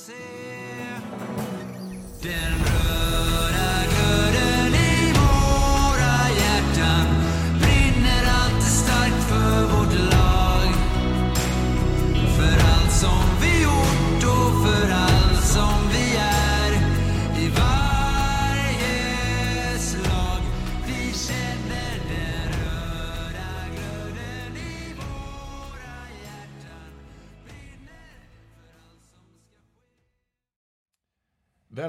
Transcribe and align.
HC. 0.00 0.40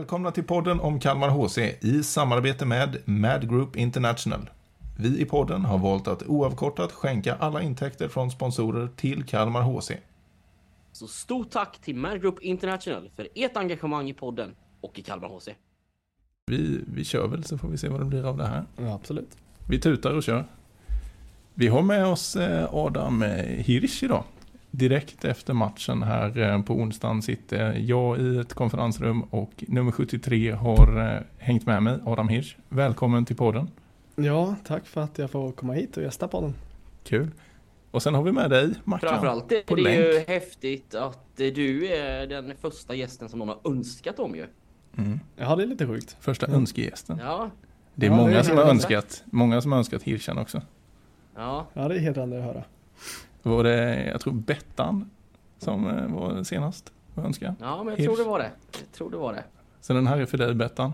Välkomna 0.02 0.32
till 0.32 0.44
podden 0.44 0.80
om 0.80 1.00
Kalmar 1.00 1.30
HC 1.30 1.58
i 1.82 2.04
samarbete 2.04 2.66
med 2.66 2.98
Mad 3.06 3.50
Group 3.50 3.76
International. 3.76 4.50
Vi 4.98 5.22
i 5.22 5.26
podden 5.26 5.66
har 5.66 5.78
valt 5.78 6.08
att 6.08 6.24
oavkortat 6.24 6.92
skänka 6.92 7.36
alla 7.36 7.62
intäkter 7.62 8.08
från 8.08 8.32
sponsorer 8.32 8.90
till 8.96 9.24
Kalmar 9.24 9.62
HC. 9.62 9.92
Så 10.92 11.08
stort 11.08 11.50
tack 11.50 11.82
till 11.82 11.96
Mad 11.96 12.22
Group 12.22 12.42
International 12.42 13.10
för 13.16 13.28
ert 13.36 13.58
engagemang 13.58 14.10
i 14.10 14.14
podden 14.14 14.56
och 14.82 15.00
i 15.00 15.02
Kalmar 15.02 15.28
HC. 15.28 15.50
Vi, 16.46 16.80
vi 16.94 17.04
kör 17.04 17.28
väl 17.28 17.44
så 17.44 17.58
får 17.58 17.68
vi 17.68 17.78
se 17.78 17.90
vad 17.90 18.02
det 18.02 18.06
blir 18.06 18.24
av 18.24 18.38
det 18.38 18.48
här. 18.48 18.66
Ja, 18.78 18.94
absolut. 18.94 19.38
Vi 19.70 19.80
tutar 19.80 20.14
och 20.14 20.24
kör. 20.24 20.46
Vi 21.54 21.68
har 21.68 21.82
med 21.82 22.06
oss 22.06 22.36
eh, 22.36 22.74
Adam 22.74 23.24
eh, 23.24 23.46
Hirsch 23.46 24.04
idag. 24.04 24.24
Direkt 24.72 25.26
efter 25.26 25.54
matchen 25.54 26.04
här 26.04 26.38
eh, 26.40 26.62
på 26.62 26.74
onsdagen 26.74 27.22
sitter 27.22 27.74
jag 27.74 28.20
i 28.20 28.38
ett 28.38 28.54
konferensrum 28.54 29.22
och 29.22 29.64
nummer 29.68 29.92
73 29.92 30.52
har 30.52 31.16
eh, 31.16 31.22
hängt 31.38 31.66
med 31.66 31.84
mig, 31.84 32.00
Adam 32.06 32.30
Hirsch. 32.30 32.58
Välkommen 32.70 33.26
till 33.26 33.36
podden. 33.36 33.70
Ja, 34.16 34.56
tack 34.64 34.86
för 34.88 35.02
att 35.02 35.18
jag 35.18 35.32
får 35.32 35.52
komma 35.52 35.74
hit 35.74 35.98
och 35.98 36.04
gästa 36.04 36.28
podden. 36.28 36.54
Kul. 37.04 37.32
Och 37.92 38.04
sen 38.04 38.14
har 38.16 38.24
vi 38.24 38.32
med 38.32 38.50
dig, 38.50 38.74
Mackan. 38.84 39.10
Framförallt 39.10 39.52
är 39.52 39.62
på 39.62 39.76
det 39.76 39.82
ju 39.96 40.14
länk. 40.14 40.28
häftigt 40.28 40.96
att 40.96 41.20
du 41.36 41.88
är 41.88 42.28
den 42.28 42.54
första 42.62 42.96
gästen 42.96 43.30
som 43.30 43.40
någon 43.40 43.48
har 43.50 43.60
önskat 43.72 44.20
om 44.20 44.36
ju. 44.36 44.46
Mm. 44.98 45.20
Ja, 45.36 45.56
det 45.56 45.64
är 45.64 45.68
lite 45.68 45.88
sjukt. 45.88 46.18
Första 46.20 46.46
Mm. 46.46 46.60
önskegästen. 46.60 47.18
Ja, 47.24 47.50
Det 47.96 48.06
är 48.06 48.10
Ja, 48.10 48.16
det 48.18 48.22
många 48.24 48.40
är 48.40 48.44
som 48.44 48.58
har 48.58 48.64
helt 48.64 48.74
önskat, 48.76 49.24
många 49.26 49.62
som 49.62 49.72
har 49.72 49.80
önskat 49.80 50.04
Hirschen 50.04 50.38
också. 50.38 50.62
ja. 51.36 51.68
Ja, 51.74 51.88
det 51.88 51.96
är 51.96 52.00
hedrande 52.00 52.38
att 52.38 52.44
höra. 52.44 52.64
Var 53.44 53.64
det, 53.64 54.06
jag 54.06 54.22
tror 54.22 54.34
Bettan 54.34 55.10
som 55.58 55.88
eh, 55.88 56.08
var 56.08 56.44
senast 56.44 56.92
att 57.16 57.26
önska. 57.26 57.56
Ja, 57.60 57.84
men 57.84 57.88
jag 57.88 57.98
Hirsch. 57.98 58.08
tror 58.08 58.18
det 58.18 58.30
var 58.30 58.40
det. 58.40 58.52
Jag 58.72 58.92
tror 58.92 59.12
det 59.12 59.18
var 59.18 59.34
det. 59.34 59.44
Så 59.82 59.94
den 59.94 60.08
här 60.08 60.18
är 60.18 60.26
för 60.26 60.38
dig 60.38 60.54
Bettan. 60.54 60.94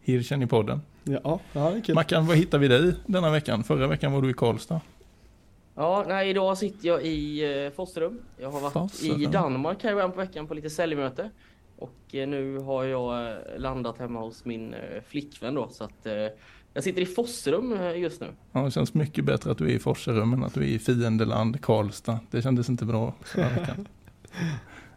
Hirschen 0.00 0.42
i 0.42 0.46
podden. 0.46 0.80
Ja, 1.04 1.40
ja 1.52 1.70
det 1.70 1.76
är 1.76 1.80
kul. 1.80 1.94
Mackan, 1.94 2.26
vad 2.26 2.36
hittar 2.36 2.58
vi 2.58 2.68
dig 2.68 2.94
denna 3.06 3.30
veckan? 3.30 3.64
Förra 3.64 3.86
veckan 3.86 4.12
var 4.12 4.22
du 4.22 4.30
i 4.30 4.34
Karlstad. 4.34 4.80
Ja, 5.74 6.04
nej, 6.08 6.30
idag 6.30 6.58
sitter 6.58 6.88
jag 6.88 7.02
i 7.02 7.44
eh, 7.64 7.70
Forserum. 7.72 8.20
Jag 8.36 8.50
har 8.50 8.60
varit 8.60 8.72
Forserum. 8.72 9.22
i 9.22 9.26
Danmark 9.26 9.82
här 9.82 9.90
i 9.90 9.94
början 9.94 10.12
på 10.12 10.18
veckan 10.18 10.46
på 10.46 10.54
lite 10.54 10.70
säljmöte. 10.70 11.30
Och 11.78 12.14
eh, 12.14 12.28
nu 12.28 12.58
har 12.58 12.84
jag 12.84 13.36
landat 13.56 13.98
hemma 13.98 14.20
hos 14.20 14.44
min 14.44 14.74
flickvän 15.06 15.54
då, 15.54 15.68
så 15.68 15.84
att 15.84 16.06
eh, 16.06 16.26
jag 16.78 16.84
sitter 16.84 17.02
i 17.02 17.06
Forserum 17.06 17.72
eh, 17.72 17.98
just 18.00 18.20
nu. 18.20 18.26
Ja, 18.52 18.60
det 18.64 18.70
känns 18.70 18.94
mycket 18.94 19.24
bättre 19.24 19.50
att 19.50 19.58
du 19.58 19.64
är 19.64 19.74
i 19.74 19.78
Forserum 19.78 20.32
än 20.32 20.44
att 20.44 20.54
du 20.54 20.60
är 20.60 20.66
i 20.66 20.78
fiendeland 20.78 21.60
Karlstad. 21.62 22.18
Det 22.30 22.42
kändes 22.42 22.68
inte 22.68 22.84
bra 22.84 23.14
förra 23.22 23.48
veckan. 23.60 23.88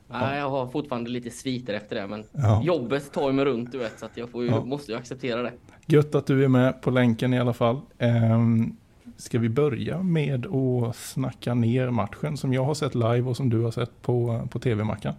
Nej, 0.07 0.39
jag 0.39 0.49
har 0.49 0.67
fortfarande 0.67 1.09
lite 1.09 1.29
sviter 1.29 1.73
efter 1.73 1.95
det, 1.95 2.07
men 2.07 2.23
Ja. 2.31 2.63
jobbet 2.63 3.11
tar 3.13 3.31
mig 3.31 3.45
runt 3.45 3.71
du 3.71 3.77
vet, 3.77 3.99
så 3.99 4.07
jag 4.15 4.29
ju, 4.35 4.45
Ja. 4.45 4.65
måste 4.65 4.91
ju 4.91 4.97
acceptera 4.97 5.41
det. 5.41 5.51
Gött 5.85 6.15
att 6.15 6.25
du 6.27 6.43
är 6.43 6.47
med 6.47 6.81
på 6.81 6.91
länken 6.91 7.33
i 7.33 7.39
alla 7.39 7.53
fall. 7.53 7.79
Ehm, 7.97 8.75
ska 9.17 9.39
vi 9.39 9.49
börja 9.49 10.03
med 10.03 10.45
att 10.45 10.95
snacka 10.95 11.53
ner 11.53 11.89
matchen 11.89 12.37
som 12.37 12.53
jag 12.53 12.63
har 12.63 12.73
sett 12.73 12.95
live 12.95 13.21
och 13.21 13.37
som 13.37 13.49
du 13.49 13.61
har 13.61 13.71
sett 13.71 14.01
på, 14.01 14.47
på 14.51 14.59
tv-mackan? 14.59 15.13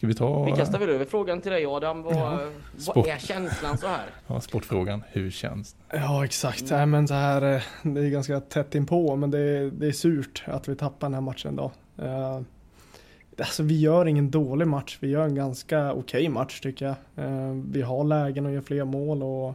Ska 0.00 0.06
vi 0.06 0.14
ta 0.14 0.44
Vi 0.44 0.52
kastar 0.52 0.78
väl 0.78 0.88
över 0.88 1.04
frågan 1.04 1.40
till 1.40 1.52
dig 1.52 1.66
Adam. 1.66 2.02
Vad, 2.02 2.16
Ja. 2.16 2.40
Sport. 2.76 2.96
vad 2.96 3.06
är 3.06 3.18
känslan 3.18 3.78
så 3.78 3.86
här? 3.86 4.06
ja, 4.26 4.40
sportfrågan? 4.40 5.02
Hur 5.08 5.30
känns 5.30 5.72
det? 5.72 5.96
Ja, 5.96 6.24
exakt. 6.24 6.70
Nej, 6.70 6.86
men 6.86 7.08
så 7.08 7.14
här, 7.14 7.54
eh, 7.54 7.62
det 7.82 8.00
är 8.00 8.10
ganska 8.10 8.40
tätt 8.40 8.74
inpå, 8.74 9.16
men 9.16 9.30
det 9.30 9.38
är, 9.38 9.70
det 9.70 9.86
är 9.86 9.92
surt 9.92 10.42
att 10.46 10.68
vi 10.68 10.76
tappar 10.76 11.06
den 11.06 11.14
här 11.14 11.20
matchen 11.20 11.56
då. 11.56 11.72
Uh, 12.02 12.40
alltså, 13.38 13.62
vi 13.62 13.80
gör 13.80 14.06
ingen 14.06 14.30
dålig 14.30 14.68
match. 14.68 14.98
Vi 15.00 15.08
gör 15.08 15.24
en 15.24 15.34
ganska 15.34 15.92
okej 15.92 16.28
match 16.28 16.60
tycker 16.60 16.86
jag. 16.86 17.24
Eh, 17.26 17.54
vi 17.70 17.82
har 17.82 18.04
lägen 18.04 18.46
och 18.46 18.52
gör 18.52 18.60
fler 18.60 18.84
mål 18.84 19.22
och 19.22 19.54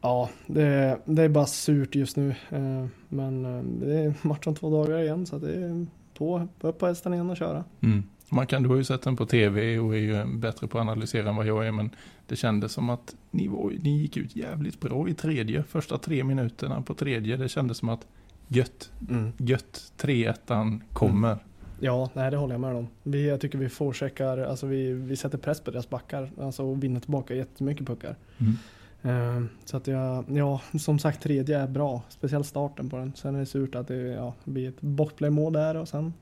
ja, 0.00 0.28
det, 0.46 0.98
det 1.04 1.22
är 1.22 1.28
bara 1.28 1.46
surt 1.46 1.94
just 1.94 2.16
nu. 2.16 2.28
Eh, 2.50 2.86
men 3.08 3.44
eh, 3.44 3.62
det 3.62 3.98
är 3.98 4.14
match 4.22 4.46
om 4.46 4.54
två 4.54 4.70
dagar 4.70 4.98
igen, 4.98 5.26
så 5.26 5.38
det 5.38 5.54
är 5.54 5.86
på, 6.14 6.48
upp 6.60 6.78
på 6.78 6.86
hästen 6.86 7.14
igen 7.14 7.30
och 7.30 7.36
köra. 7.36 7.64
Mm. 7.80 8.02
Man 8.28 8.46
kan, 8.46 8.62
du 8.62 8.68
har 8.68 8.76
ju 8.76 8.84
sett 8.84 9.02
den 9.02 9.16
på 9.16 9.26
tv 9.26 9.78
och 9.78 9.94
är 9.94 10.00
ju 10.00 10.24
bättre 10.24 10.66
på 10.66 10.78
att 10.78 10.82
analysera 10.82 11.28
än 11.28 11.36
vad 11.36 11.46
jag 11.46 11.66
är, 11.66 11.72
men 11.72 11.90
det 12.26 12.36
kändes 12.36 12.72
som 12.72 12.90
att 12.90 13.16
ni, 13.30 13.48
var, 13.48 13.72
ni 13.80 13.98
gick 13.98 14.16
ut 14.16 14.36
jävligt 14.36 14.80
bra 14.80 15.08
i 15.08 15.14
tredje, 15.14 15.62
första 15.62 15.98
tre 15.98 16.24
minuterna 16.24 16.82
på 16.82 16.94
tredje. 16.94 17.36
Det 17.36 17.48
kändes 17.48 17.78
som 17.78 17.88
att 17.88 18.06
gött, 18.48 18.90
gött 19.36 19.92
3-1 19.98 20.80
kommer. 20.92 21.38
Ja, 21.80 22.10
nej 22.14 22.30
det 22.30 22.36
håller 22.36 22.54
jag 22.54 22.60
med 22.60 22.74
om. 22.74 22.88
Vi, 23.02 23.28
jag 23.28 23.40
tycker 23.40 23.58
vi 23.58 23.68
forecheckar, 23.68 24.38
alltså 24.38 24.66
vi, 24.66 24.92
vi 24.92 25.16
sätter 25.16 25.38
press 25.38 25.60
på 25.60 25.70
deras 25.70 25.90
backar 25.90 26.30
alltså, 26.40 26.64
och 26.64 26.84
vinner 26.84 27.00
tillbaka 27.00 27.34
jättemycket 27.34 27.86
puckar. 27.86 28.16
Mm. 28.38 28.56
Eh, 29.02 29.44
så 29.64 29.76
att 29.76 29.86
jag, 29.86 30.24
ja, 30.28 30.60
som 30.78 30.98
sagt 30.98 31.22
tredje 31.22 31.58
är 31.58 31.68
bra, 31.68 32.02
speciellt 32.08 32.46
starten 32.46 32.90
på 32.90 32.96
den. 32.96 33.12
Sen 33.16 33.34
är 33.34 33.38
det 33.38 33.46
surt 33.46 33.74
att 33.74 33.88
det 33.88 33.96
ja, 33.96 34.34
blir 34.44 34.68
ett 34.68 34.80
boxplaymål 34.80 35.52
där 35.52 35.76
och 35.76 35.88
sen 35.88 36.12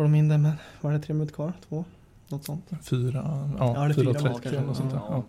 får 0.00 0.04
de 0.04 0.14
in 0.14 0.28
det, 0.28 0.38
men 0.38 0.52
var 0.80 0.92
det 0.92 0.98
tre 1.00 1.14
minuter 1.14 1.34
kvar? 1.34 1.52
Två? 1.68 1.84
Något 2.28 2.44
sånt. 2.44 2.70
Fyra, 2.90 3.22
Ja, 3.58 3.88
ja, 3.88 3.94
fyra 3.94 4.12
4.30 4.12 4.22
mål 4.22 4.30
eller 4.30 4.40
kanske. 4.40 4.60
något 4.60 4.76
sånt 4.76 4.90
där. 4.90 5.00
Ja. 5.08 5.22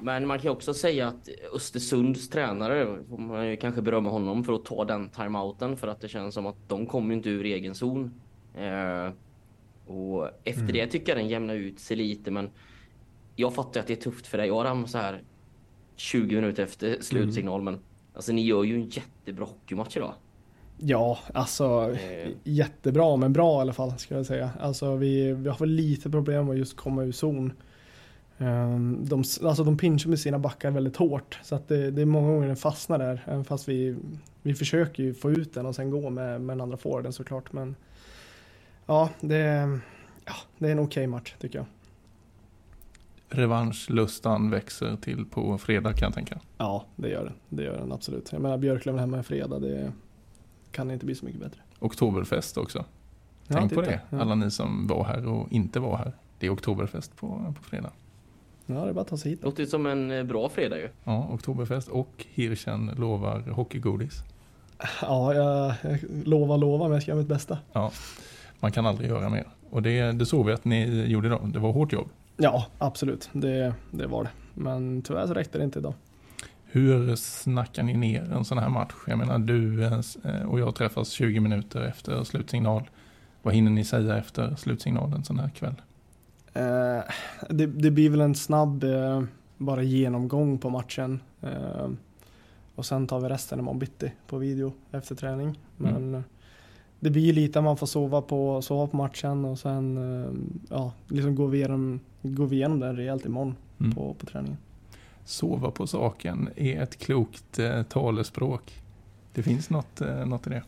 Men 0.00 0.26
man 0.26 0.38
kan 0.38 0.44
ju 0.44 0.50
också 0.50 0.74
säga 0.74 1.08
att 1.08 1.28
Östersunds 1.54 2.28
tränare, 2.28 2.96
får 3.10 3.18
man 3.18 3.48
ju 3.48 3.56
kanske 3.56 3.82
berömma 3.82 4.10
honom 4.10 4.44
för 4.44 4.52
att 4.52 4.64
ta 4.64 4.84
den 4.84 5.08
timeouten 5.08 5.76
för 5.76 5.88
att 5.88 6.00
det 6.00 6.08
känns 6.08 6.34
som 6.34 6.46
att 6.46 6.56
de 6.68 6.86
kommer 6.86 7.08
ju 7.10 7.16
inte 7.16 7.30
ur 7.30 7.44
egen 7.44 7.74
zon. 7.74 8.14
Eh, 8.54 9.10
och 9.86 10.28
efter 10.44 10.62
Mm. 10.62 10.72
det 10.72 10.86
tycker 10.86 11.12
jag 11.12 11.18
den 11.18 11.28
jämnar 11.28 11.54
ut 11.54 11.80
sig 11.80 11.96
lite 11.96 12.30
men 12.30 12.50
jag 13.36 13.54
fattar 13.54 13.80
att 13.80 13.86
det 13.86 13.92
är 13.92 14.02
tufft 14.02 14.26
för 14.26 14.38
dig 14.38 14.50
Adam 14.50 14.86
så 14.86 14.98
här 14.98 15.22
20 15.96 16.34
minuter 16.36 16.62
efter 16.62 16.96
slutsignal 17.00 17.62
men 17.62 17.78
alltså 18.14 18.32
ni 18.32 18.42
gör 18.42 18.64
ju 18.64 18.74
en 18.74 18.88
jättebra 18.88 19.44
hockeymatch 19.44 19.96
idag. 19.96 20.14
Ja, 20.84 21.18
alltså 21.34 21.94
Eh. 21.94 22.30
jättebra, 22.44 23.16
men 23.16 23.32
bra 23.32 23.58
i 23.58 23.60
alla 23.60 23.72
fall 23.72 23.98
ska 23.98 24.14
jag 24.16 24.26
säga. 24.26 24.50
Alltså 24.60 24.96
vi, 24.96 25.32
vi 25.32 25.48
har 25.48 25.66
lite 25.66 26.10
problem 26.10 26.44
med 26.44 26.52
att 26.52 26.58
just 26.58 26.76
komma 26.76 27.02
ur 27.04 27.12
zon. 27.12 27.52
Ehm, 28.38 28.98
De, 29.04 29.24
alltså 29.44 29.64
de 29.64 29.76
pinchar 29.76 30.10
med 30.10 30.18
sina 30.18 30.38
backar 30.38 30.70
väldigt 30.70 30.96
hårt 30.96 31.38
så 31.42 31.54
att 31.54 31.68
det, 31.68 31.90
det 31.90 32.02
är 32.02 32.06
många 32.06 32.28
gånger 32.32 32.46
den 32.46 32.56
fastnar 32.56 32.98
där. 32.98 33.22
Även 33.26 33.44
fast 33.44 33.68
vi, 33.68 33.96
vi 34.42 34.54
försöker 34.54 35.02
ju 35.02 35.14
få 35.14 35.30
ut 35.30 35.54
den 35.54 35.66
och 35.66 35.74
sen 35.74 35.90
gå 35.90 36.10
med, 36.10 36.40
med 36.40 36.56
den 36.56 36.60
andra 36.60 36.76
forwarden 36.76 37.12
såklart. 37.12 37.52
Men 37.52 37.76
ja, 38.86 39.10
det, 39.20 39.36
är- 39.36 39.80
ja, 40.24 40.32
det 40.58 40.66
är 40.68 40.72
en 40.72 40.78
okej 40.78 41.06
match 41.06 41.34
tycker 41.40 41.58
jag. 41.58 41.66
Revanschlustan 43.28 44.50
växer 44.50 44.96
till 44.96 45.24
på 45.24 45.58
fredag 45.58 45.92
kan 45.92 46.06
jag 46.06 46.14
tänka. 46.14 46.40
Ja, 46.58 46.84
det 46.96 47.08
gör 47.08 47.24
den. 47.24 47.34
Det 47.48 47.62
gör 47.62 47.78
den 47.78 47.92
absolut. 47.92 48.32
Jag 48.32 48.42
menar 48.42 48.58
Björklöven 48.58 49.00
hemma 49.00 49.16
en 49.16 49.24
fredag, 49.24 49.58
det 49.58 49.92
kan 50.72 50.90
inte 50.90 51.06
bli 51.06 51.14
så 51.14 51.24
mycket 51.24 51.40
bättre. 51.40 51.60
Oktoberfest 51.78 52.56
också. 52.56 52.84
Ja, 53.48 53.56
Tänk 53.58 53.74
på 53.74 53.80
titta. 53.80 53.90
det, 53.92 54.00
Ja. 54.10 54.20
alla 54.20 54.34
ni 54.34 54.50
som 54.50 54.86
var 54.86 55.04
här 55.04 55.26
och 55.26 55.52
inte 55.52 55.80
var 55.80 55.96
här. 55.96 56.12
Det 56.38 56.46
är 56.46 56.50
oktoberfest 56.52 57.16
på, 57.16 57.54
på 57.56 57.62
fredag. 57.62 57.90
Ja, 58.66 58.74
det 58.74 58.88
är 58.88 58.92
bara 58.92 59.00
att 59.00 59.08
ta 59.08 59.16
sig 59.16 59.30
hit. 59.30 59.40
då. 59.42 59.48
Låter 59.48 59.66
som 59.66 59.86
en 59.86 60.10
eh, 60.10 60.24
bra 60.24 60.48
fredag 60.48 60.78
ju. 60.78 60.88
Ja, 61.04 61.28
oktoberfest 61.30 61.88
och 61.88 62.26
Hirschen 62.34 62.90
lovar 62.96 63.40
hockeygodis. 63.40 64.22
Ja, 65.02 65.34
jag, 65.34 65.74
jag 65.82 65.98
lovar, 66.24 66.58
lovar, 66.58 66.86
men 66.88 66.92
jag 66.92 67.02
ska 67.02 67.10
göra 67.10 67.18
mitt 67.18 67.28
bästa. 67.28 67.58
Ja, 67.72 67.92
man 68.60 68.72
kan 68.72 68.86
aldrig 68.86 69.10
göra 69.10 69.28
mer. 69.28 69.46
Och 69.70 69.82
det, 69.82 70.12
det 70.12 70.26
såg 70.26 70.46
vi 70.46 70.52
att 70.52 70.64
ni 70.64 71.04
gjorde 71.06 71.26
idag. 71.26 71.50
Det 71.52 71.58
var 71.58 71.72
hårt 71.72 71.92
jobb. 71.92 72.08
Ja, 72.36 72.66
absolut. 72.78 73.28
Det, 73.32 73.74
det 73.90 74.06
var 74.06 74.24
det. 74.24 74.30
Men 74.54 75.02
tyvärr 75.02 75.26
så 75.26 75.34
räckte 75.34 75.58
det 75.58 75.64
inte 75.64 75.78
idag. 75.78 75.94
Hur 76.72 77.16
snackar 77.16 77.82
ni 77.82 77.94
ner 77.94 78.32
en 78.32 78.44
sån 78.44 78.58
här 78.58 78.68
match? 78.68 78.92
Jag 79.06 79.18
menar 79.18 79.38
du 79.38 79.84
eh, 79.84 80.42
och 80.48 80.60
jag 80.60 80.74
träffas 80.74 81.08
20 81.08 81.40
minuter 81.40 81.80
efter 81.80 82.24
slutsignal. 82.24 82.90
Vad 83.42 83.54
hinner 83.54 83.70
ni 83.70 83.84
säga 83.84 84.16
efter 84.18 84.54
slutsignalen 84.56 85.24
sån 85.24 85.38
här 85.38 85.48
kväll? 85.48 85.74
Eh, 86.52 87.02
det, 87.50 87.66
det 87.66 87.90
blir 87.90 88.10
väl 88.10 88.20
en 88.20 88.34
snabb 88.34 88.84
eh, 88.84 89.22
bara 89.58 89.82
genomgång 89.82 90.58
på 90.58 90.70
matchen. 90.70 91.20
Eh, 91.40 91.88
och 92.74 92.86
sen 92.86 93.06
tar 93.06 93.20
vi 93.20 93.28
resten 93.28 93.58
imorgon 93.58 93.78
bitti 93.78 94.12
på 94.26 94.38
video 94.38 94.72
efter 94.90 95.14
träning. 95.14 95.58
Men 95.76 95.96
Mm. 95.96 96.22
det 97.00 97.10
blir 97.10 97.32
lite 97.32 97.58
att 97.58 97.64
man 97.64 97.76
får 97.76 97.86
sova 97.86 98.22
på, 98.22 98.62
sova 98.62 98.86
på 98.86 98.96
matchen 98.96 99.44
och 99.44 99.58
sen 99.58 99.96
eh, 100.22 100.30
ja, 100.70 100.92
liksom 101.08 101.34
går 101.34 101.48
vi 101.48 101.58
igenom, 101.58 102.00
går 102.22 102.46
vi 102.46 102.56
igenom 102.56 102.80
den 102.80 102.96
rejält 102.96 103.26
imorgon 103.26 103.54
Mm. 103.80 103.94
på, 103.94 104.14
på 104.14 104.26
träningen. 104.26 104.56
Sova 105.24 105.70
på 105.70 105.86
saken 105.86 106.48
är 106.56 106.82
ett 106.82 106.98
klokt 106.98 107.58
eh, 107.58 107.82
talespråk. 107.82 108.82
Det 109.34 109.42
finns 109.42 109.70
något, 109.70 110.00
eh, 110.00 110.26
något 110.26 110.46
i 110.46 110.50
det. 110.50 110.62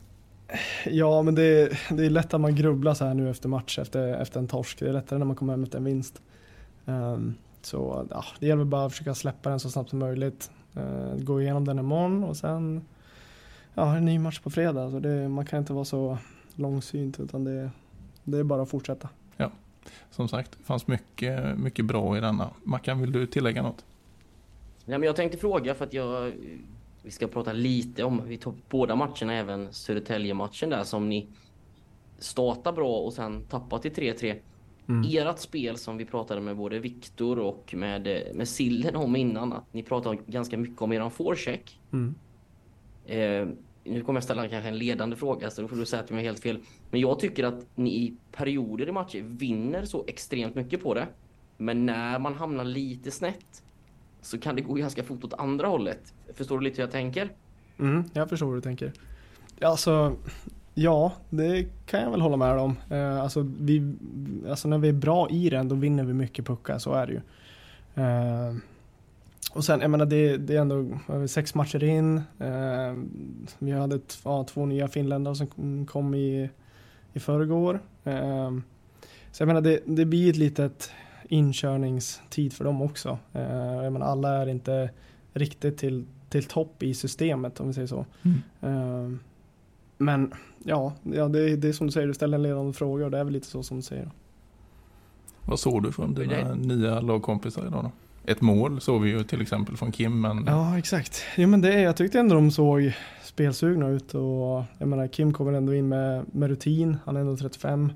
Ja, 0.86 1.22
men 1.22 1.34
det, 1.34 1.72
det 1.90 2.06
är 2.06 2.10
lätt 2.10 2.34
att 2.34 2.40
man 2.40 2.54
grubblar 2.54 2.94
så 2.94 3.04
här 3.04 3.14
nu 3.14 3.30
efter 3.30 3.48
match, 3.48 3.78
efter, 3.78 4.20
efter 4.20 4.40
en 4.40 4.48
torsk. 4.48 4.78
Det 4.78 4.88
är 4.88 4.92
lättare 4.92 5.18
när 5.18 5.26
man 5.26 5.36
kommer 5.36 5.52
hem 5.52 5.62
efter 5.62 5.78
en 5.78 5.84
vinst. 5.84 6.22
Ehm, 6.86 7.34
så 7.62 8.06
ja, 8.10 8.24
det 8.38 8.46
gäller 8.46 8.64
bara 8.64 8.86
att 8.86 8.92
försöka 8.92 9.14
släppa 9.14 9.50
den 9.50 9.60
så 9.60 9.70
snabbt 9.70 9.90
som 9.90 9.98
möjligt. 9.98 10.50
Uh, 10.76 11.14
gå 11.24 11.42
igenom 11.42 11.64
den 11.64 11.78
imorgon 11.78 12.24
och 12.24 12.36
sen 12.36 12.84
ja, 13.74 13.96
en 13.96 14.04
ny 14.04 14.18
match 14.18 14.40
på 14.40 14.50
fredag. 14.50 14.90
Så 14.90 14.98
det, 14.98 15.28
man 15.28 15.46
kan 15.46 15.58
inte 15.58 15.72
vara 15.72 15.84
så 15.84 16.18
långsynt 16.54 17.20
utan 17.20 17.44
det, 17.44 17.70
det 18.24 18.38
är 18.38 18.44
bara 18.44 18.62
att 18.62 18.68
fortsätta. 18.68 19.08
Som 20.10 20.28
sagt, 20.28 20.52
det 20.58 20.64
fanns 20.64 20.86
mycket, 20.86 21.58
mycket 21.58 21.84
bra 21.84 22.18
i 22.18 22.20
denna. 22.20 22.50
Mackan, 22.62 23.00
vill 23.00 23.12
du 23.12 23.26
tillägga 23.26 23.62
något? 23.62 23.84
Nej, 24.86 24.98
men 24.98 25.02
jag 25.02 25.16
tänkte 25.16 25.38
fråga 25.38 25.74
för 25.74 25.84
att 25.84 25.92
jag... 25.92 26.32
Vi 27.02 27.10
ska 27.10 27.26
prata 27.26 27.52
lite 27.52 28.04
om, 28.04 28.22
vi 28.26 28.36
tog 28.36 28.54
båda 28.68 28.96
matcherna, 28.96 29.34
även 29.34 29.72
Södertälje-matchen 29.72 30.70
där 30.70 30.84
som 30.84 31.08
ni 31.08 31.28
startar 32.18 32.72
bra 32.72 32.98
och 32.98 33.12
sen 33.12 33.44
tappar 33.44 33.78
till 33.78 33.92
3-3. 33.92 34.40
Mm. 34.88 35.28
Ert 35.28 35.38
spel 35.38 35.76
som 35.76 35.96
vi 35.96 36.04
pratade 36.04 36.40
med 36.40 36.56
både 36.56 36.78
Viktor 36.78 37.38
och 37.38 37.74
med, 37.76 38.02
med 38.34 38.48
Sillen 38.48 38.96
om 38.96 39.16
innan, 39.16 39.52
att 39.52 39.74
ni 39.74 39.82
pratade 39.82 40.18
ganska 40.26 40.58
mycket 40.58 40.82
om 40.82 40.92
eran 40.92 41.10
forecheck. 41.10 41.80
Mm. 41.92 42.14
Eh, 43.06 43.48
nu 43.84 44.00
kommer 44.00 44.16
jag 44.16 44.24
ställa 44.24 44.48
kanske 44.48 44.68
en 44.68 44.78
ledande 44.78 45.16
fråga 45.16 45.50
så 45.50 45.62
då 45.62 45.68
får 45.68 45.76
du 45.76 45.86
säga 45.86 46.02
att 46.02 46.10
jag 46.10 46.18
är 46.18 46.22
helt 46.22 46.40
fel. 46.40 46.58
Men 46.90 47.00
jag 47.00 47.18
tycker 47.18 47.44
att 47.44 47.66
ni 47.74 47.90
i 47.90 48.16
perioder 48.32 48.88
i 48.88 48.92
matcher 48.92 49.22
vinner 49.22 49.84
så 49.84 50.04
extremt 50.06 50.54
mycket 50.54 50.82
på 50.82 50.94
det. 50.94 51.06
Men 51.56 51.86
när 51.86 52.18
man 52.18 52.34
hamnar 52.34 52.64
lite 52.64 53.10
snett 53.10 53.62
så 54.24 54.38
kan 54.38 54.56
det 54.56 54.62
gå 54.62 54.74
ganska 54.74 55.02
fort 55.02 55.24
åt 55.24 55.34
andra 55.34 55.66
hållet. 55.66 56.14
Förstår 56.34 56.58
du 56.58 56.64
lite 56.64 56.76
hur 56.76 56.82
jag 56.82 56.92
tänker? 56.92 57.30
Mm, 57.78 58.04
jag 58.12 58.28
förstår 58.28 58.46
hur 58.46 58.54
du 58.54 58.60
tänker. 58.60 58.92
Alltså, 59.60 60.16
ja, 60.74 61.12
det 61.30 61.66
kan 61.86 62.00
jag 62.00 62.10
väl 62.10 62.20
hålla 62.20 62.36
med 62.36 62.58
om. 62.58 62.76
Eh, 62.90 63.20
alltså, 63.20 63.50
vi, 63.60 63.94
alltså 64.48 64.68
när 64.68 64.78
vi 64.78 64.88
är 64.88 64.92
bra 64.92 65.30
i 65.30 65.50
den, 65.50 65.68
då 65.68 65.74
vinner 65.74 66.04
vi 66.04 66.12
mycket 66.12 66.46
puckar, 66.46 66.78
så 66.78 66.92
är 66.92 67.06
det 67.06 67.12
ju. 67.12 67.20
Eh, 68.02 68.56
och 69.52 69.64
sen, 69.64 69.80
jag 69.80 69.90
menar, 69.90 70.06
det, 70.06 70.36
det 70.36 70.56
är 70.56 70.60
ändå 70.60 70.98
sex 71.28 71.54
matcher 71.54 71.84
in. 71.84 72.16
Eh, 72.38 72.94
vi 73.58 73.72
hade 73.72 74.00
ja, 74.24 74.44
två 74.44 74.66
nya 74.66 74.88
finländare 74.88 75.34
som 75.34 75.86
kom 75.86 76.14
i, 76.14 76.50
i 77.12 77.20
förrgår. 77.20 77.80
Eh, 78.04 78.50
så 79.32 79.42
jag 79.42 79.46
menar, 79.46 79.60
det, 79.60 79.80
det 79.86 80.04
blir 80.04 80.30
ett 80.30 80.36
litet 80.36 80.90
inkörningstid 81.34 82.52
för 82.52 82.64
dem 82.64 82.82
också. 82.82 83.18
Eh, 83.32 83.42
jag 83.82 83.92
menar, 83.92 84.06
alla 84.06 84.28
är 84.42 84.46
inte 84.48 84.90
riktigt 85.32 85.78
till, 85.78 86.04
till 86.28 86.44
topp 86.44 86.82
i 86.82 86.94
systemet 86.94 87.60
om 87.60 87.66
vi 87.68 87.74
säger 87.74 87.86
så. 87.88 88.06
Mm. 88.22 88.38
Eh, 88.60 89.18
men 89.98 90.32
ja, 90.64 90.92
ja 91.02 91.28
det, 91.28 91.50
är- 91.50 91.56
det 91.56 91.68
är 91.68 91.72
som 91.72 91.86
du 91.86 91.92
säger, 91.92 92.06
du 92.06 92.14
ställer 92.14 92.36
en 92.38 92.42
ledande 92.42 92.72
fråga 92.72 93.04
och 93.04 93.10
det 93.10 93.18
är 93.18 93.24
väl 93.24 93.32
lite 93.32 93.46
så 93.46 93.62
som 93.62 93.76
du 93.76 93.82
säger. 93.82 94.10
Vad 95.46 95.58
såg 95.60 95.82
du 95.82 95.92
från 95.92 96.14
dina 96.14 96.34
Det- 96.44 96.54
nya 96.54 97.00
lagkompisar 97.00 97.66
idag 97.66 97.84
då? 97.84 97.90
Ett 98.32 98.40
mål 98.40 98.80
såg 98.80 99.02
vi 99.02 99.10
ju 99.10 99.22
till 99.24 99.40
exempel 99.42 99.76
från 99.76 99.92
Kim, 99.92 100.20
men 100.20 100.44
Ja, 100.46 100.78
exakt. 100.78 101.22
Jo, 101.36 101.48
men 101.48 101.60
det, 101.60 101.72
är- 101.74 101.82
jag 101.82 101.96
tyckte 101.96 102.20
ändå 102.20 102.34
de 102.34 102.50
såg 102.50 102.92
spelsugna 103.24 103.88
ut 103.88 104.14
och 104.14 104.64
jag 104.78 104.88
menar 104.88 105.06
Kim 105.06 105.32
kommer 105.32 105.52
ändå 105.52 105.74
in 105.74 105.88
med, 105.88 106.24
med 106.32 106.48
rutin. 106.48 106.96
Han 107.04 107.16
är 107.16 107.20
ändå 107.20 107.36
35. 107.36 107.92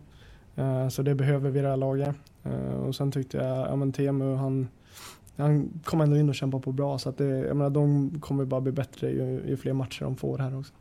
Eh, 0.59 0.89
så 0.89 1.03
det 1.03 1.15
behöver 1.15 1.51
vi 1.51 1.59
i 1.59 1.63
det 1.63 1.69
här 1.69 1.77
laget. 1.77 2.17
Eh, 2.45 2.73
och 2.75 2.95
sen 2.95 3.13
tyckte 3.13 3.37
jag, 3.37 3.57
ja 3.69 3.77
men 3.77 3.93
Temu 3.93 4.35
han, 4.35 4.69
han 5.37 5.81
kom 5.85 6.01
ändå 6.01 6.17
in 6.17 6.29
och 6.29 6.35
kämpade 6.35 6.63
på 6.63 6.73
bra 6.73 6.99
så 6.99 7.09
att 7.09 7.19
det, 7.19 7.25
jag 7.25 7.57
menar 7.57 7.71
de 7.71 8.11
kommer 8.21 8.45
bara 8.45 8.61
bli 8.61 8.73
bättre 8.73 9.11
ju, 9.11 9.43
ju 9.49 9.57
fler 9.57 9.73
matcher 9.73 10.05
de 10.05 10.17
får 10.17 10.39
här 10.39 10.59
också. 10.59 10.73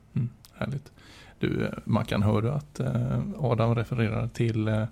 härligt. 0.53 0.91
Du, 1.39 1.65
eh, 1.65 1.71
Mackan, 1.85 2.23
hör 2.23 2.41
du 2.41 2.51
att 2.51 2.81
Adam 3.37 3.75
refererar 3.75 4.27
till, 4.27 4.85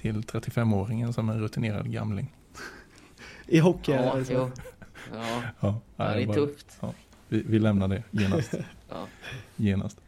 till 0.00 0.16
35-åringen 0.22 1.12
som 1.12 1.28
en 1.28 1.40
rutinerad 1.40 1.92
gamling? 1.92 2.34
I 3.46 3.58
hockey 3.58 3.92
Ja, 3.92 4.14
det 4.14 4.24
så. 4.24 4.32
jo. 4.32 4.50
ja. 5.14 5.42
Ja, 5.60 5.80
ja 5.96 6.04
det 6.04 6.22
är 6.22 6.32
tufft. 6.34 6.80
Vi, 7.28 7.42
vi 7.48 7.58
lämnar 7.58 7.88
det 7.88 8.02
genast. 8.10 8.54
Ja. 8.88 9.06
genast. 9.56 10.00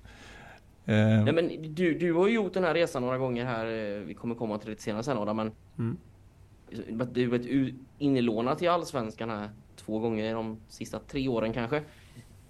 Eh, 0.88 1.24
Nej, 1.24 1.32
men 1.32 1.74
du, 1.74 1.94
du 1.98 2.12
har 2.12 2.28
ju 2.28 2.34
gjort 2.34 2.52
den 2.54 2.64
här 2.64 2.74
resan 2.74 3.02
några 3.02 3.18
gånger 3.18 3.44
här. 3.44 3.66
eh, 3.66 4.00
Vi 4.00 4.14
kommer 4.14 4.34
komma 4.34 4.58
till 4.58 4.70
det 4.70 4.80
senare 4.80 5.02
sen 5.02 5.18
Adam, 5.18 5.36
men 5.36 5.52
Mm. 5.78 5.96
du 7.12 7.24
har 7.24 7.38
varit 7.38 7.74
inlånad 7.98 8.58
till 8.58 8.68
Allsvenskan 8.68 9.30
här 9.30 9.50
två 9.76 9.98
gånger 9.98 10.34
de 10.34 10.56
sista 10.68 10.98
tre 10.98 11.28
åren 11.28 11.52
kanske. 11.52 11.82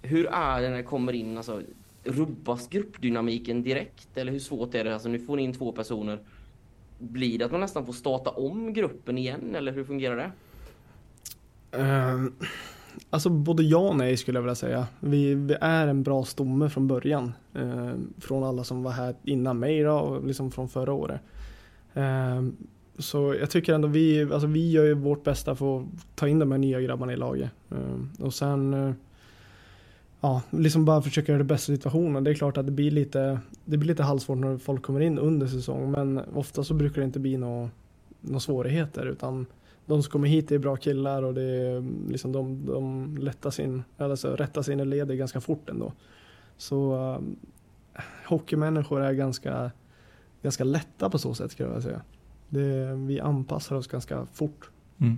Hur 0.01 0.27
är 0.27 0.61
det 0.61 0.69
när 0.69 0.77
det 0.77 0.83
kommer 0.83 1.13
in, 1.13 1.37
alltså 1.37 1.61
rubbas 2.03 2.67
gruppdynamiken 2.67 3.63
direkt? 3.63 4.17
Eller 4.17 4.31
hur 4.31 4.39
svårt 4.39 4.75
är 4.75 4.83
det? 4.83 4.93
Alltså 4.93 5.09
nu 5.09 5.19
får 5.19 5.35
ni 5.35 5.43
in 5.43 5.53
två 5.53 5.71
personer. 5.71 6.19
Blir 6.99 7.39
det 7.39 7.45
att 7.45 7.51
man 7.51 7.61
nästan 7.61 7.85
får 7.85 7.93
starta 7.93 8.29
om 8.29 8.73
gruppen 8.73 9.17
igen 9.17 9.55
eller 9.55 9.71
hur 9.71 9.83
fungerar 9.83 10.15
det? 10.17 10.31
Ehm, 11.77 12.35
alltså 13.09 13.29
både 13.29 13.63
ja 13.63 13.77
och 13.77 13.95
nej 13.95 14.17
skulle 14.17 14.37
jag 14.37 14.43
vilja 14.43 14.55
säga. 14.55 14.87
Vi, 14.99 15.35
vi 15.35 15.55
är 15.61 15.87
en 15.87 16.03
bra 16.03 16.25
stomme 16.25 16.69
från 16.69 16.87
början. 16.87 17.33
Eh, 17.53 17.91
från 18.17 18.43
alla 18.43 18.63
som 18.63 18.83
var 18.83 18.91
här 18.91 19.15
innan 19.23 19.59
mig 19.59 19.83
då, 19.83 19.93
och 19.93 20.25
liksom 20.25 20.51
från 20.51 20.69
förra 20.69 20.93
året. 20.93 21.21
Eh, 21.93 22.43
så 22.97 23.35
jag 23.39 23.49
tycker 23.49 23.73
ändå 23.73 23.87
vi, 23.87 24.21
alltså 24.21 24.47
vi 24.47 24.71
gör 24.71 24.85
ju 24.85 24.93
vårt 24.93 25.23
bästa 25.23 25.55
för 25.55 25.79
att 25.79 25.85
ta 26.15 26.27
in 26.27 26.39
de 26.39 26.51
här 26.51 26.59
nya 26.59 26.81
grabbarna 26.81 27.13
i 27.13 27.17
laget. 27.17 27.49
Eh, 27.71 28.25
och 28.25 28.33
sen 28.33 28.73
eh, 28.73 28.93
Ja, 30.21 30.41
liksom 30.49 30.85
bara 30.85 31.01
försöka 31.01 31.31
göra 31.31 31.43
det 31.43 31.43
bästa 31.43 31.73
i 31.73 31.75
situationen. 31.75 32.23
Det 32.23 32.31
är 32.31 32.35
klart 32.35 32.57
att 32.57 32.65
det 32.65 32.71
blir 32.71 32.91
lite, 32.91 33.39
det 33.65 33.77
blir 33.77 33.87
lite 33.87 34.03
halvsvårt 34.03 34.37
när 34.37 34.57
folk 34.57 34.81
kommer 34.83 34.99
in 34.99 35.19
under 35.19 35.47
säsong. 35.47 35.91
Men 35.91 36.21
ofta 36.33 36.63
så 36.63 36.73
brukar 36.73 37.01
det 37.01 37.05
inte 37.05 37.19
bli 37.19 37.37
några 37.37 37.69
några 38.21 38.39
svårigheter. 38.39 39.05
Utan 39.05 39.45
de 39.89 40.03
som 40.03 40.11
kommer 40.11 40.27
hit 40.27 40.51
är 40.51 40.57
bra 40.57 40.75
killar 40.75 41.23
och 41.23 41.33
det 41.33 41.41
är 41.41 42.09
liksom 42.09 42.31
de, 42.31 42.65
de 42.65 43.17
lättar 43.17 43.51
sin, 43.51 43.83
alltså 43.97 44.35
rättar 44.35 44.61
sina 44.61 44.83
leder 44.83 45.15
ganska 45.15 45.41
fort 45.41 45.69
ändå. 45.69 45.93
Så 46.57 46.95
um, 46.95 47.35
hockeymänniskor 48.27 49.01
är 49.01 49.13
ganska, 49.13 49.71
ganska 50.41 50.63
lätta 50.63 51.09
på 51.09 51.17
så 51.17 51.33
sätt 51.33 51.51
skulle 51.51 51.69
jag 51.69 51.75
vilja 51.75 51.89
säga. 51.89 52.01
Det, 52.49 52.95
vi 52.95 53.19
anpassar 53.19 53.75
oss 53.75 53.87
ganska 53.87 54.25
fort. 54.25 54.69
mm. 54.97 55.17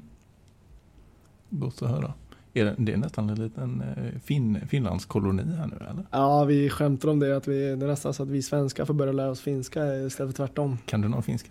Gott 1.49 1.81
att 1.81 1.89
höra. 1.89 2.13
Är 2.53 2.65
det, 2.65 2.75
det 2.77 2.93
är 2.93 2.97
nästan 2.97 3.29
en 3.29 3.43
liten 3.43 3.81
eh, 3.81 4.19
fin, 4.19 4.67
Finlandskoloni 4.67 5.55
här 5.55 5.67
nu 5.67 5.75
eller? 5.75 6.05
Ja, 6.11 6.45
vi 6.45 6.69
skämtar 6.69 7.09
om 7.09 7.19
det 7.19 7.37
att 7.37 7.47
vi, 7.47 7.75
det 7.75 7.85
är 7.85 7.87
nästan 7.87 8.13
så 8.13 8.23
att 8.23 8.29
vi 8.29 8.41
svenskar 8.41 8.85
får 8.85 8.93
börja 8.93 9.11
lära 9.11 9.29
oss 9.29 9.41
finska 9.41 9.95
istället 9.95 10.37
för 10.37 10.45
tvärtom. 10.45 10.77
Kan 10.85 11.01
du 11.01 11.07
någon 11.07 11.23
finska? 11.23 11.49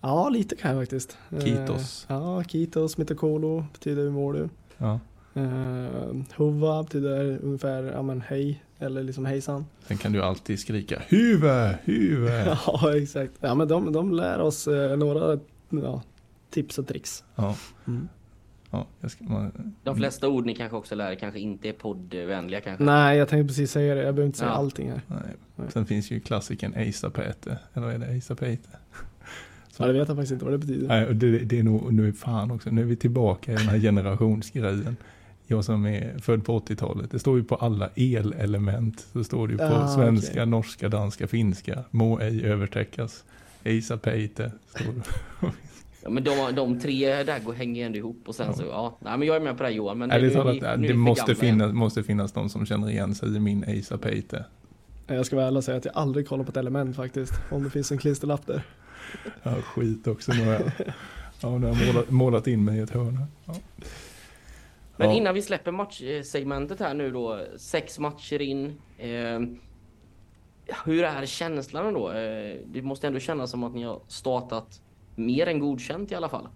Ja, 0.00 0.28
lite 0.28 0.56
kan 0.56 0.70
jag 0.70 0.80
faktiskt. 0.82 1.18
Eh, 1.30 1.66
ja, 2.08 2.44
kiitos, 2.44 2.98
mitokolo 2.98 3.64
betyder 3.72 4.02
hur 4.02 4.10
mår 4.10 4.32
du? 4.32 4.48
Ja. 4.78 5.00
Uh, 5.36 6.22
huva 6.36 6.82
betyder 6.82 7.38
ungefär 7.42 7.82
ja, 7.82 8.02
men 8.02 8.20
hej 8.20 8.62
eller 8.78 9.02
liksom 9.02 9.24
hejsan. 9.26 9.66
Sen 9.86 9.96
kan 9.96 10.12
du 10.12 10.22
alltid 10.22 10.58
skrika 10.60 11.02
huvud, 11.08 11.74
huvud. 11.84 12.30
Ja 12.66 12.96
exakt. 12.96 13.32
Ja 13.40 13.54
men 13.54 13.68
de, 13.68 13.92
de 13.92 14.12
lär 14.12 14.40
oss 14.40 14.68
eh, 14.68 14.96
några 14.96 15.38
ja, 15.70 16.02
tips 16.50 16.78
och 16.78 16.86
tricks. 16.86 17.24
Ja, 17.36 17.56
Mm. 17.86 18.08
ja, 18.70 18.86
jag 19.00 19.10
ska, 19.10 19.24
man, 19.24 19.74
De 19.84 19.96
flesta 19.96 20.28
ord 20.28 20.46
ni 20.46 20.54
kanske 20.54 20.76
också 20.76 20.94
lär 20.94 21.14
kanske 21.14 21.40
inte 21.40 21.68
är 21.68 21.72
poddvänliga 21.72 22.60
kanske. 22.60 22.84
Nej 22.84 23.18
jag 23.18 23.28
tänkte 23.28 23.48
precis 23.48 23.70
säga 23.72 23.94
det, 23.94 24.02
jag 24.02 24.14
behöver 24.14 24.26
inte 24.26 24.38
säga 24.38 24.50
Ja. 24.50 24.54
allting 24.56 24.90
här. 24.90 25.00
nej. 25.56 25.68
Sen 25.68 25.86
finns 25.86 26.10
ju 26.10 26.20
klassikern 26.20 26.74
Eisa 26.74 27.10
Pete. 27.10 27.58
Eller 27.74 27.86
vad 27.86 27.94
är 27.94 27.98
det? 27.98 28.06
Eisa 28.06 28.34
Pete? 28.36 28.68
Ja, 29.78 29.86
det 29.86 29.92
vet 29.92 30.08
jag 30.08 30.16
faktiskt 30.16 30.32
inte 30.32 30.44
vad 30.44 30.54
det 30.54 30.58
betyder. 30.58 30.88
Nej, 30.88 31.06
och 31.06 31.16
det, 31.16 31.38
det 31.38 31.58
är 31.58 31.62
nog, 31.62 31.92
nu 31.92 32.08
är 32.08 32.12
fan 32.12 32.50
också, 32.50 32.70
nu 32.70 32.80
är 32.80 32.84
vi 32.86 32.96
tillbaka 32.96 33.52
i 33.52 33.54
den 33.54 33.68
här 33.68 33.78
generationsgrejen. 33.78 34.96
Jag 35.46 35.64
som 35.64 35.86
är 35.86 36.18
född 36.18 36.44
på 36.44 36.58
80-talet, 36.60 37.10
det 37.10 37.18
står 37.18 37.36
ju 37.38 37.44
på 37.44 37.54
alla 37.54 37.88
elelement. 38.38 39.06
Så 39.12 39.24
står 39.24 39.46
det 39.48 39.52
ju 39.52 39.58
på 39.58 39.64
Ah, 39.64 39.88
svenska, 39.88 40.32
okej. 40.32 40.46
norska, 40.46 40.88
danska, 40.88 41.26
finska. 41.26 41.84
Må 41.90 42.20
ej 42.20 42.44
övertäckas. 42.44 43.24
Eisa 43.64 43.96
Peite. 43.96 44.52
Står 44.68 44.92
det. 44.92 45.02
Ja, 46.02 46.10
men 46.10 46.24
de, 46.24 46.52
de 46.54 46.80
tre 46.80 47.22
där 47.22 47.40
går, 47.40 47.52
hänger 47.52 47.86
ändå 47.86 47.98
ihop 47.98 48.22
och 48.26 48.34
sen 48.34 48.46
Ja. 48.46 48.54
så, 48.54 48.62
ja. 48.64 48.98
Nej 49.00 49.18
men 49.18 49.28
jag 49.28 49.36
är 49.36 49.40
med 49.40 49.56
på 49.56 49.62
det 49.62 49.68
här 49.68 49.76
Johan. 49.76 49.98
Men 49.98 50.10
Ärligt 50.10 50.32
talat, 50.32 50.60
det, 50.60 50.88
för 50.88 50.94
måste, 50.94 51.34
finnas, 51.34 51.72
måste 51.72 52.02
finnas 52.02 52.32
de 52.32 52.48
som 52.48 52.66
känner 52.66 52.90
igen 52.90 53.14
sig 53.14 53.36
i 53.36 53.40
min 53.40 53.64
Eisa 53.64 53.98
Peite. 53.98 54.44
Jag 55.06 55.26
ska 55.26 55.48
och 55.48 55.64
säga 55.64 55.76
att 55.76 55.84
jag 55.84 55.94
aldrig 55.96 56.28
kollar 56.28 56.44
på 56.44 56.50
ett 56.50 56.56
element 56.56 56.96
faktiskt. 56.96 57.32
Om 57.50 57.64
det 57.64 57.70
finns 57.70 57.92
en 57.92 57.98
klisterlapp 57.98 58.46
där. 58.46 58.62
Ja, 59.42 59.54
skit 59.62 60.06
också. 60.06 60.32
Nu 60.32 60.44
har 60.44 60.52
jag, 60.52 60.62
ja, 61.40 61.58
nu 61.58 61.66
har 61.66 61.76
jag 61.76 61.86
målat, 61.86 62.10
målat 62.10 62.46
in 62.46 62.64
mig 62.64 62.78
i 62.78 62.80
ett 62.82 62.90
hörn. 62.90 63.24
Ja. 63.44 63.54
Men 64.96 65.08
Ja. 65.10 65.16
innan 65.16 65.34
vi 65.34 65.42
släpper 65.42 65.72
matchsegmentet 65.72 66.80
här 66.80 66.94
nu 66.94 67.10
då, 67.10 67.40
sex 67.56 67.98
matcher 67.98 68.42
in. 68.42 68.78
Eh, 68.98 69.40
hur 70.84 71.04
är 71.04 71.26
känslan 71.26 71.94
då? 71.94 72.12
Eh, 72.12 72.56
det 72.66 72.82
måste 72.82 73.06
ändå 73.06 73.18
kännas 73.18 73.50
som 73.50 73.64
att 73.64 73.74
ni 73.74 73.82
har 73.82 74.00
startat 74.08 74.80
mer 75.14 75.46
än 75.46 75.58
godkänt 75.58 76.12
i 76.12 76.14
alla 76.14 76.28
fall. 76.28 76.48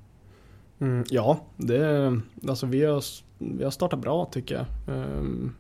Mm, 0.78 1.04
ja, 1.10 1.40
det, 1.56 2.20
alltså 2.48 2.66
vi 2.66 2.84
har, 2.84 3.04
vi 3.38 3.64
har 3.64 3.70
startat 3.70 4.00
bra 4.00 4.24
tycker 4.32 4.54
jag. 4.54 4.96
Um, 4.96 5.54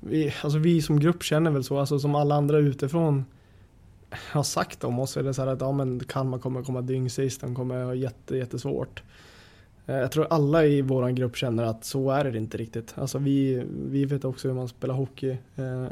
vi, 0.00 0.34
alltså 0.42 0.58
vi 0.58 0.82
som 0.82 1.00
grupp 1.00 1.22
känner 1.22 1.50
väl 1.50 1.64
så, 1.64 1.78
alltså 1.78 1.98
som 1.98 2.14
alla 2.14 2.34
andra 2.34 2.58
utifrån 2.58 3.24
har 4.32 4.42
sagt 4.42 4.84
om 4.84 4.98
oss 4.98 5.16
är 5.16 5.22
det 5.22 5.34
så 5.34 5.42
här 5.42 5.48
att 5.48 5.60
ja, 5.60 5.72
men 5.72 6.00
Kalmar 6.00 6.38
kommer 6.38 6.62
komma 6.62 6.80
dyngsist, 6.80 7.40
de 7.40 7.54
kommer 7.54 7.84
ha 7.84 7.94
jätte, 7.94 8.36
jättesvårt. 8.36 9.02
Eh, 9.86 9.96
jag 9.96 10.12
tror 10.12 10.26
alla 10.30 10.66
i 10.66 10.82
vår 10.82 11.08
grupp 11.08 11.36
känner 11.36 11.64
att 11.64 11.84
så 11.84 12.10
är 12.10 12.24
det 12.24 12.38
inte 12.38 12.56
riktigt. 12.56 12.94
Alltså 12.98 13.18
vi, 13.18 13.64
vi 13.88 14.04
vet 14.04 14.24
också 14.24 14.48
hur 14.48 14.54
man 14.54 14.68
spelar 14.68 14.94
hockey. 14.94 15.36
Eh, 15.56 15.86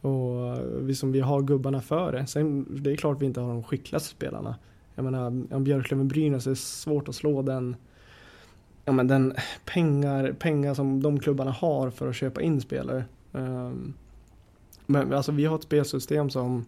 och 0.00 0.58
vi, 0.80 0.94
som 0.94 1.12
vi 1.12 1.20
har 1.20 1.42
gubbarna 1.42 1.80
före. 1.80 2.26
Sen 2.26 2.66
det 2.82 2.92
är 2.92 2.96
klart 2.96 3.22
vi 3.22 3.26
inte 3.26 3.40
har 3.40 3.48
de 3.48 3.62
skickligaste 3.64 4.08
spelarna. 4.08 4.56
Jag 4.94 5.04
menar, 5.04 5.26
om 5.26 5.64
Björklöven-Brynäs 5.64 6.50
är 6.50 6.54
svårt 6.54 7.08
att 7.08 7.14
slå 7.14 7.42
den, 7.42 7.76
ja, 8.84 8.92
men 8.92 9.08
den 9.08 9.34
pengar, 9.64 10.32
pengar 10.32 10.74
som 10.74 11.02
de 11.02 11.20
klubbarna 11.20 11.50
har 11.50 11.90
för 11.90 12.08
att 12.08 12.16
köpa 12.16 12.42
in 12.42 12.60
spelare. 12.60 13.04
Ehm, 13.32 13.94
men 14.86 15.12
alltså 15.12 15.32
vi 15.32 15.44
har 15.44 15.56
ett 15.56 15.62
spelsystem 15.62 16.30
som, 16.30 16.64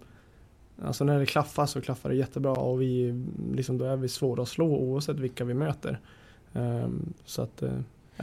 alltså 0.84 1.04
när 1.04 1.18
det 1.18 1.26
klaffar 1.26 1.66
så 1.66 1.80
klaffar 1.80 2.08
det 2.08 2.16
jättebra 2.16 2.52
och 2.52 2.82
vi, 2.82 3.25
liksom, 3.54 3.78
då 3.78 3.84
är 3.84 3.96
vi 3.96 4.08
svåra 4.08 4.42
att 4.42 4.49
slå 4.49 4.66
oavsett 4.66 5.16
vilka 5.16 5.44
vi 5.44 5.54
möter. 5.54 6.00
Um, 6.52 7.12
så 7.25 7.42
att, 7.42 7.62
uh, 7.62 7.70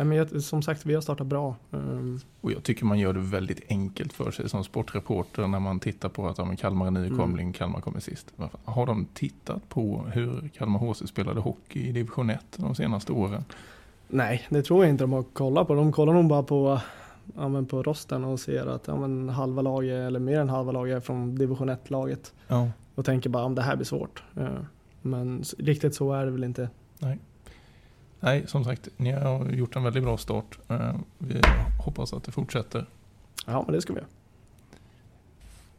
men 0.04 0.42
som 0.42 0.62
sagt, 0.62 0.86
vi 0.86 0.94
har 0.94 1.02
startat 1.02 1.28
bra. 1.28 1.56
Um, 1.72 2.20
och 2.42 2.52
jag 2.52 2.64
tycker 2.64 2.86
man 2.86 3.00
gör 3.00 3.14
det 3.14 3.20
väldigt 3.20 3.62
enkelt 3.72 4.14
för 4.14 4.32
sig 4.32 4.50
som 4.50 4.64
sportreporter 4.64 5.48
när 5.48 5.60
man 5.60 5.80
tittar 5.80 6.10
på 6.10 6.28
att 6.28 6.38
ja, 6.38 6.56
Kalmar 6.60 6.88
är 6.88 6.92
nykomling, 6.92 7.46
mm. 7.46 7.54
Kalmar 7.54 7.82
kommer 7.82 8.00
sist. 8.00 8.34
Har 8.64 8.86
de 8.86 9.06
tittat 9.14 9.70
på 9.70 10.06
hur 10.14 10.50
Kalmar 10.58 10.80
HC 10.80 11.08
spelade 11.08 11.40
hockey 11.40 11.88
i 11.88 11.92
division 11.92 12.30
1 12.30 12.40
de 12.56 12.76
senaste 12.76 13.12
åren? 13.12 13.44
Nej, 14.08 14.48
det 14.50 14.64
tror 14.64 14.84
jag 14.84 14.90
inte 14.90 15.04
de 15.04 15.14
har 15.14 15.24
kollat 15.24 15.68
på. 15.68 15.76
De 15.76 15.92
kollar 15.92 16.14
nog 16.14 16.28
bara 16.28 16.44
på, 16.44 16.82
ja, 17.36 17.48
men 17.48 17.66
på 17.66 17.84
rosten 17.84 18.24
och 18.24 18.40
ser 18.40 18.66
att 18.66 18.88
ja, 18.88 18.96
men 18.96 19.30
halva 19.30 19.62
laget, 19.62 20.08
eller 20.08 20.20
mer 20.20 20.40
än 20.40 20.50
halva 20.50 20.72
laget 20.72 20.96
är 20.96 21.00
från 21.00 21.36
division 21.36 21.70
1-laget. 21.70 22.34
Ja. 22.48 22.70
Och 22.96 23.06
tänker 23.06 23.30
bara 23.30 23.44
om 23.44 23.56
det 23.56 23.62
här 23.62 23.76
blir 23.76 23.86
svårt. 23.86 24.24
Men 25.02 25.44
riktigt 25.58 25.96
så 25.96 26.14
är 26.14 26.26
det 26.26 26.32
väl 26.32 26.44
inte. 26.44 26.70
Nej. 27.00 27.20
Nej, 28.20 28.48
som 28.48 28.64
sagt, 28.64 28.90
ni 28.98 29.12
har 29.12 29.46
gjort 29.46 29.76
en 29.76 29.84
väldigt 29.84 30.04
bra 30.04 30.18
start. 30.18 30.60
Eh, 30.68 30.96
vi 31.18 31.42
hoppas 31.86 32.14
att 32.14 32.24
det 32.24 32.32
fortsätter. 32.32 32.86
Ja, 33.46 33.64
men 33.66 33.76
det 33.76 33.82
ska 33.82 33.94
vi 33.94 34.00
göra. 34.00 34.10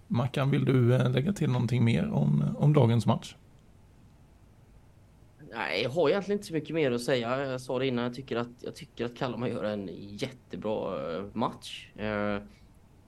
Mackan, 0.07 0.50
vill 0.50 0.64
du 0.64 0.95
eh, 0.95 1.11
lägga 1.11 1.33
till 1.33 1.50
någonting 1.50 1.85
mer 1.85 2.11
om, 2.11 2.45
om 2.59 2.73
dagens 2.73 3.07
match? 3.07 3.35
Nej, 5.55 5.83
jag 5.83 5.90
har 5.90 6.09
egentligen 6.09 6.38
inte 6.38 6.47
så 6.47 6.55
mycket 6.55 6.75
mer 6.75 6.93
att 6.93 7.02
säga. 7.02 7.47
Jag 7.47 7.61
sa 7.61 7.78
det 7.78 7.87
innan, 7.87 8.05
jag 8.05 8.14
tycker 8.14 8.37
att, 8.37 8.49
jag 8.61 8.75
tycker 8.75 9.05
att 9.05 9.17
Kalmar 9.17 9.49
gör 9.49 9.64
en 9.64 9.90
jättebra 9.93 11.14
eh, 11.17 11.25
match. 11.33 11.88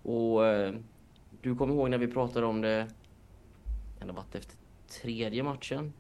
och 0.03 0.41
du 1.43 1.55
kommer 1.55 1.75
ihåg 1.75 1.91
när 1.91 1.99
vi 1.99 2.07
pratade 2.07 2.47
om 2.47 2.61
det, 2.61 2.89
kan 3.99 4.09
det 4.09 4.15
varit 4.15 4.35
efter 4.35 4.57
tredje 4.89 5.43
matchen? 5.43 5.93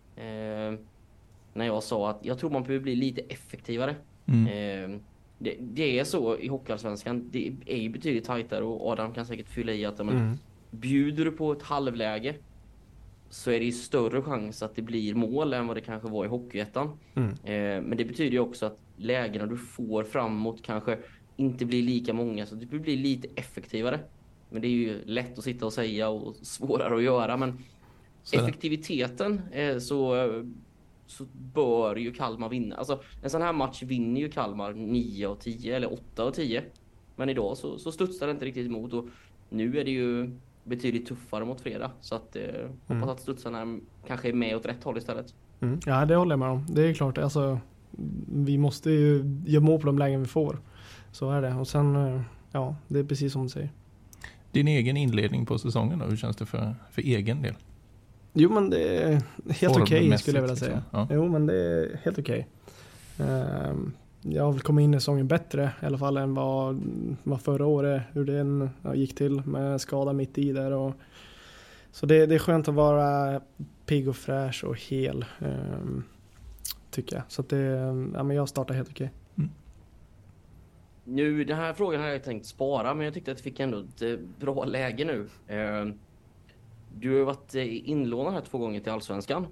när 1.54 1.66
jag 1.66 1.82
sa 1.82 2.10
att 2.10 2.18
jag 2.22 2.38
tror 2.38 2.50
man 2.50 2.62
behöver 2.62 2.82
bli 2.82 2.96
lite 2.96 3.20
effektivare. 3.20 3.94
Mm. 4.26 4.46
Eh, 4.46 5.00
det, 5.38 5.56
det, 5.60 5.98
är 5.98 6.04
så 6.04 6.38
i 6.38 6.48
Hockeyallsvenskan. 6.48 7.28
Det 7.30 7.52
är 7.66 7.76
ju 7.76 7.88
betydligt 7.88 8.24
tajtare 8.24 8.64
och 8.64 8.90
Adam 8.90 9.12
kan 9.12 9.26
säkert 9.26 9.48
fylla 9.48 9.72
i 9.72 9.84
att 9.84 9.98
men, 9.98 10.08
mm. 10.08 10.38
bjuder 10.70 11.24
du 11.24 11.30
på 11.30 11.52
ett 11.52 11.62
halvläge 11.62 12.34
så 13.30 13.50
är 13.50 13.58
det 13.58 13.64
ju 13.64 13.72
större 13.72 14.22
chans 14.22 14.62
att 14.62 14.76
det 14.76 14.82
blir 14.82 15.14
mål 15.14 15.52
än 15.52 15.66
vad 15.66 15.76
det 15.76 15.80
kanske 15.80 16.08
var 16.08 16.24
i 16.24 16.28
Hockeyettan. 16.28 16.98
Mm. 17.14 17.30
Eh, 17.30 17.88
men 17.88 17.98
det 17.98 18.04
betyder 18.04 18.32
ju 18.32 18.38
också 18.38 18.66
att 18.66 18.78
lägena 18.96 19.46
du 19.46 19.56
får 19.56 20.04
framåt 20.04 20.62
kanske 20.62 20.98
inte 21.36 21.64
blir 21.64 21.82
lika 21.82 22.12
många 22.12 22.46
så 22.46 22.54
det 22.54 22.66
blir 22.66 22.96
lite 22.96 23.28
effektivare. 23.34 24.00
Men 24.50 24.62
det 24.62 24.68
är 24.68 24.70
ju 24.70 25.04
lätt 25.04 25.38
att 25.38 25.44
sitta 25.44 25.66
och 25.66 25.72
säga 25.72 26.08
och 26.08 26.36
svårare 26.36 26.96
att 26.96 27.02
göra. 27.02 27.36
Men 27.36 27.58
effektiviteten 28.32 29.40
eh, 29.52 29.78
så 29.78 30.16
så 31.06 31.24
bör 31.54 31.96
ju 31.96 32.12
Kalmar 32.12 32.48
vinna. 32.48 32.76
Alltså 32.76 33.02
en 33.22 33.30
sån 33.30 33.42
här 33.42 33.52
match 33.52 33.82
vinner 33.82 34.20
ju 34.20 34.30
Kalmar 34.30 34.72
9 34.72 35.28
av 35.28 35.34
10 35.34 35.76
eller 35.76 35.92
8 35.92 36.22
av 36.22 36.30
10. 36.30 36.62
Men 37.16 37.28
idag 37.28 37.56
så, 37.56 37.78
så 37.78 37.92
studsar 37.92 38.26
det 38.26 38.30
inte 38.30 38.44
riktigt 38.44 38.66
emot 38.66 38.92
och 38.92 39.08
nu 39.48 39.78
är 39.78 39.84
det 39.84 39.90
ju 39.90 40.30
betydligt 40.64 41.06
tuffare 41.08 41.44
mot 41.44 41.60
fredag. 41.60 41.90
Så 42.00 42.14
att 42.14 42.36
eh, 42.36 42.42
hoppas 42.86 42.96
mm. 42.96 43.08
att 43.08 43.20
studsarna 43.20 43.78
kanske 44.06 44.28
är 44.28 44.32
med 44.32 44.56
åt 44.56 44.66
rätt 44.66 44.84
håll 44.84 44.98
istället. 44.98 45.34
Mm. 45.60 45.80
Ja 45.86 46.04
det 46.04 46.16
håller 46.16 46.32
jag 46.32 46.38
med 46.38 46.48
om. 46.48 46.66
Det 46.68 46.82
är 46.82 46.94
klart, 46.94 47.18
alltså 47.18 47.60
vi 48.28 48.58
måste 48.58 48.90
ju 48.90 49.24
göra 49.46 49.62
mål 49.62 49.80
på 49.80 49.86
de 49.86 49.98
lägen 49.98 50.20
vi 50.20 50.26
får. 50.28 50.58
Så 51.12 51.30
är 51.30 51.42
det. 51.42 51.54
Och 51.54 51.68
sen, 51.68 51.96
eh, 51.96 52.22
ja 52.52 52.76
det 52.88 52.98
är 52.98 53.04
precis 53.04 53.32
som 53.32 53.42
du 53.42 53.48
säger. 53.48 53.72
Din 54.52 54.68
egen 54.68 54.96
inledning 54.96 55.46
på 55.46 55.58
säsongen 55.58 55.98
då, 55.98 56.04
hur 56.04 56.16
känns 56.16 56.36
det 56.36 56.46
för, 56.46 56.74
för 56.90 57.02
egen 57.02 57.42
del? 57.42 57.54
Jo 58.32 58.50
men 58.50 58.70
det 58.70 58.98
är 58.98 59.22
helt 59.52 59.76
okej 59.76 60.06
okay, 60.06 60.18
skulle 60.18 60.36
jag 60.36 60.42
vilja 60.42 60.56
säga. 60.56 60.74
Liksom. 60.76 61.06
Ja. 61.08 61.08
Jo 61.10 61.28
men 61.28 61.46
det 61.46 61.54
är 61.54 62.00
helt 62.04 62.18
okej. 62.18 62.48
Okay. 63.18 63.28
Ehm, 63.28 63.92
jag 64.22 64.44
har 64.44 64.52
väl 64.52 64.60
kommit 64.60 64.84
in 64.84 64.94
i 64.94 64.96
säsongen 64.96 65.28
bättre 65.28 65.72
i 65.82 65.86
alla 65.86 65.98
fall 65.98 66.16
än 66.16 66.34
vad, 66.34 66.82
vad 67.22 67.42
förra 67.42 67.66
året, 67.66 68.02
hur 68.12 68.24
den 68.24 68.70
gick 68.94 69.14
till 69.14 69.40
med 69.46 69.80
skada 69.80 70.12
mitt 70.12 70.38
i 70.38 70.52
där. 70.52 70.72
Och, 70.72 70.92
så 71.92 72.06
det, 72.06 72.26
det 72.26 72.34
är 72.34 72.38
skönt 72.38 72.68
att 72.68 72.74
vara 72.74 73.40
pigg 73.86 74.08
och 74.08 74.16
fräsch 74.16 74.64
och 74.64 74.80
hel. 74.80 75.24
Um, 75.38 76.04
tycker 76.90 77.16
jag. 77.16 77.24
Så 77.28 77.42
att 77.42 77.48
det, 77.48 77.56
ja, 78.14 78.22
men 78.22 78.36
jag 78.36 78.48
startar 78.48 78.74
helt 78.74 78.90
okej. 78.90 79.10
Mm. 79.38 79.50
Nu, 81.04 81.44
den 81.44 81.56
här 81.56 81.72
frågan 81.72 82.00
har 82.00 82.08
jag 82.08 82.24
tänkt 82.24 82.46
spara, 82.46 82.94
men 82.94 83.04
jag 83.04 83.14
tyckte 83.14 83.32
att 83.32 83.38
jag 83.38 83.44
fick 83.44 83.60
ändå 83.60 83.80
ett 83.80 84.02
eh, 84.02 84.14
bra 84.40 84.64
läge 84.64 85.04
nu. 85.04 85.20
Uh, 85.56 85.94
du 86.98 87.18
har 87.18 87.24
varit 87.24 87.54
eh, 87.54 87.90
inlånad 87.90 88.32
här 88.32 88.40
två 88.40 88.58
gånger 88.58 88.80
till 88.80 88.92
Allsvenskan. 88.92 89.46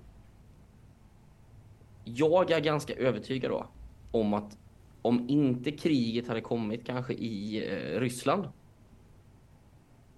Jag 2.04 2.50
är 2.50 2.60
ganska 2.60 2.94
övertygad 2.94 3.50
då 3.50 3.66
om 4.10 4.34
att 4.34 4.58
om 5.02 5.28
inte 5.28 5.70
kriget 5.70 6.28
hade 6.28 6.40
kommit 6.40 6.86
kanske 6.86 7.12
i 7.12 7.64
eh, 7.68 8.00
Ryssland 8.00 8.48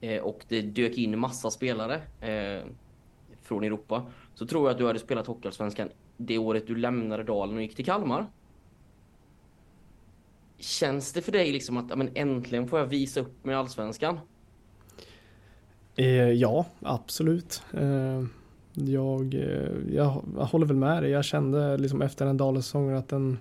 eh, 0.01 0.23
och 0.23 0.45
det 0.49 0.63
dök 0.63 0.99
in 0.99 1.19
massa 1.19 1.51
spelare 1.51 1.95
eh, 2.21 2.67
från 3.43 3.65
Europa 3.65 4.07
så 4.35 4.47
tror 4.47 4.65
jag 4.65 4.73
att 4.73 4.79
du 4.79 4.87
hade 4.87 4.99
spelat 4.99 5.27
Hockeyallsvenskan 5.27 5.89
det 6.17 6.39
året 6.39 6.67
du 6.67 6.77
lämnade 6.77 7.23
Dalen 7.23 7.57
och 7.57 7.63
gick 7.63 7.77
till 7.77 7.85
Kalmar. 7.85 8.27
Känns 10.59 11.13
det 11.13 11.23
för 11.23 11.33
dig 11.33 11.53
liksom 11.53 11.77
att 11.77 11.99
men, 11.99 12.11
äntligen 12.15 12.69
får 12.69 12.79
jag 12.79 12.87
visa 12.87 13.21
upp 13.21 13.45
mig 13.45 13.53
i 13.53 13.57
Allsvenskan? 13.57 14.19
Eh, 15.97 16.31
ja, 16.31 16.67
absolut. 16.81 17.63
Eh, 17.73 18.25
jag, 18.75 19.35
eh, 19.35 19.95
jag, 19.95 20.25
jag, 20.37 20.45
håller 20.45 20.67
väl 20.67 20.77
med 20.77 21.03
dig. 21.03 21.11
Jag 21.11 21.25
kände 21.25 21.77
liksom 21.77 22.03
efter 22.03 22.27
den 22.27 22.37
Dalesäsongen 22.37 22.97
att 22.97 23.09
den, 23.09 23.39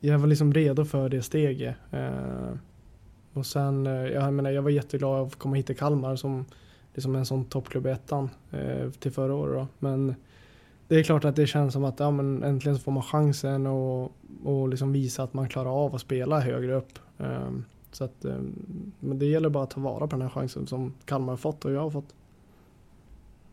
jag 0.00 0.18
var 0.18 0.26
liksom 0.26 0.54
redo 0.54 0.84
för 0.84 1.08
det 1.08 1.22
steget. 1.22 1.76
Eh, 1.90 2.52
och 3.32 3.46
sen, 3.46 3.86
eh, 3.86 3.92
jag 3.92 4.32
menar, 4.32 4.50
jag 4.50 4.62
var 4.62 4.70
jätteglad 4.70 5.26
att 5.26 5.36
komma 5.36 5.56
hit 5.56 5.66
till 5.66 5.76
Kalmar 5.76 6.16
som 6.16 6.44
liksom 6.94 7.16
en 7.16 7.26
sån 7.26 7.44
toppklubb 7.44 7.86
i 7.86 7.90
ettan 7.90 8.30
eh, 8.50 8.90
till 8.90 9.12
förra 9.12 9.34
året. 9.34 9.54
Då. 9.54 9.66
Men 9.78 10.14
det 10.88 10.96
är 10.96 11.02
klart 11.02 11.24
att 11.24 11.36
det 11.36 11.46
känns 11.46 11.72
som 11.72 11.84
att 11.84 12.00
ja, 12.00 12.10
men 12.10 12.42
äntligen 12.42 12.76
så 12.76 12.82
får 12.82 12.92
man 12.92 13.02
chansen 13.02 13.66
och, 13.66 14.12
och 14.44 14.68
liksom 14.68 14.92
visa 14.92 15.22
att 15.22 15.34
man 15.34 15.48
klarar 15.48 15.84
av 15.84 15.94
att 15.94 16.00
spela 16.00 16.40
högre 16.40 16.74
upp. 16.74 16.98
Ehm, 17.18 17.64
så 17.92 18.04
att, 18.04 18.24
eh, 18.24 18.38
men 19.00 19.18
det 19.18 19.26
gäller 19.26 19.48
bara 19.48 19.64
att 19.64 19.70
ta 19.70 19.80
vara 19.80 20.06
på 20.06 20.16
den 20.16 20.22
här 20.22 20.28
chansen 20.28 20.66
som 20.66 20.94
Kalmar 21.04 21.32
har 21.32 21.36
fått 21.36 21.64
och 21.64 21.72
jag 21.72 21.80
har 21.80 21.90
fått. 21.90 22.14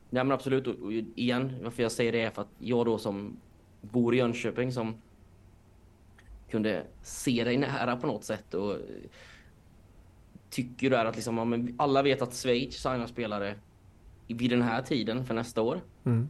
Ja 0.09 0.23
men 0.23 0.31
absolut 0.31 0.67
och 0.67 0.93
igen 0.93 1.53
varför 1.63 1.83
jag 1.83 1.91
säger 1.91 2.11
det 2.11 2.21
är 2.21 2.29
för 2.29 2.41
att 2.41 2.47
jag 2.59 2.85
då 2.85 2.97
som 2.97 3.37
bor 3.81 4.15
i 4.15 4.17
Jönköping 4.17 4.71
som 4.71 4.93
kunde 6.51 6.83
se 7.01 7.43
dig 7.43 7.57
nära 7.57 7.95
på 7.95 8.07
något 8.07 8.23
sätt 8.23 8.53
och 8.53 8.77
tycker 10.49 10.89
där 10.89 11.05
att 11.05 11.15
liksom, 11.15 11.75
alla 11.77 12.01
vet 12.01 12.21
att 12.21 12.33
Schweiz 12.33 12.75
signar 12.75 13.07
spelare 13.07 13.55
vid 14.27 14.49
den 14.49 14.61
här 14.61 14.81
tiden 14.81 15.25
för 15.25 15.33
nästa 15.33 15.61
år. 15.61 15.81
Mm. 16.05 16.29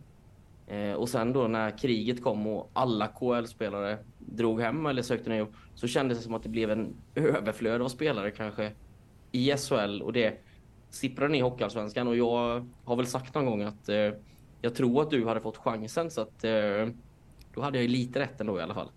Eh, 0.67 0.93
och 0.93 1.10
sen 1.10 1.34
då 1.34 1.48
när 1.48 1.77
kriget 1.77 2.24
kom 2.24 2.48
och 2.48 2.69
alla 2.74 3.07
KL-spelare 3.07 3.98
drog 4.19 4.62
hem 4.62 4.86
eller 4.86 5.01
sökte 5.01 5.29
nya 5.29 5.39
jobb 5.39 5.53
så 5.75 5.88
kändes 5.88 6.17
det 6.17 6.24
som 6.24 6.34
att 6.34 6.43
det 6.43 6.50
blev 6.50 6.72
en 6.72 6.95
överflöd 7.15 7.81
av 7.81 7.88
spelare 7.88 8.31
kanske 8.31 8.72
i 9.31 9.57
SHL 9.57 10.01
och 10.01 10.13
det 10.13 10.39
sipprade 10.89 11.31
ner 11.31 11.39
i 11.39 11.41
Hockeyallsvenskan 11.41 12.07
och 12.07 12.15
jag 12.15 12.67
har 12.84 12.95
väl 12.95 13.07
sagt 13.07 13.36
någon 13.36 13.45
gång 13.45 13.63
att 13.63 13.89
eh, 13.89 14.12
jag 14.62 14.75
tror 14.75 15.01
att 15.01 15.10
du 15.10 15.25
hade 15.25 15.41
fått 15.41 15.57
chansen 15.57 16.12
så 16.12 16.22
att 16.22 16.43
eh, 16.43 16.88
då 17.53 17.62
hade 17.62 17.81
jag 17.81 17.89
lite 17.89 18.19
rätt 18.19 18.41
ändå 18.41 18.60
i 18.60 18.62
alla 18.62 18.74
fall. 18.74 18.89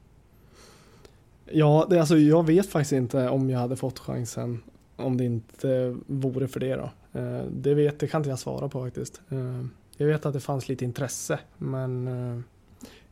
Ja, 1.52 1.86
det, 1.90 2.00
alltså 2.00 2.18
jag 2.18 2.46
vet 2.46 2.66
faktiskt 2.66 2.92
inte 2.92 3.28
om 3.28 3.50
jag 3.50 3.58
hade 3.58 3.76
fått 3.76 3.98
chansen 3.98 4.62
om 4.96 5.16
det 5.16 5.24
inte 5.24 5.96
vore 6.06 6.48
för 6.48 6.60
det 6.60 6.76
då. 6.76 6.90
Eh, 7.20 7.42
det, 7.50 7.74
vet, 7.74 8.00
det 8.00 8.06
kan 8.06 8.20
inte 8.20 8.30
jag 8.30 8.38
svara 8.38 8.68
på 8.68 8.84
faktiskt. 8.84 9.20
Eh, 9.28 9.64
jag 9.96 10.06
vet 10.06 10.26
att 10.26 10.32
det 10.32 10.40
fanns 10.40 10.68
lite 10.68 10.84
intresse 10.84 11.38
men 11.58 12.08
eh, 12.08 12.40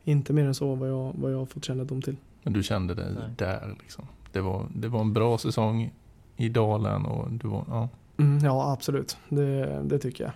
inte 0.03 0.33
mer 0.33 0.45
än 0.45 0.55
så 0.55 0.75
vad 0.75 0.89
jag, 0.89 1.13
vad 1.15 1.33
jag 1.33 1.37
har 1.37 1.45
fått 1.45 1.65
kännedom 1.65 2.01
till. 2.01 2.15
Men 2.43 2.53
du 2.53 2.63
kände 2.63 2.93
dig 2.93 3.13
Nej. 3.13 3.29
där 3.37 3.75
liksom. 3.79 4.07
Det 4.31 4.41
var, 4.41 4.67
det 4.75 4.87
var 4.87 5.01
en 5.01 5.13
bra 5.13 5.37
säsong 5.37 5.93
i 6.35 6.49
dalen 6.49 7.05
och 7.05 7.31
du 7.31 7.47
var, 7.47 7.65
ja. 7.67 7.89
Mm, 8.17 8.45
ja 8.45 8.71
absolut, 8.71 9.17
det, 9.29 9.81
det 9.83 9.99
tycker 9.99 10.23
jag. 10.23 10.33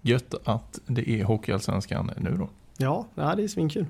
Gött 0.00 0.34
att 0.44 0.80
det 0.86 1.10
är 1.10 1.24
Hockeyallsvenskan 1.24 2.10
nu 2.16 2.36
då. 2.38 2.48
Ja, 2.76 3.06
ja 3.14 3.34
det 3.34 3.42
är 3.42 3.48
svinkul. 3.48 3.86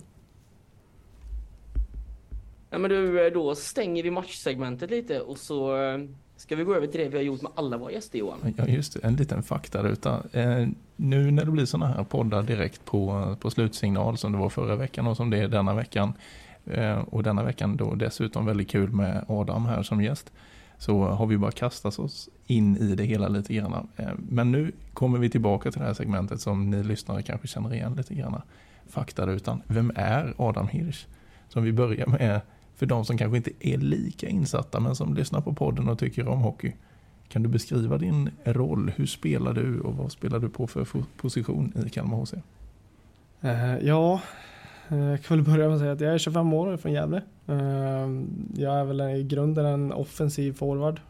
Ja, 2.72 2.78
men 2.78 2.90
du, 2.90 3.26
eh, 3.26 3.32
då 3.32 3.54
stänger 3.54 4.02
vi 4.02 4.10
matchsegmentet 4.10 4.90
lite 4.90 5.20
och 5.20 5.38
så 5.38 5.76
eh, 5.76 5.98
ska 6.36 6.56
vi 6.56 6.64
gå 6.64 6.74
över 6.74 6.86
till 6.86 7.00
det 7.00 7.08
vi 7.08 7.16
har 7.16 7.24
gjort 7.24 7.42
med 7.42 7.52
alla 7.54 7.76
våra 7.76 7.92
gäster 7.92 8.18
Johan. 8.18 8.54
Ja 8.56 8.66
just 8.66 8.92
det, 8.92 9.00
en 9.06 9.16
liten 9.16 9.42
faktaruta. 9.42 10.22
Eh, 10.32 10.68
nu 10.96 11.30
när 11.30 11.44
det 11.44 11.50
blir 11.50 11.64
sådana 11.64 11.86
här 11.86 12.04
poddar 12.04 12.42
direkt 12.42 12.84
på, 12.84 13.36
på 13.40 13.50
slutsignal 13.50 14.18
som 14.18 14.32
det 14.32 14.38
var 14.38 14.48
förra 14.48 14.76
veckan 14.76 15.06
och 15.06 15.16
som 15.16 15.30
det 15.30 15.38
är 15.38 15.48
denna 15.48 15.74
veckan. 15.74 16.12
Eh, 16.64 16.98
och 16.98 17.22
denna 17.22 17.42
veckan 17.42 17.76
då 17.76 17.94
dessutom 17.94 18.46
väldigt 18.46 18.70
kul 18.70 18.92
med 18.92 19.24
Adam 19.28 19.66
här 19.66 19.82
som 19.82 20.02
gäst. 20.02 20.32
Så 20.78 21.04
har 21.04 21.26
vi 21.26 21.38
bara 21.38 21.50
kastat 21.50 21.98
oss 21.98 22.28
in 22.46 22.76
i 22.76 22.94
det 22.94 23.04
hela 23.04 23.28
lite 23.28 23.54
grann. 23.54 23.88
Eh, 23.96 24.08
men 24.28 24.52
nu 24.52 24.72
kommer 24.94 25.18
vi 25.18 25.30
tillbaka 25.30 25.70
till 25.70 25.80
det 25.80 25.86
här 25.86 25.94
segmentet 25.94 26.40
som 26.40 26.70
ni 26.70 26.82
lyssnare 26.82 27.22
kanske 27.22 27.46
känner 27.46 27.74
igen 27.74 27.94
lite 27.94 28.14
grann. 28.14 28.42
Faktarutan. 28.88 29.62
Vem 29.66 29.92
är 29.94 30.34
Adam 30.36 30.68
Hirsch? 30.68 31.06
Som 31.48 31.62
vi 31.64 31.72
börjar 31.72 32.06
med 32.06 32.40
för 32.82 32.86
de 32.86 33.04
som 33.04 33.18
kanske 33.18 33.36
inte 33.36 33.50
är 33.60 33.78
lika 33.78 34.28
insatta 34.28 34.80
men 34.80 34.96
som 34.96 35.14
lyssnar 35.14 35.40
på 35.40 35.52
podden 35.52 35.88
och 35.88 35.98
tycker 35.98 36.28
om 36.28 36.40
hockey. 36.40 36.72
Kan 37.28 37.42
du 37.42 37.48
beskriva 37.48 37.98
din 37.98 38.30
roll? 38.44 38.92
Hur 38.96 39.06
spelar 39.06 39.52
du 39.52 39.80
och 39.80 39.94
vad 39.94 40.12
spelar 40.12 40.38
du 40.38 40.48
på 40.48 40.66
för 40.66 40.86
position 41.16 41.72
i 41.86 41.90
Kalmar 41.90 42.16
HC? 42.16 42.34
Eh, 43.40 43.78
ja, 43.86 44.20
eh, 44.88 44.98
jag 44.98 45.22
kan 45.22 45.36
väl 45.36 45.46
börja 45.46 45.66
med 45.66 45.74
att 45.74 45.80
säga 45.80 45.92
att 45.92 46.00
jag 46.00 46.14
är 46.14 46.18
25 46.18 46.52
år 46.52 46.66
och 46.66 46.72
är 46.72 46.76
från 46.76 46.92
Gävle. 46.92 47.22
Eh, 47.46 48.08
jag 48.54 48.80
är 48.80 48.84
väl 48.84 49.00
i 49.00 49.22
grunden 49.22 49.66
en 49.66 49.92
offensiv 49.92 50.52
forward. 50.52 51.00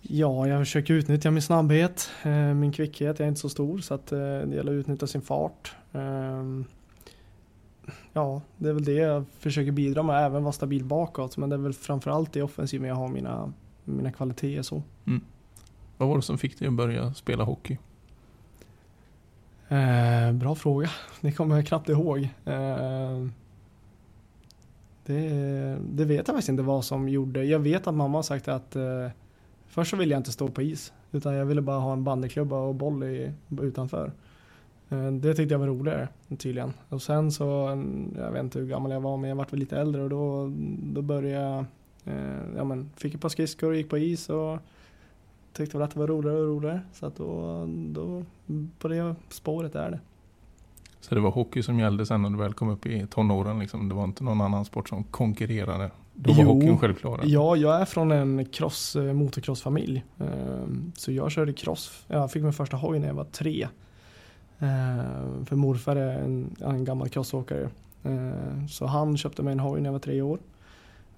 Ja, 0.00 0.46
jag 0.48 0.60
försöker 0.60 0.94
utnyttja 0.94 1.30
min 1.30 1.42
snabbhet, 1.42 2.10
min 2.56 2.72
kvickhet. 2.72 3.18
Jag 3.18 3.26
är 3.26 3.28
inte 3.28 3.40
så 3.40 3.48
stor 3.48 3.78
så 3.78 3.94
att 3.94 4.06
det 4.06 4.54
gäller 4.54 4.72
att 4.72 4.76
utnyttja 4.80 5.06
sin 5.06 5.22
fart. 5.22 5.74
Ja, 8.12 8.42
det 8.56 8.68
är 8.68 8.72
väl 8.72 8.84
det 8.84 8.92
jag 8.92 9.24
försöker 9.38 9.72
bidra 9.72 10.02
med, 10.02 10.26
även 10.26 10.42
vara 10.42 10.52
stabil 10.52 10.84
bakåt. 10.84 11.36
Men 11.36 11.48
det 11.48 11.56
är 11.56 11.58
väl 11.58 11.72
framförallt 11.72 12.36
i 12.36 12.42
offensiven 12.42 12.88
jag 12.88 12.94
har 12.94 13.08
mina, 13.08 13.52
mina 13.84 14.12
kvaliteter 14.12 14.62
så. 14.62 14.82
Vad 15.98 16.08
var 16.08 16.16
det 16.16 16.22
som 16.22 16.38
fick 16.38 16.58
dig 16.58 16.68
att 16.68 16.74
börja 16.74 17.14
spela 17.14 17.44
hockey? 17.44 17.78
Eh, 19.68 20.32
bra 20.32 20.54
fråga. 20.54 20.90
Det 21.20 21.32
kommer 21.32 21.56
jag 21.56 21.66
knappt 21.66 21.88
ihåg. 21.88 22.28
Eh, 22.44 23.26
det, 25.06 25.78
det 25.90 26.04
vet 26.04 26.16
jag 26.16 26.26
faktiskt 26.26 26.48
inte 26.48 26.62
vad 26.62 26.84
som 26.84 27.08
gjorde. 27.08 27.44
Jag 27.44 27.58
vet 27.58 27.86
att 27.86 27.94
mamma 27.94 28.18
har 28.18 28.22
sagt 28.22 28.48
att 28.48 28.76
eh, 28.76 29.08
först 29.66 29.90
så 29.90 29.96
ville 29.96 30.14
jag 30.14 30.20
inte 30.20 30.32
stå 30.32 30.48
på 30.48 30.62
is. 30.62 30.92
Utan 31.12 31.34
jag 31.34 31.44
ville 31.44 31.60
bara 31.60 31.78
ha 31.78 31.92
en 31.92 32.04
bandyklubba 32.04 32.56
och 32.56 32.74
boll 32.74 33.02
i, 33.02 33.32
utanför. 33.60 34.12
Eh, 34.92 35.12
det 35.12 35.34
tyckte 35.34 35.54
jag 35.54 35.58
var 35.58 35.66
roligare 35.66 36.08
tydligen. 36.38 36.72
Och 36.88 37.02
sen 37.02 37.32
så, 37.32 37.66
en- 37.66 38.14
jag 38.18 38.30
vet 38.32 38.42
inte 38.42 38.58
hur 38.58 38.66
gammal 38.66 38.90
jag 38.92 39.00
var 39.00 39.16
men 39.16 39.28
jag 39.30 39.36
var 39.36 39.46
väl 39.50 39.60
lite 39.60 39.78
äldre 39.78 40.02
och 40.02 40.10
då, 40.10 40.52
då 40.82 41.02
började 41.02 41.44
jag, 41.44 41.64
eh, 42.04 42.40
ja 42.56 42.64
men 42.64 42.90
fick 42.96 43.14
ett 43.14 43.20
par 43.20 43.28
skridskor 43.28 43.70
och 43.70 43.76
gick 43.76 43.88
på 43.90 43.98
is 43.98 44.28
och 44.30 44.58
tyckte 45.52 45.76
väl 45.78 45.84
att 45.84 45.90
det 45.94 45.98
var 46.00 46.06
roligare 46.06 46.38
och 46.40 46.46
roligare. 46.46 46.80
Så 46.92 47.06
att 47.06 47.16
då, 47.16 47.64
då 47.88 48.24
på 48.78 48.88
det 48.88 49.14
spåret 49.28 49.74
är 49.74 49.90
det. 49.90 50.00
Så 51.00 51.14
det 51.14 51.20
var 51.20 51.30
hockey 51.30 51.62
som 51.62 51.78
gällde 51.78 52.06
sen 52.06 52.22
när 52.22 52.30
du 52.30 52.36
väl 52.36 52.52
kom 52.54 52.68
upp 52.68 52.86
i 52.86 53.06
tonåren 53.10 53.58
liksom. 53.58 53.88
Det 53.88 53.94
var 53.94 54.04
inte 54.04 54.24
någon 54.24 54.40
annan 54.40 54.64
sport 54.64 54.88
som 54.88 55.04
konkurrerade. 55.04 55.90
Då 56.14 56.32
var 56.32 56.42
Jo. 56.44 56.52
hockeyn 56.52 56.78
självklar. 56.78 57.20
Ja, 57.24 57.56
jag 57.56 57.80
är 57.80 57.84
från 57.84 58.12
en 58.12 58.44
cross, 58.44 58.96
eh, 58.96 59.12
motocrossfamilj. 59.12 60.04
Ehm, 60.18 60.92
Så 60.96 61.12
jag 61.12 61.30
körde 61.30 61.52
cross. 61.52 62.04
Jag 62.08 62.30
fick 62.32 62.42
min 62.42 62.52
första 62.52 62.76
hoj 62.76 62.98
när 62.98 63.06
jag 63.06 63.14
var 63.14 63.24
tre. 63.24 63.68
Eh, 64.62 65.44
för 65.44 65.56
morfar 65.56 65.96
är 65.96 66.18
en, 66.18 66.56
en 66.60 66.84
gammal 66.84 67.08
crossåkare. 67.08 67.70
Eh, 68.02 68.66
så 68.68 68.86
han 68.86 69.16
köpte 69.16 69.42
mig 69.42 69.52
en 69.52 69.60
hoj 69.60 69.80
när 69.80 69.88
jag 69.88 69.92
var 69.92 69.98
tre 70.00 70.22
år. 70.22 70.38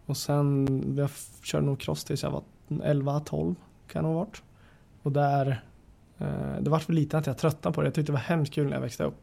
Och 0.06 0.16
sen, 0.16 0.68
jag 0.98 1.10
körde 1.42 1.66
nog 1.66 1.80
cross 1.80 2.04
tills 2.04 2.22
jag 2.22 2.30
var 2.30 2.42
11-12 2.68 3.54
kan 3.88 4.02
det 4.04 4.08
ha 4.08 4.14
varit. 4.16 4.42
Och 5.02 5.12
där, 5.12 5.64
eh, 6.18 6.60
det 6.60 6.70
var 6.70 6.78
för 6.78 6.92
lite 6.92 7.18
att 7.18 7.26
jag 7.26 7.38
tröttnade 7.38 7.74
på 7.74 7.80
det. 7.80 7.86
Jag 7.86 7.94
tyckte 7.94 8.12
det 8.12 8.16
var 8.16 8.20
hemskt 8.20 8.54
kul 8.54 8.66
när 8.66 8.74
jag 8.74 8.80
växte 8.80 9.04
upp. 9.04 9.22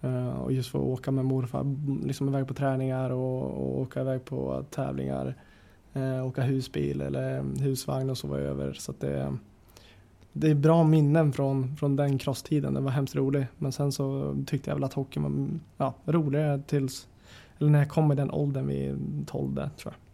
Eh, 0.00 0.28
Och 0.28 0.52
just 0.52 0.70
få 0.70 0.78
åka 0.78 1.10
med 1.10 1.24
morfar 1.24 1.76
liksom 2.06 2.28
iväg 2.28 2.48
på 2.48 2.54
träningar 2.54 3.10
och, 3.10 3.42
och 3.42 3.80
åka 3.80 4.00
iväg 4.00 4.24
på 4.24 4.64
tävlingar. 4.70 5.34
Eh, 5.92 6.26
åka 6.26 6.42
husbil 6.42 7.00
eller 7.00 7.42
husvagn 7.60 8.10
och 8.10 8.18
sova 8.18 8.38
över. 8.38 8.72
Så 8.72 8.90
att 8.90 9.00
det, 9.00 9.36
det 10.32 10.50
är 10.50 10.54
bra 10.54 10.84
minnen 10.84 11.32
från, 11.32 11.76
från 11.76 11.96
den 11.96 12.18
crosstiden. 12.18 12.74
Den 12.74 12.84
var 12.84 12.90
hemskt 12.90 13.16
rolig. 13.16 13.46
Men 13.58 13.72
sen 13.72 13.92
så 13.92 14.36
tyckte 14.46 14.70
jag 14.70 14.74
väl 14.74 14.84
att 14.84 14.92
hockeyn 14.92 15.60
var 15.76 15.86
ja, 15.86 16.12
roligare 16.12 16.62
tills, 16.66 17.08
eller 17.58 17.70
när 17.70 17.78
jag 17.78 17.88
kom 17.88 18.12
i 18.12 18.14
den 18.14 18.30
åldern 18.30 18.66
vid 18.66 18.98
12 19.26 19.54
där, 19.54 19.70
tror 19.76 19.94
jag. 19.94 20.10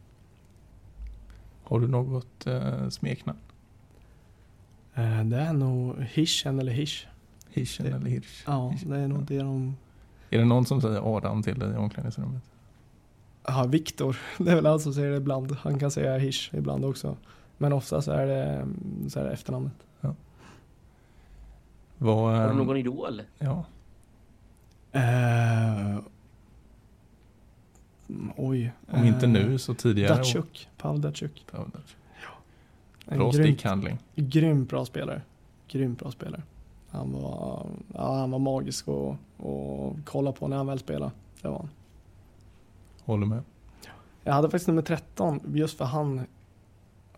Har 1.70 1.80
du 1.80 1.88
något 1.88 2.46
eh, 2.46 2.88
smeknamn? 2.88 3.38
Eh, 4.94 5.24
det 5.24 5.36
är 5.36 5.52
nog 5.52 6.02
Hishen 6.02 6.58
eller 6.58 6.72
Hish. 6.72 7.06
Hirschen 7.50 7.86
eller 7.86 8.10
Hirsch? 8.10 8.44
Ja, 8.46 8.74
det 8.86 8.96
är 8.96 9.08
nog 9.08 9.22
det 9.22 9.38
de... 9.38 9.76
Är 10.30 10.38
det 10.38 10.44
någon 10.44 10.66
som 10.66 10.80
säger 10.80 11.16
Adam 11.16 11.42
till 11.42 11.58
dig 11.58 11.72
i 11.72 11.76
omklädningsrummet? 11.76 12.42
Ja, 13.46 13.64
Viktor. 13.64 14.16
Det 14.38 14.50
är 14.50 14.54
väl 14.54 14.66
han 14.66 14.80
som 14.80 14.94
säger 14.94 15.10
det 15.10 15.16
ibland. 15.16 15.56
Han 15.60 15.78
kan 15.78 15.90
säga 15.90 16.18
Hish 16.18 16.54
ibland 16.54 16.84
också. 16.84 17.16
Men 17.58 17.72
oftast 17.72 18.08
är 18.08 18.26
det, 18.26 18.68
så 19.08 19.20
är 19.20 19.24
det 19.24 19.30
efternamnet. 19.30 19.85
Vad, 21.98 22.16
Har 22.34 22.44
du 22.44 22.50
eh, 22.50 22.56
någon 22.56 22.76
idol? 22.76 23.22
Ja, 23.38 23.64
Eh, 24.92 25.98
oj. 28.36 28.72
om 28.90 29.04
inte 29.04 29.26
nu 29.26 29.58
så 29.58 29.74
tidigare. 29.74 30.16
Datsjuk. 30.16 30.68
Pavel 30.78 31.00
Datsjuk. 31.00 31.44
Ja, 31.52 31.66
En 33.06 33.18
Bra 33.18 33.32
stickhandling. 33.32 33.98
grymt 34.14 34.68
bra 34.68 34.84
spelare. 34.84 35.22
Grymt 35.68 35.98
bra 35.98 36.10
spelare. 36.10 36.42
Han 36.90 37.12
var, 37.12 37.66
ja, 37.94 38.18
han 38.18 38.30
var 38.30 38.38
magisk 38.38 38.88
att 38.88 39.16
att 39.46 39.96
kolla 40.04 40.32
på 40.32 40.48
när 40.48 40.56
han 40.56 40.66
väl 40.66 40.78
spelade. 40.78 41.12
Det 41.42 41.48
var 41.48 41.58
han. 41.58 41.68
Håller 43.04 43.26
med. 43.26 43.42
Jag 44.24 44.32
hade 44.32 44.50
faktiskt 44.50 44.68
nummer 44.68 44.82
13 44.82 45.40
just 45.54 45.78
för 45.78 45.84
han. 45.84 46.20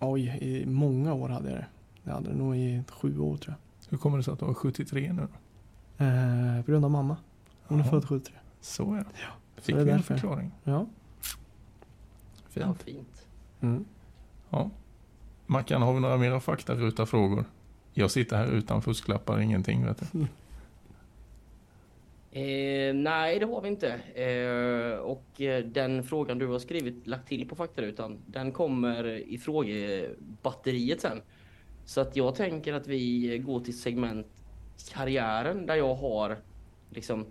Oj, 0.00 0.38
i 0.40 0.66
många 0.66 1.14
år 1.14 1.28
hade 1.28 1.48
jag 1.50 1.58
det. 1.58 1.66
Jag 2.04 2.12
hade 2.12 2.28
det 2.30 2.36
nog 2.36 2.56
i 2.56 2.82
sju 2.90 3.18
år 3.18 3.36
tror 3.36 3.54
Hur 3.88 3.98
kommer 3.98 4.16
det 4.18 4.22
sig 4.24 4.32
att 4.32 4.38
du 4.38 4.46
var 4.46 4.54
73 4.54 5.12
nu 5.12 5.22
då? 5.22 6.04
Eh, 6.04 6.64
på 6.64 6.70
grund 6.70 6.84
av 6.84 6.90
mamma. 6.90 7.16
Hon 7.66 7.80
är 7.80 7.84
Jaha, 7.84 7.90
född 7.90 8.04
73. 8.08 8.34
Så 8.60 8.82
ja. 8.82 9.04
Ja, 9.14 9.60
Fick 9.62 9.76
vi 9.76 9.80
en 9.80 9.86
därför. 9.86 10.14
förklaring. 10.14 10.50
Ja. 10.64 10.86
Ja, 12.54 12.74
Fint. 12.74 12.82
fint. 12.82 13.26
Mm. 13.60 13.84
Ja. 14.50 14.70
Mackan, 15.46 15.82
har 15.82 15.94
vi 15.94 16.00
några 16.00 16.16
mera 16.16 16.40
faktaruta 16.40 17.06
frågor? 17.06 17.44
Jag 17.92 18.10
sitter 18.10 18.36
här 18.36 18.46
utan 18.52 18.82
fusklappar, 18.82 19.40
ingenting 19.40 19.86
vet 19.86 20.02
du. 20.12 20.26
Eh, 22.30 22.94
nej, 22.94 23.38
det 23.38 23.46
har 23.46 23.60
vi 23.60 23.68
inte. 23.68 23.92
Eh, 24.14 24.98
och 24.98 25.40
eh, 25.40 25.64
den 25.64 26.02
frågan 26.04 26.38
du 26.38 26.46
har 26.46 26.58
skrivit, 26.58 27.06
lagt 27.06 27.28
till 27.28 27.48
på 27.48 27.56
faktarutan, 27.56 28.18
den 28.26 28.52
kommer 28.52 29.04
i 29.06 29.38
frågebatteriet 29.38 31.00
sen. 31.00 31.22
Så 31.88 32.00
att 32.00 32.16
jag 32.16 32.34
tänker 32.34 32.72
att 32.72 32.86
vi 32.86 33.38
går 33.46 33.60
till 33.60 33.78
segment 33.78 34.26
karriären 34.92 35.66
där 35.66 35.74
jag 35.74 35.94
har 35.94 36.36
liksom 36.90 37.24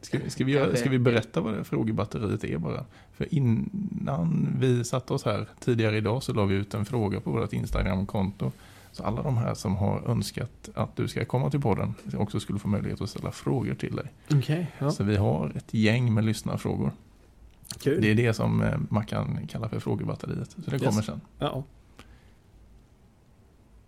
Ska, 0.00 0.18
vi- 0.18 0.30
ska, 0.30 0.44
vi 0.44 0.52
göra, 0.52 0.76
ska 0.76 0.90
vi 0.90 0.98
berätta 0.98 1.40
vad 1.40 1.54
det 1.54 1.64
frågebatteriet 1.64 2.44
är 2.44 2.58
bara? 2.58 2.84
För 3.12 3.34
innan 3.34 4.48
vi 4.60 4.84
satte 4.84 5.12
oss 5.12 5.24
här 5.24 5.48
tidigare 5.60 5.96
idag 5.96 6.22
så 6.22 6.32
la 6.34 6.44
vi 6.44 6.54
ut 6.54 6.74
en 6.74 6.84
fråga 6.84 7.20
på 7.20 7.30
vårt 7.30 7.52
Instagram-konto. 7.52 8.52
Så 8.92 9.02
alla 9.04 9.22
de 9.22 9.36
här 9.36 9.54
som 9.54 9.76
har 9.76 10.02
önskat 10.10 10.68
att 10.74 10.96
du 10.96 11.08
ska 11.08 11.24
komma 11.24 11.50
till 11.50 11.60
podden 11.60 11.94
också 12.18 12.40
skulle 12.40 12.58
få 12.58 12.68
möjlighet 12.68 13.00
att 13.00 13.10
ställa 13.10 13.30
frågor 13.32 13.74
till 13.74 13.96
dig. 13.96 14.12
Okej, 14.30 14.66
ja. 14.78 14.90
Så 14.90 15.04
vi 15.04 15.16
har 15.16 15.52
ett 15.56 15.74
gäng 15.74 16.14
med 16.14 16.24
lyssnarfrågor. 16.24 16.90
Kul. 17.80 18.00
Det 18.02 18.10
är 18.10 18.14
det 18.14 18.34
som 18.34 18.62
eh, 18.62 18.78
Mackan 18.88 19.46
kallar 19.48 19.68
för 19.68 19.80
frågebatteriet. 19.80 20.50
Så 20.50 20.70
det 20.70 20.72
Yes. 20.76 20.82
kommer 20.84 21.02
sen. 21.02 21.20
Ja. 21.38 21.64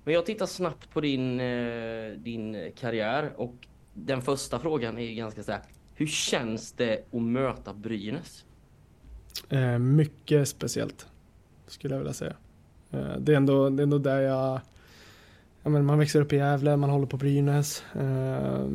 Men 0.05 0.15
jag 0.15 0.27
tittar 0.27 0.47
snabbt 0.47 0.91
på 0.91 1.01
din, 1.01 1.41
eh, 1.41 2.13
din 2.17 2.73
karriär 2.77 3.33
och 3.37 3.55
den 3.95 4.23
första 4.23 4.59
frågan 4.59 4.99
är 4.99 5.03
ju 5.03 5.15
ganska 5.15 5.43
så 5.43 5.53
här. 5.53 5.61
Hur 5.95 6.07
känns 6.07 6.73
det 6.73 7.05
att 7.13 7.23
möta 7.23 7.75
Brynäs? 7.75 8.45
Eh, 9.49 9.79
mycket 9.79 10.49
speciellt. 10.49 11.07
Skulle 11.67 11.95
jag 11.95 11.99
vilja 11.99 12.15
säga. 12.15 12.35
Eh, 12.91 13.17
det, 13.19 13.33
är 13.33 13.37
ändå, 13.37 13.71
det 13.71 13.81
är 13.81 13.85
ändå 13.85 13.99
där 13.99 14.21
jag 14.21 14.61
jag 15.65 15.73
menar, 15.73 15.85
man 15.85 15.99
växer 15.99 16.21
upp 16.21 16.33
i 16.33 16.37
Gävle, 16.37 16.77
man 16.77 16.91
håller 16.91 17.07
på 17.07 17.17
Brynäs. 17.17 17.85
Eh, 17.95 18.67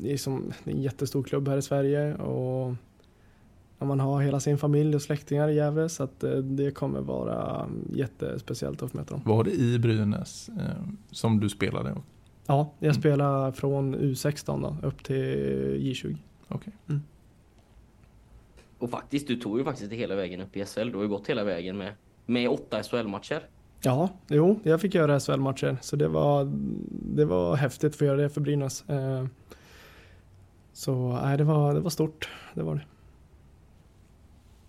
det, 0.00 0.12
är 0.12 0.16
som, 0.16 0.52
det 0.64 0.70
är 0.70 0.74
en 0.74 0.82
jättestor 0.82 1.22
klubb 1.22 1.48
här 1.48 1.56
i 1.56 1.62
Sverige 1.62 2.14
och 2.14 2.74
ja, 3.84 3.88
man 3.88 4.00
har 4.00 4.20
hela 4.22 4.40
sin 4.40 4.58
familj 4.58 4.94
och 4.94 5.02
släktingar 5.02 5.48
i 5.48 5.54
Gävle 5.54 5.88
så 5.88 6.02
att 6.02 6.24
eh, 6.24 6.30
det 6.30 6.70
kommer 6.70 7.00
vara 7.00 7.68
jättespeciellt 7.92 8.82
att 8.82 8.90
få 8.90 8.96
möta 8.96 9.14
dem. 9.14 9.22
Var 9.24 9.44
det 9.44 9.50
i 9.50 9.78
Brynäs 9.78 10.48
eh, 10.48 10.84
som 11.10 11.40
du 11.40 11.48
spelade? 11.48 11.94
Ja, 12.46 12.70
jag 12.78 12.86
Mm. 12.90 13.00
spelar 13.00 13.52
från 13.52 13.94
U16 13.96 14.62
då, 14.62 14.88
upp 14.88 15.02
till 15.04 15.24
J20. 15.80 16.16
Okej. 16.48 16.72
Och 18.78 18.90
faktiskt, 18.90 19.28
du 19.28 19.36
tog 19.36 19.58
ju 19.58 19.64
faktiskt 19.64 19.90
det 19.90 19.96
hela 19.96 20.14
vägen 20.14 20.40
upp 20.40 20.56
i 20.56 20.64
SHL. 20.64 20.90
Du 20.90 20.96
har 20.96 21.02
ju 21.02 21.08
gått 21.08 21.26
hela 21.28 21.44
vägen 21.44 21.76
med, 21.78 21.92
med 22.26 22.48
åtta 22.48 22.82
SHL-matcher. 22.82 23.40
Ja, 23.82 24.08
jo, 24.28 24.60
jag 24.62 24.80
fick 24.80 24.94
göra 24.94 25.20
SHL-matcher 25.20 25.76
så 25.80 25.96
det 25.96 26.08
var, 26.08 26.52
det 27.14 27.24
var 27.24 27.56
häftigt 27.56 27.90
att 27.90 27.96
få 27.96 28.04
göra 28.04 28.16
det 28.16 28.28
för 28.30 28.40
Brynäs. 28.40 28.84
Eh, 28.88 29.26
Så 30.72 31.18
nej, 31.22 31.38
det, 31.38 31.44
var, 31.44 31.74
det 31.74 31.80
var 31.80 31.90
stort, 31.90 32.28
det 32.54 32.62
var 32.62 32.74
det. 32.74 32.80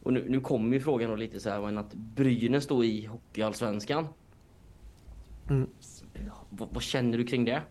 Och 0.05 0.13
nu, 0.13 0.25
nu 0.29 0.39
kommer 0.39 0.73
ju 0.73 0.79
frågan 0.81 1.09
då 1.09 1.15
lite 1.15 1.39
så 1.39 1.49
här, 1.49 1.61
men 1.61 1.77
att 1.77 1.93
Brynäs 1.93 2.67
då 2.67 2.83
i 2.85 3.05
Hockeyallsvenskan. 3.05 4.07
Mm. 5.49 5.69
Vad, 6.49 6.69
vad 6.71 6.83
känner 6.83 7.17
du 7.17 7.23
kring 7.25 7.45
det? 7.45 7.61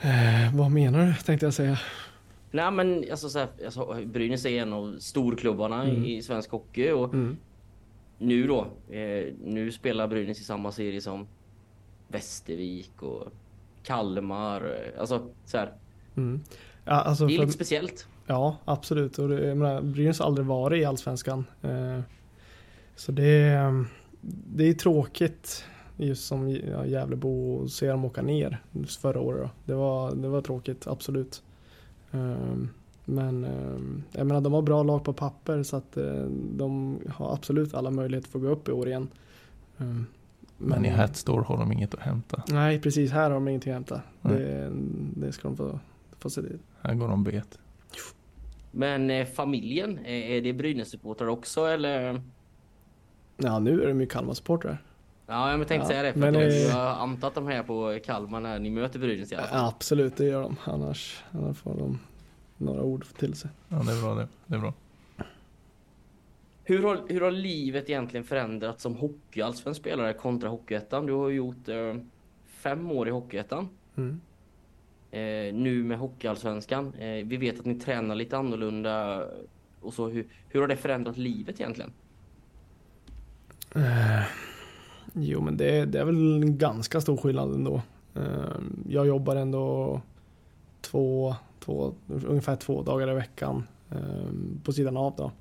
Eh, 0.00 0.54
vad 0.56 0.70
menar 0.70 1.06
du 1.06 1.14
tänkte 1.14 1.46
jag 1.46 1.54
säga? 1.54 1.78
Nej 2.50 2.70
men 2.70 3.04
alltså, 3.10 3.28
så 3.28 3.38
här, 3.38 3.48
alltså 3.64 3.98
Brynäs 4.06 4.46
är 4.46 4.62
en 4.62 4.72
av 4.72 4.96
storklubbarna 4.98 5.84
Mm. 5.84 6.04
i 6.04 6.22
svensk 6.22 6.50
hockey 6.50 6.90
och 6.90 7.14
Mm. 7.14 7.36
nu 8.18 8.46
då, 8.46 8.60
eh, 8.94 9.32
nu 9.44 9.72
spelar 9.72 10.08
Brynäs 10.08 10.40
i 10.40 10.44
samma 10.44 10.72
serie 10.72 11.00
som 11.00 11.26
Västervik 12.08 13.02
och 13.02 13.28
Kalmar. 13.82 14.60
eh, 14.94 15.00
Alltså 15.00 15.28
så 15.44 15.58
här, 15.58 15.72
Mm. 16.16 16.40
Ja, 16.84 16.92
alltså 16.92 17.26
det 17.26 17.32
är 17.32 17.36
för, 17.36 17.42
lite 17.44 17.54
speciellt. 17.54 18.06
Ja, 18.30 18.56
absolut. 18.64 19.18
Och 19.18 19.28
det, 19.28 19.46
jag 19.48 19.56
menar, 19.56 19.82
Brynäs 19.82 20.18
har 20.18 20.26
aldrig 20.26 20.46
varit 20.46 20.82
i 20.82 20.84
Allsvenskan. 20.84 21.44
Eh, 21.62 22.00
Så 22.96 23.12
det, 23.12 23.24
är- 23.32 23.84
det 24.54 24.64
är 24.68 24.74
tråkigt 24.74 25.64
just 25.96 26.26
som 26.26 26.48
Gävlebo 26.86 27.62
att 27.64 27.70
se 27.70 27.88
dem 27.90 28.04
åka 28.04 28.22
ner 28.22 28.58
förra 29.00 29.20
året. 29.20 29.40
Då. 29.42 29.50
Det, 29.64 29.74
var, 29.74 30.14
det 30.14 30.28
var 30.28 30.40
tråkigt, 30.40 30.86
absolut. 30.86 31.42
Eh, 32.10 32.36
Men 33.04 33.44
eh, 33.44 34.18
jag 34.18 34.26
menar, 34.26 34.40
de 34.40 34.52
har 34.52 34.62
bra 34.62 34.82
lag 34.82 35.04
på 35.04 35.12
papper 35.12 35.62
så 35.62 35.76
att 35.76 35.96
eh, 35.96 36.24
de 36.56 36.98
har 37.08 37.32
absolut 37.34 37.74
alla 37.74 37.90
möjligheter 37.90 38.28
att 38.28 38.32
få 38.32 38.38
gå 38.38 38.48
upp 38.48 38.68
i 38.68 38.72
år 38.72 38.88
igen. 38.88 39.08
Eh, 39.78 39.96
Men 40.58 40.84
i 40.84 40.88
Hatstore 40.88 41.42
har 41.44 41.58
de 41.58 41.72
inget 41.72 41.94
att 41.94 42.00
hämta. 42.00 42.42
Nej, 42.48 42.80
precis. 42.80 43.10
Här 43.10 43.22
har 43.22 43.30
de 43.30 43.48
ingenting 43.48 43.72
att 43.72 43.76
hämta. 43.76 44.00
Nej. 44.22 44.38
Det, 44.38 44.70
det 45.16 45.32
ska 45.32 45.48
de 45.48 45.56
få, 45.56 45.78
få 46.18 46.30
se 46.30 46.42
till. 46.42 46.58
Här 46.82 46.94
går 46.94 47.08
de 47.08 47.24
bet. 47.24 47.58
Men 48.70 49.10
eh, 49.10 49.26
familjen, 49.26 50.06
är 50.06 50.40
det 50.40 50.52
Brynäs-supportrar 50.52 51.26
också 51.26 51.64
eller? 51.64 52.22
Ja, 53.36 53.58
nu 53.58 53.82
är 53.82 53.88
de 53.88 54.00
ju 54.00 54.06
Kalmar-supportrar. 54.06 54.78
Ja, 55.26 55.50
jag 55.50 55.68
tänkte 55.68 55.74
Ja, 55.74 55.88
säga 55.88 56.02
det. 56.02 56.12
För 56.12 56.20
men, 56.20 56.36
att 56.36 56.42
jag, 56.42 56.52
jag 56.52 56.98
antar 56.98 57.28
att 57.28 57.34
de 57.34 57.46
här 57.46 57.62
på 57.62 57.98
Kalmar 58.04 58.40
när 58.40 58.58
ni 58.58 58.70
möter 58.70 58.98
Brynäs 58.98 59.32
i 59.32 59.34
alla 59.34 59.46
fall. 59.46 59.58
Ja, 59.58 59.68
absolut, 59.68 60.16
det 60.16 60.24
gör 60.24 60.42
de. 60.42 60.56
Annars, 60.64 61.24
annars 61.30 61.58
får 61.58 61.74
de 61.74 61.98
några 62.56 62.82
ord 62.82 63.04
till 63.18 63.34
sig. 63.34 63.50
Ja, 63.68 63.76
det 63.76 63.92
är 63.92 64.02
bra 64.02 64.14
det. 64.14 64.28
Det 64.46 64.54
är 64.54 64.58
bra. 64.58 64.74
Hur, 66.64 66.82
har, 66.82 67.00
hur 67.08 67.20
har 67.20 67.30
livet 67.30 67.90
egentligen 67.90 68.24
förändrats 68.24 68.82
som 68.82 68.96
hockeyallsvensk 68.96 69.80
spelare 69.80 70.12
kontra 70.12 70.48
Hockeyettan? 70.48 71.06
Du 71.06 71.12
har 71.12 71.30
gjort 71.30 71.68
eh, 71.68 71.94
fem 72.46 72.90
år 72.90 73.08
i 73.08 73.10
Hockeyettan. 73.10 73.68
Mm. 73.96 74.20
Eh, 75.10 75.54
nu 75.54 75.84
med 75.84 75.98
Hockeyallsvenskan. 75.98 76.94
Eh, 76.94 77.26
vi 77.26 77.36
vet 77.36 77.60
att 77.60 77.66
ni 77.66 77.74
tränar 77.74 78.14
lite 78.14 78.36
annorlunda. 78.36 79.24
Och 79.80 79.94
så, 79.94 80.08
hur, 80.08 80.26
hur 80.48 80.60
har 80.60 80.68
det 80.68 80.76
förändrat 80.76 81.16
livet 81.16 81.60
egentligen? 81.60 81.92
Eh, 83.74 84.22
jo, 85.12 85.40
men 85.40 85.56
det, 85.56 85.84
det 85.84 86.00
är 86.00 86.04
väl 86.04 86.42
en 86.42 86.58
ganska 86.58 87.00
stor 87.00 87.16
skillnad 87.16 87.54
ändå. 87.54 87.82
Eh, 88.14 88.60
jag 88.88 89.06
jobbar 89.06 89.36
ändå 89.36 90.00
två, 90.80 91.34
två, 91.60 91.94
ungefär 92.26 92.56
två 92.56 92.82
dagar 92.82 93.10
i 93.10 93.14
veckan 93.14 93.66
eh, 93.90 94.30
på 94.64 94.72
sidan 94.72 94.96
av 94.96 95.14
då. 95.16 95.32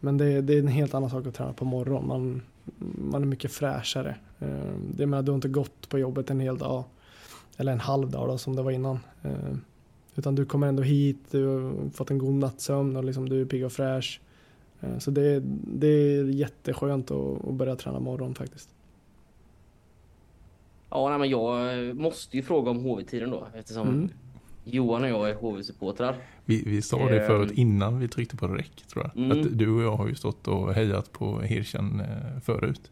Men 0.00 0.18
det, 0.18 0.40
det 0.40 0.54
är 0.54 0.58
en 0.58 0.68
helt 0.68 0.94
annan 0.94 1.10
sak 1.10 1.26
att 1.26 1.34
träna 1.34 1.52
på 1.52 1.64
morgonen. 1.64 2.08
Man, 2.08 2.42
man 3.10 3.22
är 3.22 3.26
mycket 3.26 3.52
fräschare. 3.52 4.16
Eh, 4.40 4.74
det 4.94 5.06
menar, 5.06 5.22
du 5.22 5.30
har 5.30 5.36
inte 5.36 5.48
gått 5.48 5.88
på 5.88 5.98
jobbet 5.98 6.30
en 6.30 6.40
hel 6.40 6.58
dag. 6.58 6.84
Eller 7.62 7.72
en 7.72 7.80
halv 7.80 8.10
dag 8.10 8.28
då, 8.28 8.38
som 8.38 8.56
det 8.56 8.62
var 8.62 8.70
innan. 8.70 8.98
Eh, 9.22 9.30
utan 10.16 10.34
du 10.34 10.44
kommer 10.44 10.66
ändå 10.66 10.82
hit, 10.82 11.18
du 11.30 11.46
har 11.46 11.90
fått 11.90 12.10
en 12.10 12.18
god 12.18 12.34
nattsömn 12.34 12.96
och 12.96 13.04
liksom 13.04 13.28
du 13.28 13.40
är 13.40 13.44
pigg 13.44 13.64
och 13.64 13.72
fräsch. 13.72 14.20
Eh, 14.80 14.98
Så 14.98 15.10
det, 15.10 15.40
det 15.64 15.86
är 15.86 16.24
jätteskönt 16.24 17.10
att, 17.10 17.44
att 17.48 17.54
börja 17.54 17.76
träna 17.76 18.00
morgon 18.00 18.34
faktiskt. 18.34 18.68
Ja, 20.90 21.08
nej, 21.08 21.18
men 21.18 21.28
jag 21.30 21.88
eh, 21.88 21.94
måste 21.94 22.36
ju 22.36 22.42
fråga 22.42 22.70
om 22.70 22.78
HV-tiden 22.84 23.30
då. 23.30 23.46
Eftersom 23.54 23.88
Mm. 23.88 24.08
Johan 24.64 25.02
och 25.02 25.08
jag 25.08 25.30
är 25.30 25.34
HV-supportrar. 25.34 26.14
Vi, 26.44 26.62
vi 26.66 26.82
sa 26.82 27.08
det 27.08 27.20
Ehm. 27.20 27.26
förut 27.26 27.50
innan 27.52 27.98
vi 27.98 28.08
tryckte 28.08 28.36
på 28.36 28.46
rec 28.48 28.66
tror 28.92 29.04
jag. 29.14 29.24
Mm. 29.24 29.40
Att 29.40 29.58
du 29.58 29.70
och 29.76 29.82
jag 29.82 29.96
har 29.96 30.08
ju 30.08 30.14
stått 30.14 30.48
och 30.48 30.74
hejat 30.74 31.12
på 31.12 31.40
Hirschen 31.40 32.00
eh, 32.00 32.40
förut. 32.42 32.90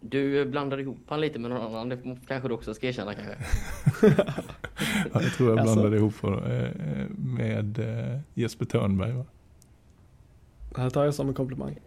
Du 0.00 0.44
blandade 0.44 0.82
ihop 0.82 0.98
han 1.08 1.20
lite 1.20 1.38
med 1.38 1.50
någon 1.50 1.62
annan. 1.62 1.88
Det 1.88 1.98
kanske 2.28 2.48
du 2.48 2.54
också 2.54 2.74
ska 2.74 2.86
erkänna 2.86 3.14
kanske. 3.14 3.36
Ja, 5.12 5.22
jag 5.22 5.32
tror 5.32 5.48
jag 5.50 5.58
Alltså. 5.58 5.74
blandade 5.74 5.96
ihop 5.96 6.20
på, 6.20 6.28
eh, 6.28 6.70
med 7.18 7.78
eh, 7.78 8.18
Jesper 8.34 8.64
Törnberg 8.64 9.12
va? 9.12 9.24
Det 10.74 10.80
här 10.80 10.90
tar 10.90 11.04
jag 11.04 11.14
som 11.14 11.28
en 11.28 11.34
komplimang. 11.34 11.78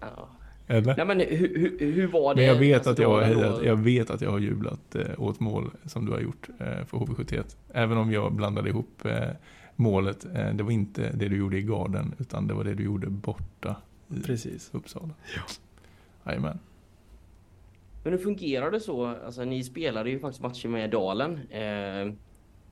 Ja. 0.00 0.28
Eller? 0.66 0.96
Nej 0.96 1.06
men 1.06 1.20
hur, 1.20 1.58
hur, 1.58 1.92
hur 1.92 2.06
var 2.06 2.34
det? 2.34 2.40
Men 2.40 2.46
jag 2.48 2.54
vet, 2.58 2.76
alltså, 2.76 2.90
att 2.90 2.98
jag, 2.98 3.08
har 3.26 3.34
då- 3.50 3.64
jag 3.64 3.76
vet 3.76 4.10
att 4.10 4.20
jag 4.20 4.30
har 4.30 4.38
jublat 4.38 4.94
eh, 4.94 5.02
åt 5.18 5.40
mål 5.40 5.70
som 5.86 6.06
du 6.06 6.12
har 6.12 6.20
gjort 6.20 6.48
för 6.58 6.96
HV71. 6.98 7.56
Även 7.72 7.98
om 7.98 8.12
jag 8.12 8.32
blandade 8.32 8.68
ihop 8.68 9.02
målet. 9.76 10.26
Det 10.54 10.62
var 10.62 10.70
inte 10.70 11.10
det 11.14 11.28
du 11.28 11.36
gjorde 11.36 11.58
i 11.58 11.62
garden 11.62 12.14
utan 12.18 12.46
det 12.46 12.54
var 12.54 12.64
det 12.64 12.74
du 12.74 12.84
gjorde 12.84 13.06
borta 13.10 13.76
i 14.16 14.20
Precis. 14.20 14.70
Uppsala. 14.72 15.10
Ja. 15.36 15.42
Jajamän. 16.30 16.58
Men 18.02 18.12
hur 18.12 18.18
fungerar 18.18 18.70
det 18.70 18.80
så? 18.80 19.06
Alltså 19.06 19.44
ni 19.44 19.64
spelade 19.64 20.10
ju 20.10 20.18
faktiskt 20.18 20.42
matcher 20.42 20.68
med 20.68 20.90
Dalen. 20.90 21.32
Eh, 21.50 22.12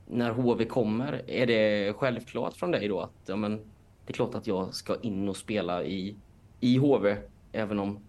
när 0.09 0.31
HV 0.31 0.65
kommer, 0.65 1.21
är 1.27 1.47
det 1.47 1.93
självklart 1.93 2.53
från 2.53 2.71
dig 2.71 2.87
då 2.87 2.99
att 2.99 3.11
ja, 3.25 3.35
men, 3.35 3.57
det 4.05 4.11
är 4.11 4.13
klart 4.13 4.35
att 4.35 4.47
jag 4.47 4.73
ska 4.73 4.95
in 5.01 5.29
och 5.29 5.37
spela 5.37 5.83
i, 5.83 6.15
i 6.59 6.77
HV 6.77 7.17
även 7.51 7.79
om 7.79 7.99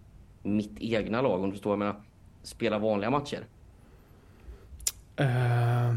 mitt 0.43 0.79
egna 0.79 1.21
lag, 1.21 1.39
om 1.39 1.45
du 1.45 1.51
förstår 1.51 1.69
vad 1.69 1.73
jag 1.73 1.93
menar, 1.93 2.01
spelar 2.43 2.79
vanliga 2.79 3.09
matcher? 3.09 3.47
Eh, 5.15 5.89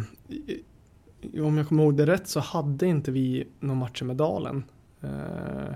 om 1.45 1.59
jag 1.59 1.69
kommer 1.69 1.83
ihåg 1.83 1.97
det 1.97 2.07
rätt 2.07 2.29
så 2.29 2.41
hade 2.41 2.87
inte 2.87 3.11
vi 3.11 3.49
några 3.61 3.81
matcher 3.81 4.05
med 4.05 4.17
Dalen. 4.17 4.65
Eh, 5.01 5.75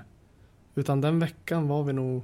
utan 0.75 1.01
den 1.01 1.19
veckan 1.19 1.69
var 1.69 1.83
vi 1.83 1.93
nog 1.93 2.23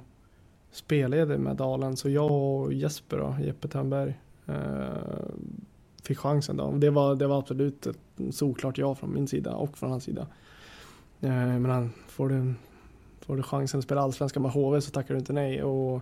spelledig 0.73 1.39
med 1.39 1.55
Dalen. 1.55 1.97
Så 1.97 2.09
jag 2.09 2.31
och 2.31 2.73
Jesper 2.73 3.17
då, 3.17 3.35
Jeppe 3.45 3.67
Törnberg, 3.67 4.19
eh, 4.45 4.55
fick 6.03 6.17
chansen 6.17 6.57
då. 6.57 6.71
Det 6.71 6.89
var, 6.89 7.15
det 7.15 7.27
var 7.27 7.39
absolut 7.39 7.87
ett 7.87 7.97
såklart 8.31 8.77
ja 8.77 8.95
från 8.95 9.13
min 9.13 9.27
sida 9.27 9.55
och 9.55 9.77
från 9.77 9.91
hans 9.91 10.03
sida. 10.03 10.27
Eh, 11.21 11.29
men 11.29 11.65
han, 11.65 11.91
får, 12.07 12.29
du, 12.29 12.53
får 13.19 13.37
du 13.37 13.43
chansen 13.43 13.77
att 13.77 13.83
spela 13.83 14.01
allsvenskan 14.01 14.43
med 14.43 14.51
HV 14.51 14.81
så 14.81 14.91
tackar 14.91 15.13
du 15.13 15.19
inte 15.19 15.33
nej. 15.33 15.63
Och 15.63 16.01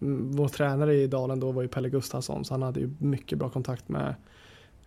mm, 0.00 0.30
vår 0.36 0.48
tränare 0.48 0.94
i 0.94 1.06
Dalen 1.06 1.40
då 1.40 1.52
var 1.52 1.62
ju 1.62 1.68
Pelle 1.68 1.88
Gustafsson 1.88 2.44
så 2.44 2.54
han 2.54 2.62
hade 2.62 2.80
ju 2.80 2.90
mycket 2.98 3.38
bra 3.38 3.48
kontakt 3.48 3.88
med 3.88 4.14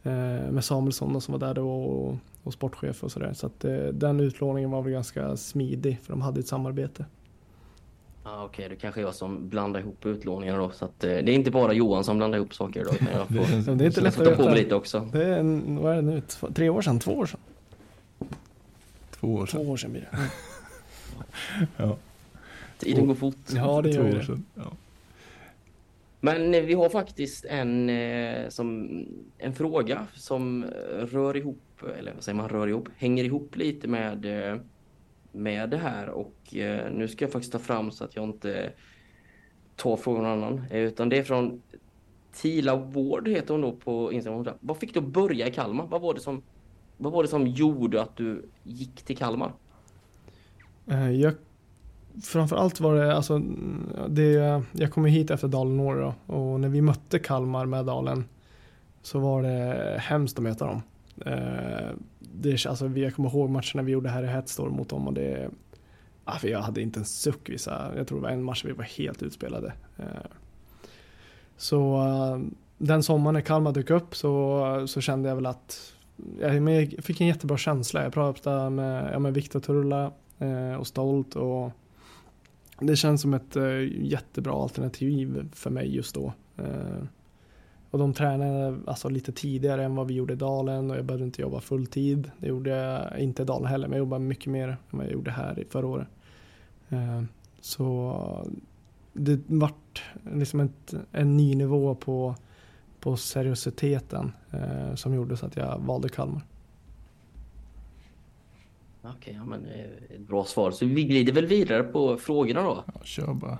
eh, 0.04 0.52
med 0.52 0.64
Samuelsson 0.64 1.14
då, 1.14 1.22
som 1.22 1.32
var 1.32 1.40
där 1.40 1.54
då 1.54 1.84
och, 1.84 2.18
och 2.44 2.54
sportchef 2.54 3.04
och 3.04 3.12
sådär. 3.12 3.34
Så 3.34 3.48
att 3.48 3.66
eh, 3.66 3.78
den 3.78 4.20
utlåningen 4.20 4.72
var 4.72 4.82
väl 4.82 4.92
ganska 4.92 5.38
smidig 5.38 6.00
för 6.00 6.14
de 6.14 6.22
hade 6.22 6.40
ett 6.40 6.48
samarbete. 6.48 7.06
Ah, 8.28 8.44
Okej, 8.46 8.70
det 8.70 8.76
kanske 8.76 9.02
är 9.02 9.06
jag 9.06 9.16
som 9.16 9.50
blandar 9.50 9.80
ihop 9.80 10.06
utlåningarna 10.06 10.58
då. 10.60 10.70
Så 10.72 10.86
att, 10.86 11.04
eh, 11.04 11.10
det 11.10 11.18
är 11.18 11.30
inte 11.36 11.52
bara 11.52 11.74
Johan 11.74 12.04
som 12.04 12.18
blandar 12.18 12.38
ihop 12.38 12.54
saker 12.56 12.80
idag. 12.82 12.94
Utan 12.96 13.08
jag 13.14 13.28
får, 13.28 13.36
Det 13.36 13.46
känns- 13.48 13.68
Men 13.68 13.78
det 13.78 13.84
är 13.84 13.86
inte 13.86 14.02
lätt 14.02 14.20
att 14.20 14.26
ta 14.26 14.32
på 14.36 14.38
mig 14.42 14.46
veta. 14.50 14.56
lite 14.64 14.76
också. 14.76 15.10
Det 15.14 15.24
är 15.26 15.40
en, 15.40 15.78
vad 15.82 15.92
är 15.92 15.96
det 15.96 16.02
nu, 16.02 16.22
två, 16.22 16.48
tre 16.52 16.70
år 16.70 16.82
sedan, 16.82 17.00
två 17.00 17.12
år 17.12 17.26
sedan? 17.26 17.40
Två 19.12 19.34
år 19.34 19.46
Två 19.46 19.46
sedan. 19.58 19.68
år 19.68 19.78
sedan 19.78 19.92
blir 19.92 20.02
det. 20.12 20.18
Ja, 21.78 21.98
Tiden 22.78 23.08
går 23.08 23.16
fort. 23.16 23.36
Ja 23.56 23.82
det 23.82 23.94
två 23.94 24.02
gör 24.04 24.10
ju 24.12 24.18
år 24.20 24.24
sedan. 24.24 24.46
Ja. 24.56 24.64
Men 26.20 26.54
eh, 26.56 26.62
vi 26.64 26.74
har 26.74 26.90
faktiskt 26.90 27.46
en, 27.46 27.90
eh, 27.90 28.50
som, 28.50 28.90
en 29.38 29.54
fråga 29.56 30.08
som 30.16 30.66
rör 31.12 31.38
ihop, 31.38 31.62
eller 32.00 32.14
vad 32.14 32.24
säger 32.24 32.36
man, 32.36 32.50
rör 32.50 32.68
ihop, 32.68 32.90
hänger 32.98 33.24
ihop 33.24 33.56
lite 33.56 33.88
med, 33.88 34.50
eh, 34.52 34.58
med 35.36 35.69
det 35.69 35.78
här 35.78 36.10
och 36.10 36.56
eh, 36.56 36.91
nu 36.91 37.08
ska 37.08 37.26
jag 37.26 37.32
faktiskt 37.32 37.52
ta 37.54 37.60
fram 37.60 37.91
så 37.91 38.04
att 38.04 38.15
jag 38.15 38.26
inte 38.26 38.74
tar 39.76 39.98
frågan 39.98 40.24
någon 40.24 40.32
annan. 40.43 40.65
Eh, 40.69 40.80
Utan 40.80 41.10
det 41.10 41.17
är 41.17 41.24
från 41.24 41.62
Tila 42.34 42.76
Ward 42.76 43.28
heter 43.28 43.54
hon 43.54 43.62
då 43.62 43.71
på 43.76 44.13
Instagram. 44.13 44.48
Vad 44.60 44.78
fick 44.78 44.93
du 44.93 45.00
att 45.00 45.06
börja 45.06 45.48
i 45.48 45.52
Kalmar? 45.52 45.88
Vad 45.88 46.02
var 46.02 46.13
det 46.13 46.19
som, 46.19 46.43
vad 46.98 47.12
var 47.13 47.24
det 47.24 47.30
som 47.30 47.48
gjorde 47.48 48.02
att 48.02 48.15
du 48.15 48.50
gick 48.63 49.04
till 49.04 49.17
Kalmar? 49.17 49.54
Eh, 50.88 51.12
Jag, 51.12 51.34
framförallt 52.24 52.80
var 52.80 52.95
det, 52.95 53.15
alltså, 53.15 53.39
det, 54.10 54.63
jag 54.71 54.91
kom 54.91 55.06
ju 55.06 55.12
hit 55.12 55.32
efter 55.32 55.48
Dalen 55.48 55.80
år 55.80 55.95
då, 55.95 56.34
och 56.34 56.60
när 56.60 56.69
vi 56.69 56.82
mötte 56.82 57.19
Kalmar 57.19 57.65
med 57.65 57.86
Dalen 57.86 58.26
så 59.02 59.19
var 59.19 59.43
det 59.43 59.98
hemskt 60.00 60.38
att 60.38 60.43
möta 60.43 60.65
dem. 60.67 60.82
Eh, 61.26 61.89
det, 62.41 62.65
alltså, 62.65 62.88
jag 62.88 63.15
kommer 63.15 63.30
ihåg 63.30 63.50
matcherna 63.50 63.82
vi 63.84 63.91
gjorde 63.91 64.10
här 64.10 64.24
i 64.24 64.28
Hetstorm 64.28 64.74
mot 64.74 64.89
dem 64.89 65.08
och 65.08 65.13
det, 65.13 65.50
ah, 66.24 66.38
för 66.38 66.48
jag 66.48 66.60
hade 66.60 66.82
inte 66.82 67.00
en 67.00 67.06
suck 67.06 67.50
vissa, 67.50 67.91
jag 67.98 68.08
tror 68.08 68.17
det 68.17 68.24
var 68.24 68.30
en 68.30 68.43
match 68.43 68.65
vi 68.65 68.71
var 68.71 68.84
helt 68.84 69.24
utspelade. 69.24 69.74
Eh, 69.98 70.06
så 71.58 71.95
eh, 71.95 72.39
den 72.78 73.04
sommaren 73.04 73.34
när 73.34 73.41
Kalmar 73.41 73.71
dök 73.71 73.89
upp 73.89 74.15
så, 74.15 74.88
så 74.88 75.02
kände 75.02 75.30
jag 75.30 75.36
väl 75.36 75.45
att 75.45 75.93
jag, 76.39 76.95
fick 77.04 77.21
en 77.21 77.28
jättebra 77.28 77.58
känsla. 77.58 78.04
Jag 78.04 78.13
pratade 78.13 78.69
med, 78.69 79.13
ja, 79.13 79.19
med 79.19 79.34
Viktor 79.34 79.60
Turulla 79.60 80.12
eh, 80.39 80.74
och 80.74 80.88
Stolt 80.88 81.36
och 81.36 81.71
det 82.80 82.95
känns 82.95 83.21
som 83.21 83.34
ett 83.34 83.56
jättebra 83.91 84.54
alternativ 84.54 85.50
för 85.54 85.69
mig 85.69 85.95
just 85.95 86.15
då. 86.15 86.34
Eh, 87.96 88.00
och 88.00 88.00
de 88.00 88.14
tränade 88.14 88.78
alltså 88.88 89.10
lite 89.10 89.32
tidigare 89.32 89.84
än 89.84 89.96
vad 89.96 90.08
vi 90.08 90.14
gjorde 90.14 90.34
i 90.34 90.36
Dalen 90.36 90.92
och 90.92 90.98
jag 90.98 91.06
behövde 91.06 91.26
inte 91.26 91.42
jobba 91.42 91.62
fulltid. 91.62 92.32
Det 92.40 92.48
gjorde 92.48 92.70
jag 92.70 93.20
inte 93.20 93.42
i 93.42 93.46
Dalen 93.46 93.68
heller, 93.68 93.88
men 93.88 93.98
jag 93.98 94.06
jobbade 94.06 94.24
mycket 94.26 94.52
mer 94.52 94.68
än 94.68 94.78
vad 94.90 95.06
jag 95.06 95.14
gjorde 95.14 95.32
här 95.32 95.60
i 95.60 95.66
förra 95.66 95.88
året. 95.88 96.08
Eh, 96.90 97.24
så 97.62 98.48
det 99.14 99.40
vart 99.48 100.04
liksom 100.34 100.60
ett, 100.60 100.94
en 101.12 101.38
ny 101.38 101.56
nivå 101.56 101.96
på, 101.96 102.36
på 103.00 103.18
seriositeten 103.18 104.32
eh, 104.52 104.96
som 104.96 105.14
gjorde 105.14 105.38
så 105.38 105.46
att 105.46 105.58
jag 105.58 105.80
valde 105.80 106.10
Kalmar. 106.10 106.42
Okej, 109.02 109.34
ja, 109.34 109.46
men 109.46 109.66
eh, 109.66 110.16
ett 110.16 110.28
bra 110.28 110.44
svar. 110.44 110.72
Så 110.72 110.86
vi 110.86 111.04
glider 111.04 111.34
väl 111.34 111.46
vidare 111.46 111.84
på 111.84 112.18
frågorna 112.18 112.62
då. 112.64 112.84
Ja, 112.94 113.02
kör 113.04 113.34
bara. 113.34 113.58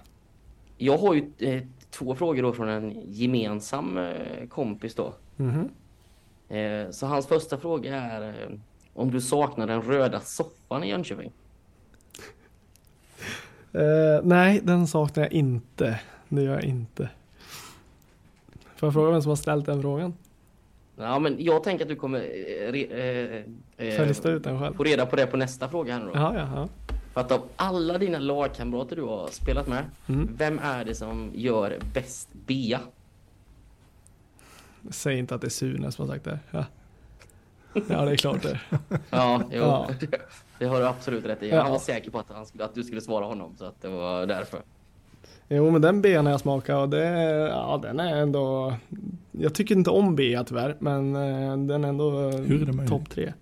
Jag 0.78 0.98
har 0.98 1.14
ju 1.14 1.32
eh, 1.38 1.64
två 1.98 2.16
frågor 2.16 2.44
då 2.44 2.54
från 2.54 2.70
en 2.70 3.02
gemensam 3.06 3.98
eh, 3.98 4.48
kompis 4.50 4.96
då. 4.96 5.14
Mhm. 5.36 5.70
Eh, 6.50 6.90
så 6.92 7.06
hans 7.06 7.28
första 7.28 7.58
fråga 7.58 7.96
är 7.96 8.28
eh, 8.28 8.58
om 8.94 9.12
du 9.12 9.22
saknar 9.22 9.68
den 9.68 9.82
röda 9.82 10.20
soffan 10.20 10.84
i 10.84 10.90
Jönköping? 10.90 11.32
Eh, 13.74 14.22
nej, 14.24 14.62
den 14.64 14.88
saknar 14.88 15.24
jag 15.24 15.34
inte. 15.34 16.00
Det 16.30 16.42
gör 16.42 16.54
jag 16.54 16.64
inte. 16.64 17.10
Får 18.76 18.88
jag 18.88 18.94
fråga 18.94 19.12
vem 19.12 19.22
som 19.22 19.30
har 19.30 19.36
ställt 19.36 19.66
den 19.66 19.82
frågan? 19.82 20.14
Ja, 20.98 21.20
men 21.20 21.36
jag 21.40 21.64
tänker 21.64 21.86
att 21.86 21.90
du 21.90 21.96
kommer 21.96 22.20
eh, 22.20 23.88
eh, 23.88 23.98
själv? 23.98 24.74
få 24.74 24.84
reda 24.84 25.06
på 25.06 25.16
det 25.16 25.28
på 25.28 25.38
nästa 25.38 25.70
fråga 25.70 25.94
här 25.94 26.00
nu 26.00 26.06
då. 26.06 26.12
Ja, 26.16 26.34
ja, 26.36 26.50
ja. 26.56 26.95
För 27.16 27.22
att 27.22 27.32
av 27.32 27.42
alla 27.56 27.98
dina 27.98 28.20
lagkamrater 28.20 28.96
du 28.96 29.02
har 29.02 29.28
spelat 29.32 29.68
med, 29.68 29.86
Mm. 30.08 30.30
vem 30.38 30.60
är 30.60 30.86
det 30.86 30.96
som 30.96 31.32
gör 31.36 31.80
bäst 31.94 32.30
Bea? 32.46 32.80
Säg 34.90 35.18
inte 35.18 35.36
att 35.36 35.42
det 35.42 35.48
är 35.48 35.50
Sune 35.50 35.92
som 35.92 36.08
har 36.08 36.14
sagt 36.16 36.26
det. 36.26 36.40
Ja, 36.52 36.66
ja 37.90 38.06
det 38.06 38.12
är 38.12 38.16
klart 38.16 38.42
det. 38.42 38.60
Ja, 39.10 39.42
jo, 39.52 39.58
Ja. 39.62 39.90
det 40.60 40.66
har 40.66 40.80
du 40.80 40.86
absolut 40.88 41.26
rätt 41.26 41.44
i. 41.44 41.50
Ja. 41.50 41.62
Han 41.62 41.72
var 41.72 41.80
säker 41.80 42.12
på 42.12 42.20
att, 42.20 42.26
han 42.30 42.46
skulle, 42.46 42.66
att 42.66 42.76
du 42.76 42.84
skulle 42.84 43.02
svara 43.02 43.26
honom, 43.26 43.54
så 43.58 43.66
att 43.66 43.82
det 43.82 43.88
var 43.90 44.26
därför. 44.26 44.60
Jo, 45.50 45.72
men 45.72 45.82
den 45.82 46.02
bean 46.02 46.26
jag 46.26 46.40
smakat 46.40 46.76
och 46.78 46.90
det, 46.90 47.06
ja, 47.50 47.80
den 47.84 48.00
är 48.00 48.18
ändå... 48.18 48.76
Jag 49.32 49.54
tycker 49.54 49.76
inte 49.76 49.90
om 49.90 50.16
bea 50.16 50.44
tyvärr, 50.44 50.76
men 50.80 51.16
eh, 51.16 51.58
den 51.58 51.84
är 51.84 51.88
ändå 51.90 52.30
eh, 52.30 52.36
Hur 52.36 52.62
är 52.62 52.66
det 52.66 52.72
möjligt? 52.74 52.90
topp 52.92 53.10
tre. 53.10 53.34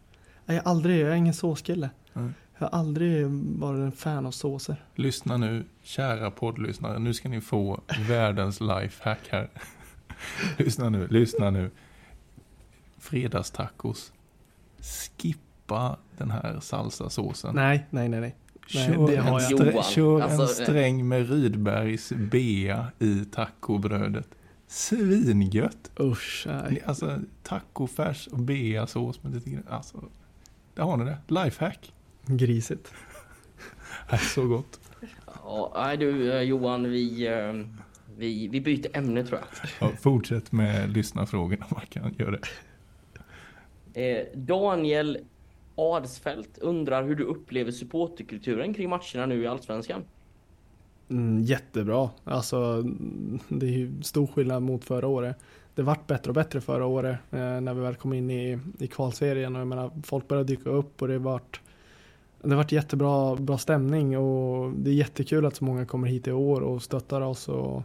Nej, 0.45 0.57
jag, 0.57 0.67
aldrig, 0.67 1.01
jag 1.01 1.09
är 1.09 1.15
ingen 1.15 1.33
såskille. 1.33 1.89
Nej. 2.13 2.29
Jag 2.63 2.69
har 2.69 2.79
aldrig 2.79 3.25
varit 3.59 3.79
en 3.79 3.91
fan 3.91 4.25
av 4.25 4.31
såser. 4.31 4.85
Lyssna 4.95 5.37
nu, 5.37 5.65
kära 5.81 6.31
poddlyssnare. 6.31 6.99
Nu 6.99 7.13
ska 7.13 7.29
ni 7.29 7.41
få 7.41 7.81
världens 8.07 8.61
lifehack 8.61 9.19
här. 9.29 9.49
lyssna 10.57 10.89
nu, 10.89 11.07
lyssna 11.07 11.49
nu. 11.49 11.71
Fredagstacos. 12.97 14.13
Skippa 14.79 15.97
den 16.17 16.31
här 16.31 16.59
salsasåsen. 16.59 17.55
Nej, 17.55 17.85
nej, 17.89 18.09
nej, 18.09 18.19
nej. 18.21 18.35
Nej, 18.75 18.85
Kör, 18.87 19.07
det 19.07 19.17
har 19.17 19.39
en, 19.39 19.49
Johan, 19.49 19.83
kör 19.83 20.21
alltså, 20.21 20.41
en 20.41 20.47
sträng 20.47 21.07
med 21.07 21.29
Rydbergs 21.29 22.13
bea 22.15 22.87
i 22.99 23.25
tacobrödet. 23.25 24.27
Svingött! 24.67 25.91
Usch, 25.99 26.47
nej. 26.47 26.83
Alltså 26.85 27.19
tacofärs 27.43 28.27
och 28.27 28.39
beasås 28.39 29.23
med 29.23 29.33
lite 29.33 29.49
grann. 29.49 29.67
Alltså, 29.69 30.03
där 30.75 30.83
har 30.83 30.97
ni 30.97 31.05
det. 31.05 31.17
Lifehack. 31.27 31.93
Grisigt. 32.25 32.93
Det 34.09 34.15
är 34.15 34.17
så 34.17 34.47
gott. 34.47 34.79
Ja, 35.43 35.71
nej 35.75 35.97
du 35.97 36.31
eh, 36.33 36.41
Johan, 36.41 36.91
vi, 36.91 37.27
eh, 37.27 37.53
vi, 38.17 38.47
vi 38.47 38.61
byter 38.61 38.97
ämne 38.97 39.25
tror 39.25 39.39
jag. 39.39 39.69
Ja, 39.79 39.95
fortsätt 40.01 40.51
med 40.51 40.89
lyssnarfrågorna. 40.89 41.65
Man 41.69 41.85
kan 41.89 42.15
göra 42.17 42.31
det. 42.31 42.41
Eh, 43.93 44.25
Daniel 44.35 45.17
Adsfält 45.75 46.57
undrar 46.57 47.03
hur 47.03 47.15
du 47.15 47.23
upplever 47.23 47.71
supporterkulturen 47.71 48.73
kring 48.73 48.89
matcherna 48.89 49.25
nu 49.25 49.43
i 49.43 49.47
Allsvenskan. 49.47 50.03
Mm, 51.09 51.41
jättebra. 51.41 52.09
Alltså, 52.23 52.57
mm, 52.57 53.39
det 53.47 53.65
är 53.65 53.71
ju 53.71 54.01
stor 54.01 54.27
skillnad 54.27 54.63
mot 54.63 54.85
förra 54.85 55.07
året. 55.07 55.37
Det 55.75 55.81
vart 55.81 56.07
bättre 56.07 56.29
och 56.29 56.35
bättre 56.35 56.61
förra 56.61 56.85
året 56.85 57.17
eh, 57.31 57.61
när 57.61 57.73
vi 57.73 57.81
väl 57.81 57.95
kom 57.95 58.13
in 58.13 58.29
i, 58.29 58.59
i 58.79 58.87
kvalserien 58.87 59.55
och 59.55 59.61
jag 59.61 59.67
menar, 59.67 59.91
folk 60.03 60.27
började 60.27 60.47
dyka 60.47 60.69
upp 60.69 61.01
och 61.01 61.07
det 61.07 61.17
vart 61.17 61.61
det 62.43 62.55
vart 62.55 62.71
jättebra 62.71 63.35
bra 63.35 63.57
stämning 63.57 64.17
och 64.17 64.71
det 64.77 64.89
är 64.89 64.93
jättekul 64.93 65.45
att 65.45 65.55
så 65.55 65.63
många 65.65 65.85
kommer 65.85 66.07
hit 66.07 66.27
i 66.27 66.31
år 66.31 66.61
och 66.61 66.81
stöttar 66.83 67.21
oss 67.21 67.49
och 67.49 67.83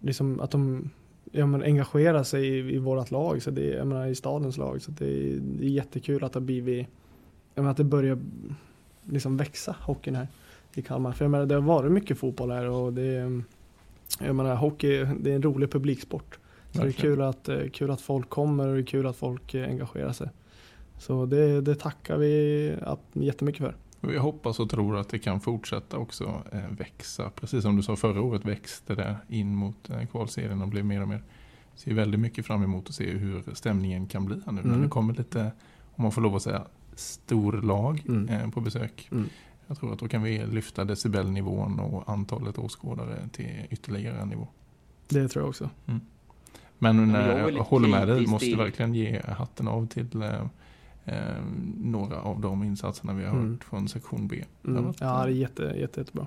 liksom 0.00 0.40
att 0.40 0.50
de 0.50 0.90
ja, 1.32 1.46
men 1.46 1.62
engagerar 1.62 2.22
sig 2.22 2.46
i, 2.48 2.74
i 2.74 2.78
vårt 2.78 3.10
lag, 3.10 3.42
så 3.42 3.50
det, 3.50 3.64
jag 3.66 3.86
menar, 3.86 4.06
i 4.06 4.14
stadens 4.14 4.56
lag. 4.56 4.82
Så 4.82 4.90
det, 4.90 5.04
är- 5.06 5.38
det 5.40 5.64
är 5.64 5.68
jättekul 5.70 6.24
att 6.24 6.32
det 6.32 6.38
har 6.38 6.44
blivit, 6.44 6.86
jag 7.54 7.62
menar, 7.62 7.70
att 7.70 7.76
det 7.76 7.84
börjar 7.84 8.18
liksom 9.08 9.36
växa 9.36 9.76
hockeyn 9.80 10.14
här 10.16 10.28
i 10.74 10.82
Kalmar. 10.82 11.12
För 11.12 11.24
jag 11.24 11.30
menar, 11.30 11.46
det 11.46 11.54
har 11.54 11.62
varit 11.62 11.92
mycket 11.92 12.18
fotboll 12.18 12.50
här 12.50 12.68
och 12.68 12.92
det 12.92 13.42
jag 14.20 14.36
menar, 14.36 14.54
hockey, 14.56 15.04
det 15.20 15.30
är 15.30 15.34
en 15.36 15.42
rolig 15.42 15.70
publiksport. 15.70 16.38
Så 16.72 16.82
det 16.82 16.88
är 16.88 16.92
kul 16.92 17.22
att, 17.22 17.48
kul 17.72 17.90
att 17.90 18.00
folk 18.00 18.28
kommer 18.28 18.68
och 18.68 18.74
det 18.74 18.80
är 18.80 18.86
kul 18.86 19.06
att 19.06 19.16
folk 19.16 19.54
engagerar 19.54 20.12
sig. 20.12 20.28
Så 21.00 21.26
det, 21.26 21.60
det 21.60 21.74
tackar 21.74 22.16
vi 22.16 22.76
jättemycket 23.12 23.60
för. 23.62 23.76
Jag 24.12 24.20
hoppas 24.22 24.60
och 24.60 24.70
tror 24.70 24.96
att 24.96 25.08
det 25.08 25.18
kan 25.18 25.40
fortsätta 25.40 25.96
också 25.98 26.42
eh, 26.52 26.60
växa. 26.78 27.30
Precis 27.30 27.62
som 27.62 27.76
du 27.76 27.82
sa 27.82 27.96
förra 27.96 28.22
året 28.22 28.44
växte 28.44 28.94
det 28.94 29.16
in 29.28 29.54
mot 29.54 29.90
eh, 29.90 30.06
kvalserien 30.06 30.62
och 30.62 30.68
blev 30.68 30.84
mer 30.84 31.02
och 31.02 31.08
mer. 31.08 31.22
Ser 31.74 31.94
väldigt 31.94 32.20
mycket 32.20 32.46
fram 32.46 32.62
emot 32.62 32.88
att 32.88 32.94
se 32.94 33.10
hur 33.10 33.42
stämningen 33.54 34.06
kan 34.06 34.24
bli 34.24 34.40
här 34.46 34.52
nu 34.52 34.60
när 34.62 34.68
Mm. 34.68 34.82
det 34.82 34.88
kommer 34.88 35.14
lite, 35.14 35.52
om 35.94 36.02
man 36.02 36.12
får 36.12 36.22
lov 36.22 36.36
att 36.36 36.42
säga, 36.42 36.62
storlag 36.94 38.04
Mm. 38.08 38.28
eh, 38.28 38.50
på 38.50 38.60
besök. 38.60 39.08
Mm. 39.12 39.28
Jag 39.66 39.78
tror 39.78 39.92
att 39.92 39.98
då 39.98 40.08
kan 40.08 40.22
vi 40.22 40.46
lyfta 40.46 40.84
decibelnivån 40.84 41.80
och 41.80 42.08
antalet 42.12 42.58
åskådare 42.58 43.28
till 43.32 43.66
ytterligare 43.70 44.18
en 44.20 44.28
nivå. 44.28 44.48
Det 45.08 45.28
tror 45.28 45.42
jag 45.42 45.48
också. 45.48 45.70
Men 45.84 46.00
Men 46.78 47.10
jag 47.10 47.20
eh, 47.24 47.28
är 47.28 47.38
jag 47.38 47.44
väldigt 47.44 47.62
håller 47.62 47.88
med 47.88 48.08
dig, 48.08 48.26
måste 48.26 48.54
verkligen 48.56 48.94
ge 48.94 49.20
hatten 49.28 49.68
av 49.68 49.86
till 49.86 50.24
eh, 51.04 51.42
några 51.80 52.20
av 52.20 52.40
de 52.40 52.64
insatserna 52.64 53.12
vi 53.12 53.24
har 53.24 53.32
Mm. 53.36 53.50
hört 53.52 53.64
från 53.64 53.88
sektion 53.88 54.28
B. 54.28 54.44
Mm. 54.64 54.84
varit, 54.84 55.00
Ja, 55.00 55.24
det 55.26 55.32
är 55.32 55.34
jätte, 55.34 55.62
jätte, 55.62 56.00
jättebra. 56.00 56.26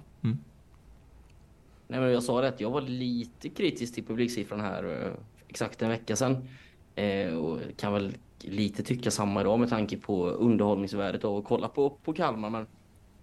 Nej, 1.87 1.99
men 1.99 2.11
jag 2.11 2.23
sa 2.23 2.41
rätt, 2.41 2.61
jag 2.61 2.69
var 2.71 2.81
lite 2.81 3.49
kritisk 3.49 3.93
till 3.93 4.03
publiksiffran 4.05 4.59
här 4.59 5.03
eh, 5.05 5.11
exakt 5.47 5.81
en 5.81 5.89
vecka 5.89 6.15
sedan. 6.15 6.47
Eh, 6.95 7.33
och 7.33 7.59
kan 7.77 7.93
väl 7.93 8.13
lite 8.39 8.83
tycka 8.83 9.11
samma 9.11 9.41
idag 9.41 9.59
med 9.59 9.69
tanke 9.69 9.97
på 9.97 10.27
underhållningsvärdet 10.29 11.23
av 11.25 11.37
att 11.37 11.45
kolla 11.45 11.67
på, 11.67 11.89
på 11.89 12.13
Kalmar. 12.13 12.49
Men 12.49 12.67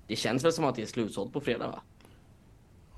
det 0.07 0.17
känns 0.17 0.45
väl 0.45 0.53
som 0.53 0.65
att 0.65 0.75
det 0.75 0.83
är 0.83 0.87
slutsålt 0.87 1.33
på 1.33 1.41
fredag 1.41 1.67
va? 1.67 1.81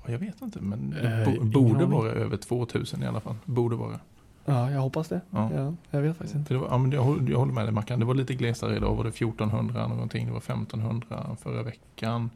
Ja, 0.05 0.11
Jag 0.11 0.19
vet 0.19 0.41
inte, 0.41 0.61
men 0.61 0.89
det 0.89 1.23
Eh, 1.37 1.43
borde 1.43 1.85
vara 1.85 2.11
över 2.11 2.37
2000 2.37 3.03
i 3.03 3.05
alla 3.05 3.19
fall. 3.19 3.35
Borde 3.45 3.75
vara. 3.75 3.99
Ja, 4.45 4.71
jag 4.71 4.79
hoppas 4.79 5.07
det. 5.07 5.21
Ja. 5.31 5.51
Ja, 5.55 5.73
jag 5.91 6.01
vet 6.01 6.17
faktiskt 6.17 6.35
inte. 6.35 6.47
För 6.47 6.55
det 6.55 6.61
var, 6.61 6.67
ja, 6.67 6.77
men 6.77 6.91
jag, 6.91 7.03
håller, 7.03 7.31
jag 7.31 7.39
håller 7.39 7.53
med 7.53 7.65
dig 7.65 7.73
Mackan, 7.73 7.99
det 7.99 8.05
var 8.05 8.13
lite 8.13 8.33
glesare 8.33 8.75
idag. 8.75 8.95
Var 8.95 9.03
det 9.03 9.09
1400 9.09 9.87
någonting, 9.87 10.25
det 10.25 10.31
var 10.31 10.39
1500 10.39 11.35
förra 11.41 11.63
veckan. 11.63 12.29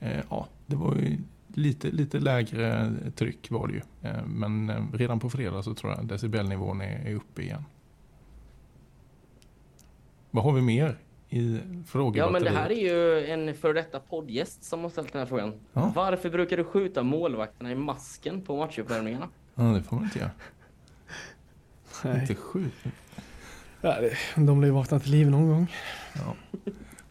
Eh, 0.00 0.20
ja, 0.30 0.46
det 0.66 0.76
var 0.76 0.94
ju 0.94 1.18
lite, 1.54 1.90
lite 1.90 2.18
lägre 2.20 2.92
tryck 3.16 3.50
var 3.50 3.66
det 3.68 3.72
ju. 3.74 3.80
Eh, 4.02 4.24
men 4.26 4.70
eh, 4.70 4.82
redan 4.92 5.20
på 5.20 5.30
fredag 5.30 5.62
så 5.62 5.74
tror 5.74 5.92
jag 5.92 6.06
decibelnivån 6.06 6.80
är, 6.80 7.06
är 7.10 7.14
uppe 7.14 7.42
igen. 7.42 7.64
Vad 10.30 10.44
har 10.44 10.52
vi 10.52 10.62
mer 10.62 10.98
i 11.28 11.54
Ja, 11.54 11.60
frågebatteriet. 11.86 12.32
men 12.32 12.42
det 12.54 12.58
här 12.60 12.70
är 12.72 12.74
ju 12.80 13.26
en 13.26 13.54
för 13.54 13.74
detta 13.74 14.00
poddgäst 14.00 14.64
som 14.64 14.82
har 14.82 14.90
ställt 14.90 15.12
den 15.12 15.18
här 15.20 15.26
frågan. 15.26 15.52
Ja. 15.72 15.92
Varför 15.94 16.30
brukar 16.30 16.56
du 16.56 16.64
skjuta 16.64 17.02
målvakterna 17.02 17.72
i 17.72 17.74
masken 17.74 18.42
på 18.42 18.56
matchuppvärmningarna? 18.56 19.28
Ja, 19.54 19.62
det 19.62 19.82
får 19.82 19.96
man 19.96 20.04
inte 20.04 20.18
göra. 20.18 20.30
Nej. 22.04 22.20
Inte 22.20 22.34
sjukt. 22.34 22.76
Ja, 23.80 23.96
det- 24.00 24.16
de 24.46 24.60
blir 24.60 24.70
vakna 24.70 25.00
till 25.00 25.10
liv 25.10 25.30
någon 25.30 25.48
gång. 25.48 25.72
Ja. 26.14 26.34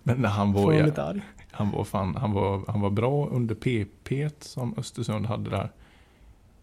Men 0.03 0.17
när 0.17 0.29
han 0.29 0.53
var, 0.53 0.71
de 0.71 0.77
ja, 0.77 0.85
lite 0.85 1.03
arg. 1.03 1.21
han 1.51 1.71
var 1.71 1.83
fan, 1.83 2.15
han 2.15 2.31
var, 2.31 2.61
han 2.67 2.81
var 2.81 2.89
bra 2.89 3.27
under 3.27 3.55
PP 3.55 4.29
som 4.39 4.73
Östersund 4.77 5.25
hade 5.25 5.49
där. 5.49 5.71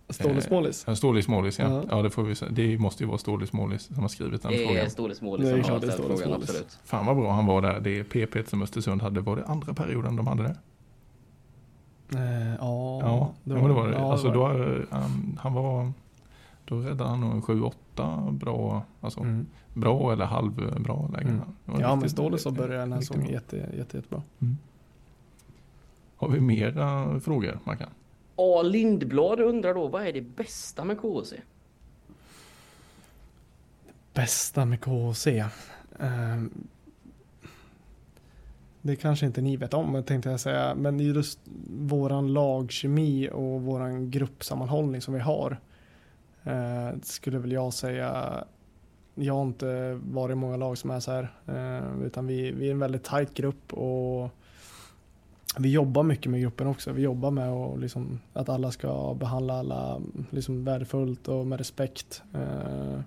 Ståle 0.09 0.41
Eh, 0.87 0.95
Stålis 0.95 1.29
Målis 1.29 1.59
ja. 1.59 1.65
Ja. 1.71 1.85
ja. 1.91 2.03
det 2.03 2.11
får 2.11 2.23
vi. 2.23 2.35
Det 2.51 2.79
måste 2.79 3.03
ju 3.03 3.09
vara 3.09 3.19
Stålis 3.19 3.53
Målis 3.53 3.83
som 3.83 3.99
har 3.99 4.09
skrivit 4.09 4.43
den 4.43 4.53
Det 4.53 4.59
frågan. 4.59 4.75
Det 4.75 4.81
är 4.81 5.55
som 5.55 5.63
klart 5.65 5.71
har 5.73 5.81
det 5.81 5.87
är 5.87 5.91
ställt 5.91 6.21
frågan, 6.21 6.41
absolut. 6.43 6.79
Fan 6.85 7.07
vad 7.07 7.17
bra 7.17 7.33
han 7.33 7.47
var 7.47 7.63
där. 7.63 7.81
Det 7.81 8.05
PP 8.05 8.49
som 8.51 8.63
Östersund 8.63 9.03
hade. 9.03 9.21
Var 9.21 9.37
det 9.37 9.45
andra 9.45 9.75
perioden 9.75 10.17
de 10.17 10.27
hade 10.27 10.43
det? 10.43 10.57
Eh, 12.19 12.55
ja, 12.61 13.01
Ja, 13.01 13.33
det 13.45 13.55
var 13.55 13.69
det. 13.69 13.75
Var 13.75 13.89
det. 13.89 13.95
ja, 13.97 14.13
alltså, 14.13 14.29
det 14.31 14.39
var 14.39 14.59
då, 14.59 14.65
eh, 14.65 14.81
han, 14.91 15.39
han 15.43 15.53
var... 15.55 15.93
Då 16.73 16.79
räddade 16.81 17.11
han 17.11 17.21
nog 17.21 17.33
en 17.33 17.43
7-8 17.43 18.31
bra, 18.33 18.83
alltså 19.01 19.21
Mm. 19.21 19.47
bra 19.75 20.13
eller 20.13 20.25
halvbra 20.25 21.09
lägen. 21.13 21.29
Mm. 21.29 21.39
Det 21.39 21.73
Ja, 21.73 21.79
men 21.89 21.95
riktigt- 21.95 22.11
Ståle 22.13 22.39
så 22.39 22.51
började 22.51 22.77
den 22.77 22.93
här 22.93 23.01
säsongen 23.01 23.23
bra. 23.25 23.33
jätte, 23.33 23.57
jätte, 23.57 23.97
jättebra. 23.97 24.23
Har 26.17 26.29
vi 26.29 26.41
mera 26.41 27.21
frågor, 27.21 27.59
Mackan? 27.65 27.89
A. 28.37 28.63
Lindblad 28.63 29.41
undrar 29.41 29.75
då, 29.75 29.89
vad 29.89 30.07
är 30.07 30.13
det 30.13 30.21
bästa 30.21 30.85
med 30.85 30.99
KHC? 31.01 31.33
Bästa 34.15 34.65
med 34.65 34.81
KHC? 34.81 35.27
Ehm, 35.99 36.51
det 38.83 38.97
kanske 38.97 39.27
inte 39.27 39.41
ni 39.41 39.57
vet 39.57 39.75
om, 39.75 40.03
tänkte 40.07 40.31
jag 40.31 40.41
säga. 40.41 40.75
Men 40.75 40.99
just 41.01 41.39
våran 41.79 42.33
lagkemi 42.33 43.29
och 43.33 43.63
våran 43.63 44.11
gruppsammanhållning 44.11 45.01
som 45.01 45.15
vi 45.15 45.21
har 45.21 45.61
eh, 46.45 46.99
skulle 47.03 47.39
väl 47.39 47.53
jag 47.53 47.73
säga. 47.73 48.45
Jag 49.15 49.35
har 49.35 49.43
inte 49.43 50.01
varit 50.05 50.33
i 50.33 50.37
många 50.37 50.57
lag 50.57 50.79
som 50.79 50.91
är 50.91 51.01
så 51.01 51.13
här. 51.13 51.33
eh, 51.47 52.07
utan 52.07 52.27
vi, 52.27 52.51
vi 52.51 52.69
är 52.69 52.73
en 52.73 52.79
väldigt 52.79 53.05
tajt 53.05 53.35
grupp 53.35 53.73
och 53.73 54.31
vi 55.59 55.73
jobbar 55.73 56.03
mycket 56.03 56.31
med 56.31 56.41
gruppen 56.41 56.67
också. 56.67 56.93
Vi 56.93 57.03
jobbar 57.03 57.31
med 57.31 57.51
att, 57.51 57.81
liksom, 57.81 58.21
att 58.33 58.49
alla 58.49 58.71
ska 58.71 59.15
behandla 59.15 59.55
alla 59.59 60.01
liksom, 60.31 60.65
värdefullt 60.65 61.29
och 61.29 61.47
med 61.47 61.59
respekt. 61.59 62.23
Eh, 62.35 63.01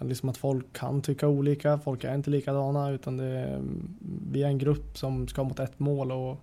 Liksom 0.00 0.28
att 0.28 0.36
folk 0.36 0.72
kan 0.72 1.02
tycka 1.02 1.28
olika, 1.28 1.78
folk 1.78 2.04
är 2.04 2.14
inte 2.14 2.30
likadana 2.30 2.90
utan 2.90 3.16
det 3.16 3.62
vi 4.32 4.42
är 4.42 4.46
en 4.46 4.58
grupp 4.58 4.98
som 4.98 5.28
ska 5.28 5.44
mot 5.44 5.60
ett 5.60 5.78
mål 5.78 6.12
och, 6.12 6.36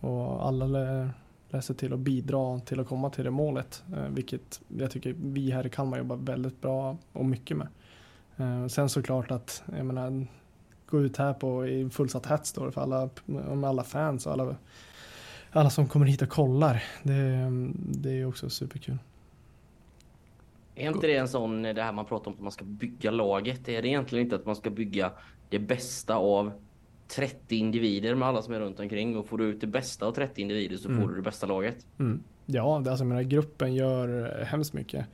och 0.00 0.46
alla 0.46 1.08
läser 1.50 1.74
till 1.74 1.92
att 1.92 1.98
bidra 1.98 2.60
till 2.60 2.80
att 2.80 2.88
komma 2.88 3.10
till 3.10 3.24
det 3.24 3.30
målet. 3.30 3.84
Eh, 3.96 4.08
vilket 4.08 4.60
jag 4.68 4.90
tycker 4.90 5.14
vi 5.18 5.50
här 5.50 5.66
i 5.66 5.70
Kalmar 5.70 5.98
jobbar 5.98 6.16
väldigt 6.16 6.60
bra 6.60 6.96
och 7.12 7.24
mycket 7.24 7.56
med. 7.56 7.68
Eh, 8.36 8.66
sen 8.66 8.88
såklart 8.88 9.30
att, 9.30 9.62
jag 9.76 9.86
menar, 9.86 10.26
gå 10.86 11.00
ut 11.00 11.16
här 11.16 11.32
på 11.32 11.66
i 11.66 11.90
fullsatt 11.90 12.26
hets 12.26 12.52
då 12.52 12.70
för 12.70 12.80
alla, 12.80 13.10
med 13.24 13.64
alla 13.64 13.84
fans 13.84 14.26
och 14.26 14.32
alla, 14.32 14.56
alla 15.50 15.70
som 15.70 15.88
kommer 15.88 16.06
hit 16.06 16.22
och 16.22 16.28
kollar. 16.28 16.82
Det, 17.02 17.48
det 17.74 18.10
är 18.10 18.14
ju 18.14 18.26
också 18.26 18.50
superkul. 18.50 18.98
Är 20.74 20.88
inte 20.88 21.06
det 21.06 21.16
en 21.16 21.28
sån, 21.28 21.62
det 21.62 21.82
här 21.82 21.92
man 21.92 22.04
pratar 22.04 22.30
om 22.30 22.34
att 22.34 22.42
man 22.42 22.52
ska 22.52 22.64
bygga 22.64 23.10
laget? 23.10 23.68
Är 23.68 23.82
det 23.82 23.88
egentligen 23.88 24.24
inte 24.24 24.36
att 24.36 24.46
man 24.46 24.56
ska 24.56 24.70
bygga 24.70 25.12
det 25.48 25.58
bästa 25.58 26.14
av 26.14 26.52
30 27.14 27.56
individer 27.56 28.14
med 28.14 28.28
alla 28.28 28.42
som 28.42 28.54
är 28.54 28.60
runt 28.60 28.80
omkring 28.80 29.16
och 29.16 29.26
får 29.26 29.38
du 29.38 29.44
ut 29.44 29.60
det 29.60 29.66
bästa 29.66 30.06
av 30.06 30.12
30 30.12 30.42
individer 30.42 30.76
så 30.76 30.88
Mm. 30.88 31.00
får 31.00 31.08
du 31.08 31.16
det 31.16 31.22
bästa 31.22 31.46
laget. 31.46 31.86
Mm. 31.98 32.22
Ja, 32.46 32.80
det, 32.84 32.90
alltså, 32.90 33.04
jag 33.04 33.08
menar, 33.08 33.22
gruppen 33.22 33.74
gör 33.74 34.38
eh, 34.40 34.46
hemskt 34.46 34.72
mycket. 34.72 35.06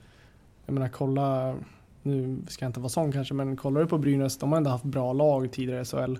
Jag 0.67 0.73
menar, 0.73 0.89
kolla, 0.89 1.57
nu 2.03 2.39
ska 2.49 2.65
jag 2.65 2.69
inte 2.69 2.81
vara 2.81 2.89
sån 2.89 3.13
kanske, 3.13 3.35
men 3.35 3.57
kollar 3.57 3.81
du 3.81 3.87
på 3.87 3.99
Brynäs, 3.99 4.39
de 4.39 4.51
har 4.53 4.57
ändå 4.57 4.71
haft 4.71 4.85
bra 4.85 5.13
lag 5.13 5.53
tidigare 5.53 5.81
i 5.81 5.85
SHL, 5.85 6.17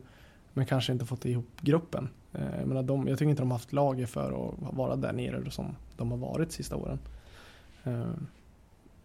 men 0.53 0.67
kanske 0.67 0.93
inte 0.93 1.05
fått 1.07 1.25
ihop 1.25 1.61
gruppen. 1.61 2.09
Eh, 2.33 2.59
Jag, 2.59 2.69
menar, 2.69 2.83
de, 2.83 3.09
jag 3.09 3.19
tycker 3.19 3.31
inte 3.31 3.43
de 3.43 3.51
har 3.51 3.59
haft 3.59 3.73
laget 3.73 4.11
för 4.11 4.49
att 4.49 4.77
vara 4.77 4.97
där 4.97 5.13
nere 5.13 5.51
som 5.51 5.77
de 5.97 6.11
har 6.11 6.19
varit 6.19 6.53
sista 6.53 6.77
åren. 6.77 6.99
Eh, 7.85 8.07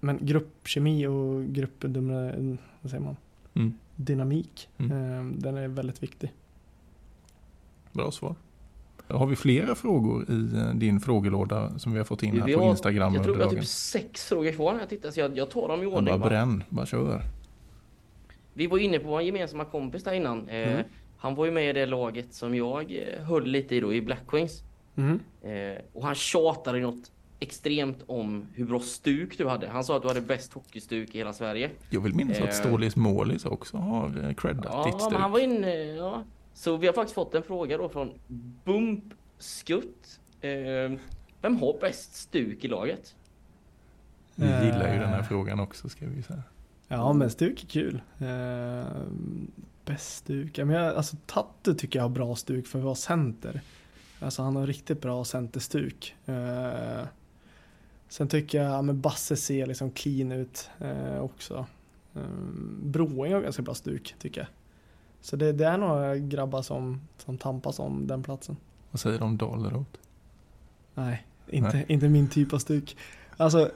Men 0.03 0.17
gruppkemi 0.21 1.07
och 1.07 1.45
grupp, 1.45 1.83
vad 2.81 2.91
säger 2.91 2.99
man, 3.03 3.15
Mm. 3.53 3.73
dynamik, 3.95 4.69
Mm. 4.77 5.35
den 5.39 5.57
är 5.57 5.67
väldigt 5.67 6.03
viktig. 6.03 6.31
Bra 7.91 8.11
svar. 8.11 8.35
Har 9.07 9.27
vi 9.27 9.35
flera 9.35 9.75
frågor 9.75 10.25
i 10.31 10.55
eh, 10.57 10.73
din 10.75 10.99
frågelåda 10.99 11.79
som 11.79 11.91
vi 11.91 11.97
har 11.97 12.05
fått 12.05 12.23
in 12.23 12.39
här 12.39 12.45
Vi 12.47 12.53
på 12.53 12.59
har- 12.59 12.69
Instagram 12.69 13.13
Jag 13.15 13.23
tror 13.23 13.35
vi 13.35 13.43
har 13.43 13.49
typ 13.49 13.65
sex 13.65 14.25
frågor 14.25 14.51
kvar 14.51 14.73
när 14.73 14.79
jag 14.79 14.89
tittar 14.89 15.11
så 15.11 15.19
jag, 15.19 15.37
jag 15.37 15.49
tar 15.49 15.67
dem 15.67 15.83
i 15.83 15.85
ordning. 15.85 16.19
Bara 16.19 16.29
bränn, 16.29 16.63
bara 16.69 16.85
kör. 16.85 17.21
Vi 18.53 18.67
var 18.67 18.77
inne 18.77 18.99
på 18.99 19.07
vår 19.07 19.21
gemensamma 19.21 19.65
kompis 19.65 20.03
där 20.03 20.13
innan. 20.13 20.49
Eh, 20.49 20.71
Mm. 20.71 20.83
Han 21.17 21.35
var 21.35 21.45
ju 21.45 21.51
med 21.51 21.69
i 21.69 21.73
det 21.73 21.85
laget 21.85 22.33
som 22.33 22.55
jag 22.55 22.91
eh, 22.91 23.23
höll 23.25 23.45
lite 23.47 23.75
i 23.75 23.79
då, 23.79 23.93
i 23.93 24.01
Black 24.01 24.27
Queens. 24.27 24.63
Mm. 24.95 25.19
Eh, 25.41 25.81
och 25.93 26.05
han 26.05 26.15
tjatade 26.15 26.79
något 26.79 27.11
extremt 27.39 27.97
om 28.07 28.45
hur 28.53 28.65
bra 28.65 28.79
stuk 28.79 29.37
du 29.37 29.47
hade. 29.47 29.67
Han 29.69 29.83
sa 29.83 29.95
att 29.95 30.01
du 30.01 30.07
hade 30.07 30.21
bäst 30.21 30.53
hockeystuk 30.53 31.15
i 31.15 31.17
hela 31.17 31.33
Sverige. 31.33 31.69
Jag 31.89 32.01
vill 32.01 32.15
minnas 32.15 32.37
Eh. 32.37 32.43
att 32.43 32.55
Stålis 32.55 32.95
Målis 32.95 33.45
också 33.45 33.77
har 33.77 34.23
eh, 34.27 34.33
creddat 34.33 34.65
Ja, 34.71 34.83
ditt 34.85 34.93
men 34.93 35.01
stuk. 35.01 35.19
han 35.19 35.31
var 35.31 35.39
inne, 35.39 35.75
ja. 35.75 36.23
Så 36.53 36.77
vi 36.77 36.87
har 36.87 36.93
faktiskt 36.93 37.15
fått 37.15 37.35
en 37.35 37.43
fråga 37.43 37.77
då 37.77 37.89
från 37.89 38.13
Bump 38.65 39.03
Skutt. 39.37 40.19
Eh, 40.41 40.49
vem 41.41 41.55
har 41.55 41.79
bäst 41.81 42.15
stuk 42.15 42.63
i 42.65 42.67
laget? 42.67 43.15
Vi 44.35 44.45
gillar 44.45 44.93
ju 44.93 44.99
den 44.99 45.09
här 45.09 45.19
Eh. 45.19 45.25
frågan 45.25 45.59
också 45.59 45.89
ska 45.89 46.05
vi 46.05 46.23
säga. 46.23 46.43
Ja, 46.87 47.13
men 47.13 47.29
stuk 47.29 47.63
är 47.63 47.67
kul. 47.67 48.01
Eh, 48.19 49.01
bäst 49.85 50.15
stuk? 50.15 50.57
Ja, 50.57 50.65
men 50.65 50.75
jag, 50.75 50.95
alltså 50.95 51.17
Tatte 51.25 51.75
tycker 51.75 51.99
jag 51.99 52.03
har 52.03 52.09
bra 52.09 52.35
stuk 52.35 52.67
för 52.67 52.79
att 52.79 52.85
vara 52.85 52.95
center. 52.95 53.61
Alltså 54.19 54.41
han 54.41 54.55
har 54.55 54.67
riktigt 54.67 55.01
bra 55.01 55.25
centerstuk. 55.25 56.15
Eh, 56.25 57.01
sen 58.09 58.27
tycker 58.27 58.63
jag, 58.63 58.71
ja, 58.73 58.81
men 58.81 59.01
Basse 59.01 59.35
ser 59.35 59.65
liksom 59.65 59.91
clean 59.91 60.31
ut 60.31 60.69
eh, 60.79 61.19
också. 61.21 61.65
Eh, 62.15 62.21
Broing 62.83 63.33
har 63.33 63.41
ganska 63.41 63.61
bra 63.61 63.73
stuk 63.73 64.15
tycker 64.19 64.41
jag. 64.41 64.47
Så 65.21 65.35
det, 65.35 65.51
det 65.51 65.65
är 65.65 65.77
några 65.77 66.17
grabbar 66.17 66.61
som, 66.61 67.01
som 67.17 67.37
tampas 67.37 67.79
om 67.79 68.07
den 68.07 68.23
platsen. 68.23 68.57
Vad 68.91 68.99
säger 68.99 69.19
de 69.19 69.23
om 69.25 69.37
Daleroth? 69.37 69.99
Nej, 70.95 71.25
inte, 71.47 71.73
Nej. 71.73 71.85
inte 71.87 72.09
min 72.09 72.27
typ 72.29 72.53
av 72.53 72.57
stuk. 72.57 72.97
Alltså, 73.37 73.71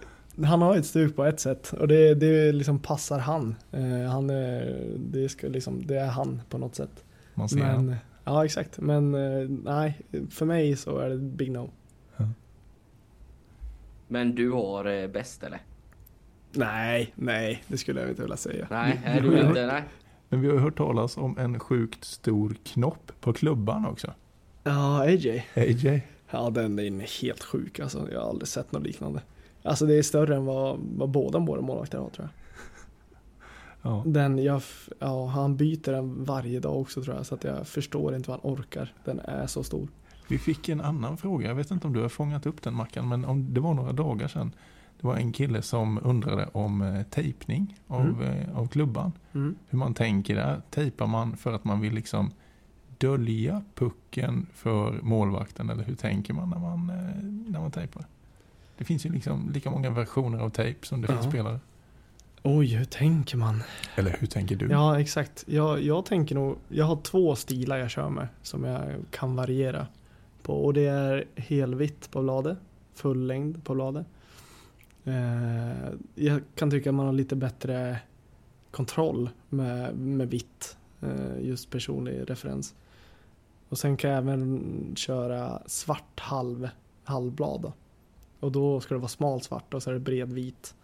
han 0.46 0.62
har 0.62 0.78
ett 0.78 0.86
stuk 0.86 1.16
på 1.16 1.26
ett 1.26 1.40
sätt 1.40 1.74
och 1.74 1.88
det, 1.88 2.16
det 2.16 2.52
liksom 2.52 2.80
passar 2.80 3.20
han. 3.20 3.56
Eh, 3.72 4.10
han 4.12 4.30
är, 4.30 4.84
det, 4.98 5.30
ska 5.30 5.48
liksom, 5.48 5.88
det 5.88 5.96
är 5.96 6.08
han 6.08 6.42
på 6.50 6.58
något 6.58 6.76
sätt. 6.76 7.04
Man 7.34 7.50
ser 7.50 7.58
Men, 7.58 7.68
han. 7.68 7.96
ja, 8.24 8.46
exakt. 8.46 8.80
Men 8.80 9.16
eh, 9.16 9.50
nej, 9.64 10.02
för 10.30 10.46
mig 10.46 10.76
så 10.76 10.98
är 10.98 11.10
det 11.10 11.18
big 11.18 11.52
no. 11.52 11.72
Men 14.08 14.36
du 14.36 14.52
har 14.52 14.86
eh, 14.86 15.08
bäst 15.08 15.44
eller? 15.44 15.62
Nej, 16.52 17.14
nej, 17.16 17.64
det 17.68 17.78
skulle 17.78 18.02
jag 18.02 18.10
inte 18.10 18.22
vilja 18.22 18.38
säga. 18.38 18.68
Nej, 18.72 19.02
är 19.06 19.22
du 19.22 19.40
inte? 19.48 19.66
Nej. 19.68 19.84
Men 20.30 20.42
vi 20.42 20.48
har 20.48 20.54
ju 20.54 20.60
hört 20.60 20.78
talas 20.78 21.18
om 21.18 21.38
en 21.38 21.60
sjukt 21.60 22.06
stor 22.06 22.56
knopp 22.64 23.12
på 23.20 23.34
klubban 23.34 23.86
också. 23.86 24.14
Ja, 24.64 25.02
AJ. 25.02 25.46
AJ. 25.56 26.04
Ja, 26.30 26.50
den 26.50 26.80
är 26.80 27.22
helt 27.22 27.44
sjuk 27.44 27.80
alltså. 27.80 28.08
Jag 28.12 28.22
har 28.22 28.30
aldrig 28.30 28.48
sett 28.48 28.72
något 28.72 28.84
liknande. 28.84 29.22
Alltså 29.64 29.86
det 29.86 29.96
är 29.96 30.04
större 30.04 30.36
än 30.36 30.46
vad, 30.46 30.80
vad 30.80 31.10
båda 31.10 31.40
våra 31.40 31.62
målvakter 31.62 31.98
har 31.98 32.10
tror 32.10 32.30
jag. 32.32 32.46
Ja. 33.92 34.04
Den, 34.06 34.44
jag, 34.44 34.62
ja, 35.00 35.26
han 35.26 35.58
byter 35.58 35.92
den 35.92 36.24
varje 36.24 36.60
dag 36.60 36.82
också 36.82 37.04
tror 37.04 37.16
jag, 37.16 37.26
så 37.26 37.36
att 37.36 37.44
jag 37.44 37.68
förstår 37.68 38.16
inte 38.16 38.30
vad 38.30 38.40
han 38.44 38.52
orkar. 38.54 38.94
Den 39.06 39.20
är 39.20 39.48
så 39.48 39.64
stor. 39.64 39.88
Vi 40.28 40.38
fick 40.38 40.70
en 40.70 40.82
annan 40.82 41.18
fråga, 41.18 41.48
jag 41.48 41.56
vet 41.56 41.72
inte 41.72 41.88
om 41.88 41.94
du 41.94 42.02
har 42.02 42.10
fångat 42.10 42.46
upp 42.46 42.62
den 42.62 42.74
Mackan, 42.74 43.08
men 43.08 43.26
om 43.26 43.54
det 43.54 43.60
var 43.60 43.74
några 43.74 43.92
dagar 43.92 44.28
sedan. 44.28 44.52
Det 45.06 45.10
var 45.10 45.18
en 45.18 45.32
kille 45.32 45.62
som 45.62 46.00
undrade 46.04 46.50
om 46.52 46.82
eh, 46.82 47.04
tejpning 47.04 47.80
av, 47.88 48.02
Mm. 48.02 48.22
eh, 48.22 48.58
av 48.58 48.68
klubban. 48.68 49.12
Hur 49.32 49.78
man 49.78 49.94
tänker 49.94 50.36
där. 50.36 50.62
Tejpar 50.70 51.08
man 51.08 51.38
för 51.38 51.54
att 51.54 51.64
man 51.66 51.82
vill 51.82 51.94
liksom 51.94 52.32
dölja 52.98 53.64
pucken 53.76 54.46
för 54.54 55.00
målvakten 55.02 55.70
eller 55.70 55.84
hur 55.84 55.96
tänker 55.96 56.34
man 56.34 56.50
när 56.50 56.60
man, 56.60 56.90
eh, 56.90 57.24
när 57.52 57.60
man 57.60 57.72
tejpar? 57.72 58.06
Det 58.78 58.84
finns 58.84 59.06
ju 59.06 59.10
liksom 59.12 59.50
lika 59.54 59.72
många 59.72 59.90
versioner 59.90 60.40
av 60.40 60.50
tejp 60.50 60.86
som 60.88 61.02
det 61.02 61.08
finns 61.08 61.24
Ja. 61.26 61.30
spelare. 61.32 61.60
Oj, 62.44 62.68
hur 62.76 62.86
tänker 62.86 63.38
man? 63.38 63.64
Eller 63.96 64.16
hur 64.20 64.28
tänker 64.28 64.56
du? 64.56 64.68
Ja, 64.68 65.00
exakt. 65.00 65.44
Jag, 65.48 65.82
jag 65.84 66.06
tänker 66.06 66.36
nog, 66.36 66.56
jag 66.70 66.86
har 66.86 66.96
två 66.96 67.36
stilar 67.36 67.78
jag 67.78 67.90
kör 67.90 68.10
med 68.10 68.28
som 68.42 68.64
jag 68.64 68.82
kan 69.12 69.36
variera 69.36 69.88
på. 70.44 70.66
Och 70.66 70.74
det 70.74 70.86
är 70.86 71.26
helvitt 71.36 72.12
på 72.12 72.22
bladet, 72.22 72.58
full 72.94 73.28
längd 73.28 73.64
på 73.64 73.74
bladet. 73.76 74.08
Eh, 75.06 75.94
jag 76.16 76.42
kan 76.56 76.72
tycka 76.72 76.90
att 76.90 76.96
man 76.96 77.06
har 77.06 77.14
lite 77.14 77.36
bättre 77.36 78.00
kontroll 78.72 79.30
med, 79.50 79.98
med 79.98 80.30
vitt. 80.30 80.78
Eh, 81.02 81.42
just 81.42 81.70
personlig 81.70 82.30
referens. 82.30 82.76
Och 83.70 83.78
sen 83.78 83.98
kan 83.98 84.10
jag 84.10 84.18
även 84.18 84.94
köra 84.96 85.62
svart 85.66 86.20
halv, 86.20 86.70
halvblad. 87.04 87.62
Då. 87.62 87.74
Och 88.40 88.52
då 88.52 88.80
ska 88.80 88.94
det 88.94 89.00
vara 89.00 89.08
smal 89.08 89.42
svart 89.42 89.74
och 89.74 89.84
så 89.84 89.90
är 89.90 89.94
det 89.94 90.00
bred 90.00 90.34
vit. 90.34 90.76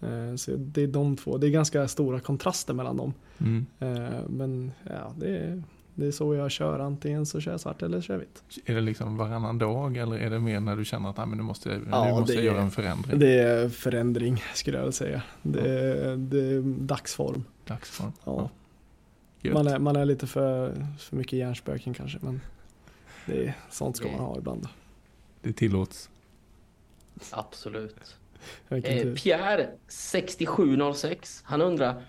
Eh, 0.00 0.34
så 0.36 0.56
det 0.56 0.82
är 0.82 0.86
de 0.86 1.16
två. 1.16 1.38
Det 1.38 1.46
är 1.46 1.50
ganska 1.50 1.88
stora 1.88 2.20
kontraster 2.20 2.74
mellan 2.74 2.96
dem. 2.96 3.14
Mm. 3.38 3.66
Eh, 3.78 4.28
men 4.28 4.72
ja, 4.84 5.12
det 5.18 5.38
är, 5.38 5.62
det 5.94 6.06
är 6.06 6.10
så 6.10 6.34
jag 6.34 6.50
kör. 6.50 6.78
Antingen 6.78 7.26
så 7.26 7.40
kör 7.40 7.50
jag 7.50 7.60
svart 7.60 7.82
eller 7.82 8.00
så 8.00 8.06
kör 8.06 8.14
jag 8.14 8.20
vitt. 8.20 8.42
Är 8.64 8.74
det 8.74 8.80
liksom 8.80 9.16
varannan 9.16 9.58
dag 9.58 9.96
eller 9.96 10.16
är 10.16 10.30
det 10.30 10.38
mer 10.40 10.60
när 10.60 10.76
du 10.76 10.84
känner 10.84 11.10
att 11.10 11.16
nej, 11.16 11.26
men 11.26 11.38
nu 11.38 11.44
måste 11.44 11.68
Ja, 11.90 12.04
nu 12.04 12.10
måste 12.10 12.34
jag 12.34 12.44
göra 12.44 12.58
är- 12.58 12.62
en 12.62 12.70
förändring? 12.70 13.18
Det 13.18 13.38
är 13.38 13.68
förändring 13.68 14.42
skulle 14.54 14.76
jag 14.76 14.82
vilja 14.82 14.92
säga. 14.92 15.22
Det 15.42 15.60
är, 15.60 16.16
det 16.16 16.38
är 16.40 16.62
dagsform. 16.62 17.44
Dagsform. 17.64 18.12
Ja. 18.24 18.50
Gött. 19.40 19.54
Man 19.54 19.66
är, 19.66 19.78
man 19.78 19.96
är 19.96 20.04
lite 20.04 20.26
för, 20.26 20.86
för 20.98 21.16
mycket 21.16 21.38
hjärnspöken 21.38 21.94
kanske. 21.94 22.18
Men 22.20 22.40
det 23.26 23.46
är, 23.46 23.54
sånt 23.70 23.96
ska 23.96 24.10
man 24.10 24.20
ha 24.20 24.38
ibland. 24.38 24.68
Det 25.42 25.52
tillåts. 25.52 26.10
Absolut. 27.30 28.16
Eh. 28.68 29.14
Pierre, 29.14 29.68
6706, 29.88 31.42
han 31.44 31.62
undrar 31.62 32.02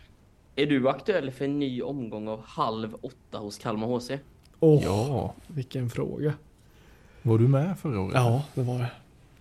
Är 0.55 0.65
du 0.65 0.89
aktuell 0.89 1.31
för 1.31 1.45
en 1.45 1.59
ny 1.59 1.81
omgång 1.81 2.27
av 2.27 2.41
halv 2.45 2.95
åtta 3.01 3.37
hos 3.37 3.57
Kalmar 3.57 3.87
HC? 3.87 4.11
Åh, 4.59 4.81
Ja, 4.83 5.33
vilken 5.47 5.89
fråga. 5.89 6.33
var 7.21 7.37
du 7.37 7.47
med 7.47 7.79
förra 7.79 7.99
året? 7.99 8.13
Ja, 8.15 8.43
det 8.55 8.61
var 8.63 8.77
det. 8.79 8.91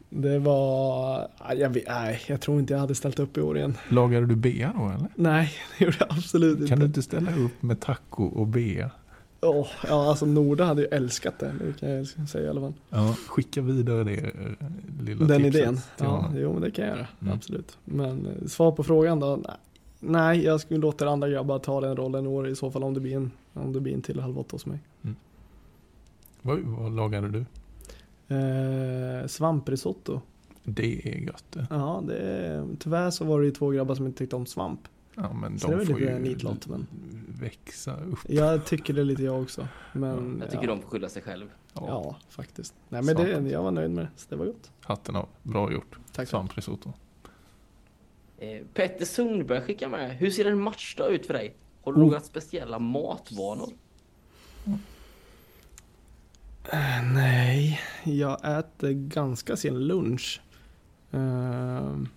Det 0.08 0.38
var... 0.38 1.28
Jag, 1.56 1.70
vet, 1.70 1.84
nej, 1.88 2.20
jag 2.26 2.40
tror 2.40 2.60
inte 2.60 2.72
jag 2.72 2.80
hade 2.80 2.94
ställt 2.94 3.18
upp 3.18 3.36
i 3.36 3.40
år 3.40 3.56
igen. 3.58 3.76
Lagade 3.88 4.26
du 4.26 4.36
bea 4.36 4.72
då 4.76 4.84
eller? 4.88 5.08
Nej, 5.14 5.50
det 5.78 5.84
gjorde 5.84 5.96
jag 6.00 6.08
absolut 6.18 6.56
inte. 6.58 6.68
Kan 6.68 6.78
du 6.78 6.86
inte 6.86 7.02
ställa 7.02 7.36
upp 7.36 7.62
med 7.62 7.80
taco 7.80 8.24
och 8.24 8.46
bea? 8.46 8.90
Åh, 9.40 9.66
ja, 9.88 10.08
alltså 10.08 10.26
Norda 10.26 10.64
hade 10.64 10.82
ju 10.82 10.88
älskat 10.88 11.38
det. 11.38 11.52
Det 11.60 11.80
kan 11.80 11.90
jag 11.90 12.06
säga 12.28 12.46
i 12.46 12.48
alla 12.48 12.60
fall. 12.60 12.72
Ja, 12.90 13.14
skicka 13.28 13.62
vidare 13.62 14.04
det 14.04 14.14
eh, 14.16 14.30
lilla 15.00 15.24
Den 15.26 15.42
tipset 15.42 15.62
idén. 15.62 15.74
till 15.76 15.82
Ja, 15.98 16.06
honom. 16.06 16.32
jo, 16.36 16.52
men 16.52 16.62
det 16.62 16.70
kan 16.70 16.84
jag 16.86 16.96
göra. 16.96 17.06
Mm. 17.22 17.34
Absolut. 17.34 17.78
Men 17.84 18.26
eh, 18.26 18.46
svar 18.46 18.72
på 18.72 18.84
frågan 18.84 19.20
då? 19.20 19.36
Nej. 19.36 19.56
Nej, 20.06 20.44
jag 20.44 20.60
skulle 20.60 20.80
låta 20.80 21.08
andra 21.08 21.28
grabbar 21.28 21.58
ta 21.58 21.80
den 21.80 21.96
rollen 21.96 22.24
i 22.24 22.28
år 22.28 22.48
i 22.48 22.56
så 22.56 22.70
fall 22.70 22.82
om 22.84 22.94
det 22.94 23.00
blir 23.00 23.16
en, 23.16 23.30
om 23.52 23.72
det 23.72 23.80
blir 23.80 23.94
en 23.94 24.02
till 24.02 24.20
halv 24.20 24.38
åtta 24.38 24.54
hos 24.54 24.66
mig. 24.66 24.78
Vad, 26.42 26.58
vad 26.60 26.92
lagade 26.92 27.28
du? 27.28 27.44
Eh, 28.34 29.26
svamprisotto. 29.26 30.20
Det 30.64 31.08
är 31.08 31.18
gött 31.18 31.44
det. 31.50 31.66
Ja, 31.70 32.02
det 32.06 32.18
är, 32.18 32.66
tyvärr 32.78 33.10
så 33.10 33.24
var 33.24 33.40
det 33.40 33.46
ju 33.46 33.52
två 33.52 33.70
grabbar 33.70 33.94
som 33.94 34.06
inte 34.06 34.18
tyckte 34.18 34.36
om 34.36 34.46
svamp. 34.46 34.80
Ja, 35.16 35.32
men 35.32 35.58
Så 35.58 35.66
det 35.66 35.72
är 35.72 35.76
de 35.78 35.84
väl 35.84 35.86
får 35.94 36.00
lite 36.00 36.12
ju 36.12 36.18
nitlott, 36.18 36.66
men- 36.66 36.86
växa 37.40 37.96
upp. 37.96 38.18
Jag 38.28 38.64
tycker 38.64 38.94
det 38.94 39.04
lite 39.04 39.22
jag 39.22 39.42
också. 39.42 39.68
Men 39.92 40.36
Jag 40.40 40.50
tycker 40.50 40.64
ja, 40.64 40.70
de 40.70 40.80
får 40.82 40.88
skylla 40.88 41.08
sig 41.08 41.22
själv. 41.22 41.46
Ja, 41.74 41.82
Ja, 41.88 42.16
faktiskt. 42.28 42.74
Nej 42.88 43.02
men 43.02 43.16
det, 43.16 43.50
jag 43.50 43.62
var 43.62 43.70
nöjd 43.70 43.90
med 43.90 44.04
det. 44.04 44.10
Så 44.16 44.26
det 44.28 44.36
var 44.36 44.46
gott. 44.46 44.70
Hatten 44.80 45.16
av. 45.16 45.28
Bra 45.42 45.72
gjort. 45.72 45.98
Tack 46.12 46.28
Svamprisotto. 46.28 46.92
Eh, 48.38 48.62
Petter 48.74 49.04
Sundberg 49.04 49.60
skickar 49.60 49.88
med 49.88 50.16
Hur 50.16 50.30
ser 50.30 50.44
en 50.44 50.60
matchdag 50.60 51.10
ut 51.14 51.26
för 51.26 51.34
dig? 51.34 51.54
Har 51.82 51.92
du 51.92 51.98
Oh. 52.00 52.04
några 52.06 52.20
speciella 52.20 52.78
matvanor? 52.78 53.72
Nej, 57.14 57.80
jag 58.04 58.58
äter 58.58 58.90
ganska 58.92 59.56
sen 59.56 59.86
lunch. 59.86 60.40
Ehm, 61.10 62.08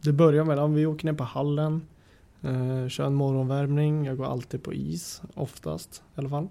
Det 0.00 0.12
börjar 0.12 0.44
med 0.44 0.58
att 0.58 0.70
vi 0.70 0.86
åker 0.86 1.04
ner 1.06 1.12
på 1.12 1.24
hallen, 1.24 1.82
eh, 2.42 2.88
kör 2.88 3.06
en 3.06 3.14
morgonvärmning. 3.14 4.04
Jag 4.04 4.16
går 4.16 4.24
alltid 4.26 4.62
på 4.62 4.72
is, 4.74 5.22
oftast 5.34 6.02
i 6.16 6.20
alla 6.20 6.28
fall. 6.28 6.48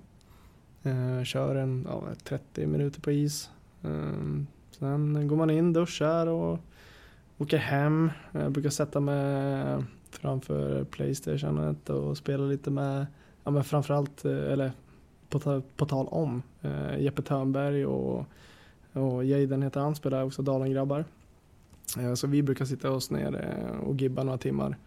Eh, 0.83 1.23
Kör 1.23 1.55
en 1.55 1.85
ja, 1.89 2.03
30 2.23 2.67
minuter 2.67 3.01
på 3.01 3.11
is. 3.11 3.49
Ehm, 3.83 4.47
Sen 4.71 5.27
går 5.27 5.35
man 5.35 5.49
in, 5.49 5.73
duschar 5.73 6.27
och 6.27 6.59
åker 7.37 7.57
hem. 7.57 8.11
Jag 8.31 8.51
brukar 8.51 8.69
sätta 8.69 8.99
mig 8.99 9.83
framför 10.09 10.83
Playstationet 10.83 11.89
och 11.89 12.17
spela 12.17 12.45
lite 12.45 12.71
med, 12.71 13.05
ja 13.43 13.51
men 13.51 13.63
framförallt, 13.63 14.25
eh, 14.25 14.51
eller 14.51 14.71
på, 15.29 15.61
på 15.75 15.85
tal 15.85 16.07
om, 16.07 16.41
eh, 16.61 16.99
Jeppe 16.99 17.21
Törnberg 17.21 17.85
och, 17.85 18.25
och 18.93 19.25
Jaden 19.25 19.61
heter 19.61 19.79
han, 19.79 19.95
spelar 19.95 20.23
också 20.23 20.41
Dalengrabbar. 20.41 21.05
Eh, 21.99 22.13
så 22.13 22.27
vi 22.27 22.43
brukar 22.43 22.65
sitta 22.65 22.91
oss 22.91 23.11
ner 23.11 23.35
eh, 23.35 23.79
och 23.79 24.01
gibba 24.01 24.23
några 24.23 24.37
timmar. 24.37 24.77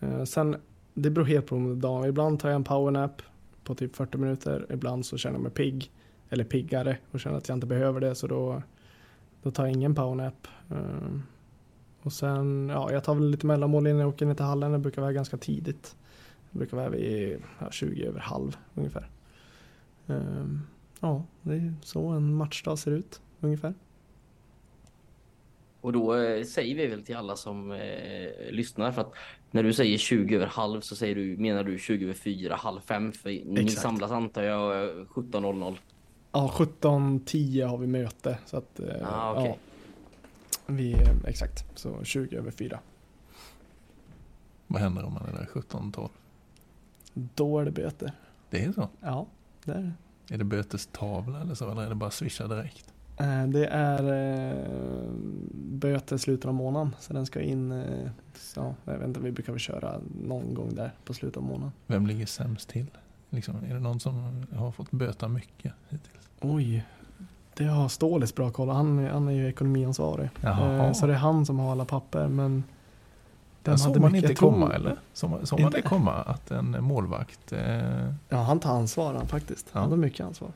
Eh, 0.00 0.24
sen, 0.24 0.56
det 0.94 1.10
beror 1.10 1.24
helt 1.24 1.46
på 1.46 1.74
dagen. 1.74 2.08
Ibland 2.08 2.40
tar 2.40 2.48
jag 2.48 2.56
en 2.56 2.64
powernap 2.64 3.22
på 3.64 3.74
typ 3.74 3.96
40 3.96 4.18
minuter. 4.18 4.66
Ibland 4.70 5.06
så 5.06 5.16
känner 5.16 5.34
jag 5.34 5.42
mig 5.42 5.52
pigg, 5.52 5.90
eller 6.30 6.44
piggare 6.44 6.96
och 7.10 7.20
känner 7.20 7.36
att 7.36 7.48
jag 7.48 7.56
inte 7.56 7.66
behöver 7.66 8.00
det 8.00 8.14
så 8.14 8.26
då, 8.26 8.62
då 9.42 9.50
tar 9.50 9.64
jag 9.64 9.72
ingen 9.72 9.94
powernap. 9.94 10.48
Eh, 10.70 11.18
och 12.04 12.12
sen, 12.12 12.68
ja, 12.68 12.92
jag 12.92 13.04
tar 13.04 13.14
väl 13.14 13.30
lite 13.30 13.46
mellanmål 13.46 13.86
innan 13.86 14.00
jag 14.00 14.08
åker 14.08 14.26
ner 14.26 14.34
till 14.34 14.44
hallen. 14.44 14.72
Jag 14.72 14.80
brukar 14.80 15.02
vara 15.02 15.12
ganska 15.12 15.36
tidigt. 15.36 15.96
Jag 16.50 16.58
brukar 16.58 16.76
vara 16.76 16.88
vid 16.88 17.38
ja, 17.58 17.70
20 17.70 18.04
över 18.06 18.20
halv 18.20 18.56
ungefär. 18.74 19.10
Ehm, 20.06 20.60
ja, 21.00 21.24
det 21.42 21.54
är 21.54 21.74
så 21.82 22.06
en 22.08 22.34
matchdag 22.34 22.78
ser 22.78 22.90
ut 22.90 23.20
ungefär. 23.40 23.74
Och 25.80 25.92
då 25.92 26.14
eh, 26.16 26.44
säger 26.44 26.74
vi 26.74 26.86
väl 26.86 27.02
till 27.02 27.16
alla 27.16 27.36
som 27.36 27.72
eh, 27.72 28.50
lyssnar 28.50 28.92
för 28.92 29.00
att 29.00 29.12
när 29.50 29.62
du 29.62 29.72
säger 29.72 29.98
20 29.98 30.36
över 30.36 30.46
halv 30.46 30.80
så 30.80 30.96
säger 30.96 31.14
du, 31.14 31.36
menar 31.36 31.64
du 31.64 31.78
20 31.78 32.04
över 32.04 32.14
4, 32.14 32.54
halv 32.56 32.80
5 32.80 33.12
för 33.12 33.28
ni 33.28 33.60
Exakt. 33.60 33.82
samlas 33.82 34.10
antar 34.10 34.42
jag 34.42 34.84
eh, 34.84 34.92
17.00. 34.92 35.76
Ja, 36.32 36.50
17.10 36.56 37.66
har 37.66 37.78
vi 37.78 37.86
möte. 37.86 38.38
Så 38.46 38.56
att, 38.56 38.80
eh, 38.80 38.86
Ah, 39.12 39.32
okej. 39.32 39.46
ja, 39.46 39.56
vi, 40.66 40.92
eh, 40.92 41.08
exakt, 41.26 41.64
så 41.74 42.04
20 42.04 42.36
över 42.36 42.50
4. 42.50 42.78
Vad 44.66 44.82
händer 44.82 45.04
om 45.04 45.12
man 45.12 45.22
är 45.28 45.32
där 45.32 45.46
17-12? 45.52 46.08
Då 47.14 47.58
är 47.58 47.64
det 47.64 47.70
böter. 47.70 48.12
Det 48.50 48.64
är 48.64 48.72
så? 48.72 48.88
Ja, 49.00 49.26
det 49.64 49.72
är 49.72 49.82
det. 50.28 50.34
Är 50.34 50.38
det 50.38 50.44
bötestavla 50.44 51.40
eller 51.40 51.54
så? 51.54 51.70
Eller 51.70 51.82
är 51.82 51.88
det 51.88 51.94
bara 51.94 52.10
swisha 52.10 52.46
direkt? 52.48 52.92
Eh, 53.16 53.46
Det 53.46 53.66
är 53.66 54.02
eh, 54.52 55.10
böter 55.54 56.16
slutet 56.16 56.44
av 56.46 56.54
månaden. 56.54 56.96
Så 57.00 57.12
den 57.12 57.26
ska 57.26 57.40
in, 57.40 57.72
eh, 57.72 58.10
så, 58.34 58.74
jag 58.84 58.98
vet 58.98 59.08
inte, 59.08 59.20
vi 59.20 59.32
brukar 59.32 59.52
väl 59.52 59.60
köra 59.60 60.00
någon 60.22 60.54
gång 60.54 60.74
där 60.74 60.92
på 61.04 61.14
slutet 61.14 61.36
av 61.36 61.42
månaden. 61.42 61.72
Vem 61.86 62.06
ligger 62.06 62.26
sämst 62.26 62.68
till? 62.68 62.86
Liksom, 63.30 63.56
är 63.64 63.74
det 63.74 63.80
någon 63.80 64.00
som 64.00 64.46
har 64.54 64.72
fått 64.72 64.90
böta 64.90 65.28
mycket 65.28 65.72
hittills? 65.88 66.28
Oj, 66.40 66.84
det 67.56 67.64
har 67.64 67.88
Stålis 67.88 68.34
bra 68.34 68.50
koll. 68.50 68.68
Han, 68.68 69.06
han 69.06 69.28
är 69.28 69.32
ju 69.32 69.48
ekonomiansvarig. 69.48 70.28
Jaha. 70.40 70.86
Eh, 70.86 70.92
Så 70.92 71.06
det 71.06 71.12
är 71.12 71.16
han 71.18 71.46
som 71.46 71.58
har 71.58 71.72
alla 71.72 71.84
papper. 71.84 72.28
Men 72.28 72.64
Den 73.62 73.78
såg 73.78 73.96
man 74.00 74.12
mycket- 74.12 74.16
inte 74.16 74.32
jag 74.32 74.38
tror- 74.38 74.50
komma 74.52 74.72
eller? 74.74 74.96
Såg 75.12 75.30
man, 75.30 75.46
såg 75.46 75.60
man 75.60 75.66
Inte? 75.66 75.78
det 75.78 75.88
komma 75.88 76.12
att 76.14 76.50
en 76.50 76.84
målvakt 76.84 77.52
eh, 77.52 78.12
Ja, 78.28 78.36
han 78.36 78.60
tar 78.60 78.70
ansvar 78.76 79.14
han 79.14 79.26
faktiskt. 79.26 79.70
Ja. 79.72 79.80
Han 79.80 79.90
har 79.90 79.96
mycket 79.96 80.26
ansvar. 80.26 80.48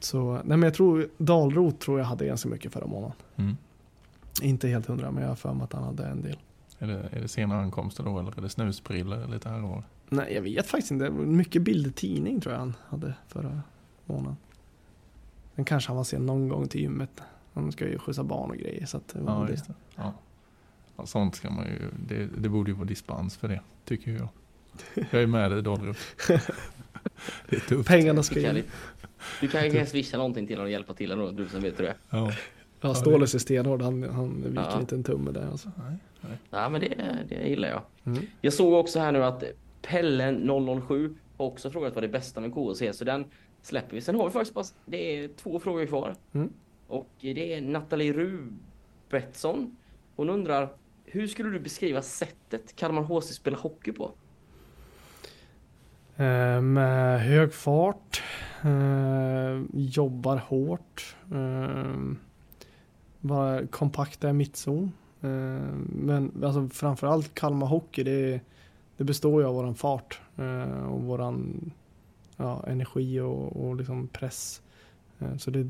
Så, 0.00 0.32
nej 0.32 0.42
men 0.44 0.62
jag 0.62 0.74
tror, 0.74 1.08
Dalrot 1.18 1.80
tror 1.80 1.98
jag 1.98 2.06
hade 2.06 2.26
ganska 2.26 2.48
mycket 2.48 2.72
förra 2.72 2.86
månaden. 2.86 3.16
mm. 3.36 3.56
Inte 4.42 4.68
helt 4.68 4.86
hundra, 4.86 5.10
men 5.10 5.22
jag 5.22 5.28
har 5.30 5.36
för 5.36 5.52
mig 5.54 5.64
att 5.64 5.72
han 5.72 5.82
hade 5.84 6.06
en 6.06 6.22
del. 6.22 6.36
är, 6.78 6.86
det, 6.86 7.08
är 7.12 7.20
det 7.20 7.28
senare 7.28 7.60
ankomster 7.62 8.04
då 8.04 8.18
eller 8.18 8.38
är 8.38 8.42
det 8.42 8.48
snusbrillor 8.48 9.26
lite 9.26 9.48
här 9.48 9.62
och 9.62 9.68
var? 9.68 9.82
Nej, 10.08 10.34
jag 10.34 10.42
vet 10.42 10.66
faktiskt 10.66 10.90
inte. 10.90 11.10
Mycket 11.10 11.62
bild 11.62 11.86
i 11.86 11.92
tidning 11.92 12.40
tror 12.40 12.52
jag 12.52 12.60
han 12.60 12.74
hade 12.88 13.14
förra 13.28 13.60
månaden. 14.04 14.36
Men 15.54 15.64
kanske 15.64 15.88
han 15.90 15.96
var 15.96 16.04
sen 16.04 16.26
någon 16.26 16.48
gång 16.48 16.68
till 16.68 16.80
gymmet. 16.80 17.22
Han 17.54 17.72
ska 17.72 17.88
ju 17.88 17.98
skjutsa 17.98 18.22
barn 18.24 18.50
och 18.50 18.56
grejer. 18.56 18.86
Så 18.86 18.96
att 18.96 19.08
det 19.08 19.18
var 19.20 19.40
Ja, 19.40 19.46
det. 19.52 19.74
Ja. 19.96 20.12
Ja, 20.96 21.06
sånt 21.06 21.34
ska 21.34 21.50
man 21.50 21.64
ju, 21.66 21.78
det, 22.08 22.28
det 22.38 22.48
borde 22.48 22.70
ju 22.70 22.76
vara 22.76 22.86
dispens 22.88 23.36
för 23.36 23.48
det, 23.48 23.60
tycker 23.84 24.10
jag. 24.10 24.28
Jag 25.10 25.22
är 25.22 25.26
med 25.26 25.50
dig 25.50 25.62
Dahlrup. 25.62 25.96
Det 27.48 27.56
är 27.56 27.60
tufft. 27.60 27.88
Pengarna 27.88 28.22
ska 28.22 28.34
Du 28.34 28.42
kan, 28.42 28.56
in. 28.56 28.64
du 29.40 29.48
kan 29.48 29.64
ju 29.70 29.86
swisha 29.86 30.16
någonting 30.16 30.46
till 30.46 30.56
honom 30.56 30.64
och 30.66 30.70
hjälpa 30.72 30.94
till 30.94 31.10
ändå, 31.10 31.30
du 31.30 31.48
som 31.48 31.62
vet 31.62 31.78
hur 31.80 31.84
det 31.84 31.90
är. 31.90 31.96
Ja. 32.10 32.32
Ja, 32.80 32.94
Stålis 32.94 33.34
är 33.34 33.38
stenhård. 33.38 33.82
Han, 33.82 34.02
han 34.02 34.42
viker 34.42 34.54
Ja. 34.70 34.80
inte 34.80 34.94
en 34.94 35.04
tumme 35.04 35.30
där 35.32 35.46
alltså. 35.50 35.70
Nej. 36.20 36.36
Ja 36.50 36.68
men 36.68 36.80
det, 36.80 36.94
det 37.28 37.48
gillar 37.48 37.68
jag. 37.68 37.82
Mm. 38.04 38.22
Jag 38.40 38.52
såg 38.52 38.72
också 38.72 38.98
här 39.00 39.12
nu 39.12 39.24
att 39.24 39.44
Pellen007 39.82 41.14
har 41.36 41.46
också 41.46 41.70
frågat 41.70 41.94
vad 41.94 42.04
det 42.04 42.08
bästa 42.08 42.40
med 42.40 42.54
KHC 42.54 42.82
så 42.98 43.04
den 43.04 43.24
släpper 43.66 43.94
vi. 43.94 44.00
Sen 44.00 44.14
har 44.14 44.24
vi 44.24 44.30
faktiskt 44.30 44.54
bara, 44.54 44.64
det 44.86 44.96
är 44.96 45.28
två 45.28 45.58
frågor 45.58 45.86
kvar. 45.86 46.14
Mm. 46.32 46.52
Och 46.86 47.10
det 47.20 47.54
är 47.54 47.60
Nathalie 47.60 48.12
Rubetsson. 48.12 49.76
Hon 50.16 50.30
undrar 50.30 50.68
hur 51.04 51.26
skulle 51.26 51.50
du 51.50 51.60
beskriva 51.60 52.02
sättet 52.02 52.76
Kalmar 52.76 53.02
HC 53.02 53.34
spelar 53.34 53.58
hockey 53.58 53.92
på? 53.92 54.10
Eh, 56.16 56.60
med 56.60 57.20
hög 57.20 57.54
fart, 57.54 58.22
eh, 58.62 59.62
jobbar 59.72 60.36
hårt, 60.36 61.16
eh, 61.32 62.14
var 63.20 63.66
kompakta 63.66 64.30
i 64.30 64.32
mittzon. 64.32 64.92
Eh, 65.20 65.28
men 65.88 66.44
alltså 66.44 66.68
framförallt 66.68 67.34
Kalmar 67.34 67.66
Hockey, 67.66 68.02
det 68.02 68.40
det 68.96 69.04
består 69.04 69.42
ju 69.42 69.48
av 69.48 69.54
våran 69.54 69.74
fart 69.74 70.20
och 70.90 71.02
våran 71.02 71.70
ja, 72.36 72.64
energi 72.66 73.20
och, 73.20 73.64
och 73.66 73.76
liksom 73.76 74.08
press. 74.08 74.62
Eh, 75.18 75.36
så 75.36 75.50
det, 75.50 75.62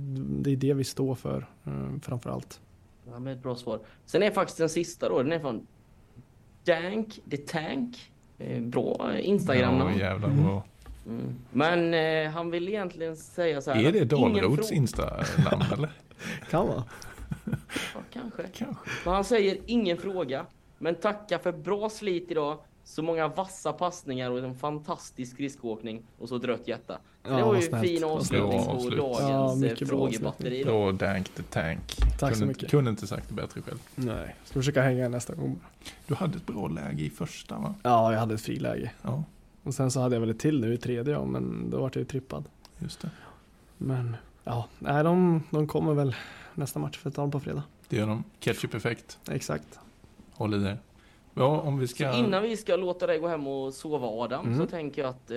det 0.42 0.50
är 0.52 0.56
det 0.56 0.74
vi 0.74 0.84
står 0.84 1.14
för 1.14 1.46
eh, 1.64 1.98
framför 2.02 2.30
allt. 2.30 2.60
Ja, 3.10 3.18
med 3.18 3.32
ett 3.32 3.42
bra 3.42 3.56
svar. 3.56 3.80
Sen 4.06 4.22
är 4.22 4.30
faktiskt 4.30 4.58
den 4.58 4.68
sista 4.68 5.08
då, 5.08 5.22
den 5.22 5.32
är 5.32 5.38
från 5.38 5.66
Dank 6.64 7.20
the 7.30 7.36
Tank. 7.36 8.12
Eh, 8.38 8.62
Bra 8.62 9.18
instagram 9.18 9.76
Ja, 9.78 9.92
jävla 9.98 10.28
bra. 10.28 10.64
mm. 11.06 11.34
Men 11.50 11.94
eh, 11.94 12.30
han 12.32 12.50
vill 12.50 12.68
egentligen 12.68 13.16
säga 13.16 13.60
så 13.60 13.70
här. 13.70 13.84
Är 13.84 13.92
det 13.92 14.14
frå- 14.16 14.72
Insta-namn 14.72 15.62
eller? 15.72 15.90
Kan 16.50 16.66
vara. 16.66 16.84
Ja, 17.94 18.00
kanske. 18.12 18.42
Kanske. 18.54 18.90
Men 19.04 19.14
han 19.14 19.24
säger 19.24 19.58
ingen 19.66 19.96
fråga. 19.96 20.46
Men 20.78 20.94
tacka 20.94 21.38
för 21.38 21.52
bra 21.52 21.90
slit 21.90 22.30
idag. 22.30 22.58
Så 22.86 23.02
många 23.02 23.28
vassa 23.28 23.72
passningar 23.72 24.30
och 24.30 24.38
en 24.38 24.54
fantastisk 24.54 25.32
skridskoåkning. 25.32 26.02
Och 26.18 26.28
så 26.28 26.36
ett 26.36 26.44
rött 26.44 26.68
hjärta. 26.68 26.98
Så 27.24 27.30
Ja, 27.30 27.36
det 27.36 27.42
var 27.42 27.54
ju 27.54 27.62
snällt. 27.62 27.84
fin 27.88 28.04
avslutning 28.04 28.64
på 28.64 28.90
dagens 28.90 29.62
Ja, 29.62 29.66
eh, 29.68 29.76
frågebatteri. 29.88 30.64
då. 30.64 30.92
Dank 30.92 31.28
the 31.28 31.42
Tank. 31.42 31.96
Tack 31.96 32.18
så 32.18 32.26
kunde, 32.28 32.46
mycket. 32.46 32.70
Kunde 32.70 32.90
inte 32.90 33.06
sagt 33.06 33.28
det 33.28 33.34
bättre 33.34 33.62
själv. 33.62 33.78
Nej, 33.94 34.36
ska 34.44 34.54
försöka 34.54 34.82
hänga 34.82 35.08
nästa 35.08 35.34
gång. 35.34 35.60
Du 36.06 36.14
hade 36.14 36.36
ett 36.36 36.46
bra 36.46 36.68
läge 36.68 37.02
i 37.04 37.10
första 37.10 37.58
va? 37.58 37.74
Ja, 37.82 38.12
jag 38.12 38.20
hade 38.20 38.34
ett 38.34 38.40
friläge. 38.40 38.90
Ja, 39.02 39.24
Och 39.62 39.74
sen 39.74 39.90
så 39.90 40.00
hade 40.00 40.14
jag 40.16 40.20
väl 40.20 40.30
ett 40.30 40.38
till 40.38 40.60
nu 40.60 40.74
i 40.74 40.78
tredje, 40.78 41.12
ja, 41.14 41.24
men 41.24 41.70
då 41.70 41.80
vart 41.80 41.94
jag 41.96 42.00
ju 42.00 42.06
trippad. 42.06 42.44
just 42.78 43.00
det. 43.00 43.10
Men 43.78 44.16
ja, 44.44 44.68
nej, 44.78 45.04
de, 45.04 45.42
de 45.50 45.66
kommer 45.66 45.94
väl 45.94 46.14
nästa 46.54 46.78
match 46.78 46.98
för 46.98 47.08
att 47.08 47.14
ta 47.16 47.22
dem 47.22 47.30
på 47.30 47.40
fredag. 47.40 47.62
Det 47.88 47.96
gör 47.96 48.06
de. 48.06 48.24
Ketchup-effekt. 48.40 49.18
Exakt. 49.30 49.78
Håll 50.32 50.54
i 50.54 50.58
det. 50.58 50.78
Ja, 51.34 51.60
om 51.60 51.78
vi 51.78 51.86
Så 51.86 51.94
ska... 51.94 52.12
innan 52.18 52.42
vi 52.42 52.56
ska 52.56 52.76
låta 52.76 53.06
dig 53.06 53.18
gå 53.18 53.28
hem 53.28 53.46
och 53.46 53.74
sova 53.74 54.06
Adam 54.08 54.46
Mm. 54.46 54.58
så 54.58 54.66
tänker 54.66 55.02
jag 55.02 55.08
att 55.10 55.30
eh, 55.30 55.36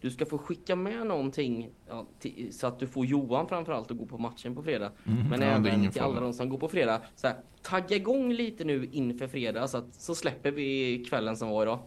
du 0.00 0.10
ska 0.10 0.26
få 0.26 0.38
skicka 0.38 0.76
med 0.76 1.06
någonting 1.06 1.70
ja, 1.88 2.06
till, 2.18 2.48
så 2.52 2.66
att 2.66 2.78
du 2.78 2.86
får 2.86 3.06
Johan 3.06 3.48
framförallt 3.48 3.90
att 3.90 3.96
gå 3.98 4.06
på 4.06 4.18
matchen 4.18 4.54
på 4.54 4.62
fredag. 4.62 4.90
Mm, 5.06 5.28
Men 5.28 5.40
ja, 5.40 5.46
även 5.46 5.90
till 5.90 6.02
alla 6.02 6.20
de 6.20 6.32
som 6.32 6.48
går 6.48 6.58
på 6.58 6.68
fredag. 6.68 7.00
Så 7.16 7.26
här, 7.26 7.36
tagga 7.62 7.96
igång 7.96 8.32
lite 8.32 8.64
nu 8.64 8.88
inför 8.92 9.28
fredag 9.28 9.68
så, 9.68 9.78
att, 9.78 9.94
så 9.94 10.14
släpper 10.14 10.50
vi 10.50 10.98
kvällen 11.08 11.36
som 11.36 11.48
var 11.48 11.62
idag. 11.62 11.78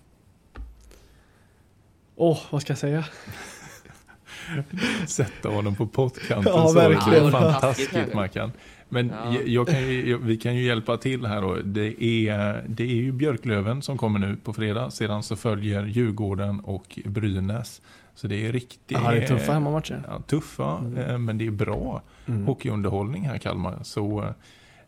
Åh, 2.15 2.39
vad 2.51 2.61
ska 2.61 2.71
jag 2.71 2.77
säga? 2.77 3.05
Sätta 5.07 5.49
honom 5.49 5.75
på 5.75 5.87
pottkanten 5.87 6.53
Ja, 6.55 6.67
så. 6.67 6.73
verkligen. 6.75 7.23
Det 7.23 7.27
är 7.27 7.31
fantastiskt. 7.31 8.13
Mackan. 8.13 8.51
Men 8.93 9.07
Ja. 9.09 9.33
jag, 9.33 9.47
jag 9.47 9.67
kan 9.67 9.81
ju, 9.87 10.09
jag, 10.09 10.17
vi 10.17 10.37
kan 10.37 10.55
ju 10.55 10.63
hjälpa 10.63 10.97
till 10.97 11.25
här 11.25 11.41
då. 11.41 11.55
Det 11.55 12.03
är, 12.03 12.65
det 12.67 12.83
är 12.83 12.95
ju 12.95 13.11
Björklöven 13.11 13.81
som 13.81 13.97
kommer 13.97 14.19
nu 14.19 14.35
på 14.35 14.53
fredag. 14.53 14.91
Sedan 14.91 15.23
så 15.23 15.35
följer 15.35 15.85
Djurgården 15.85 16.59
och 16.59 16.99
Brynäs. 17.05 17.81
Så 18.15 18.27
det 18.27 18.47
är 18.47 18.51
riktigt... 18.51 18.97
Ja, 19.03 19.11
det 19.11 19.17
är 19.17 19.27
tuffa 19.27 19.53
hemmamatcher. 19.53 20.03
Ja, 20.07 20.19
tuffa, 20.27 20.77
Mm. 20.77 20.97
eh, 20.97 21.17
men 21.17 21.37
det 21.37 21.47
är 21.47 21.51
bra 21.51 22.01
Mm. 22.25 22.45
hockeyunderhållning 22.45 23.23
här 23.27 23.37
Kalmar. 23.37 23.79
Så 23.83 24.21
eh, 24.21 24.29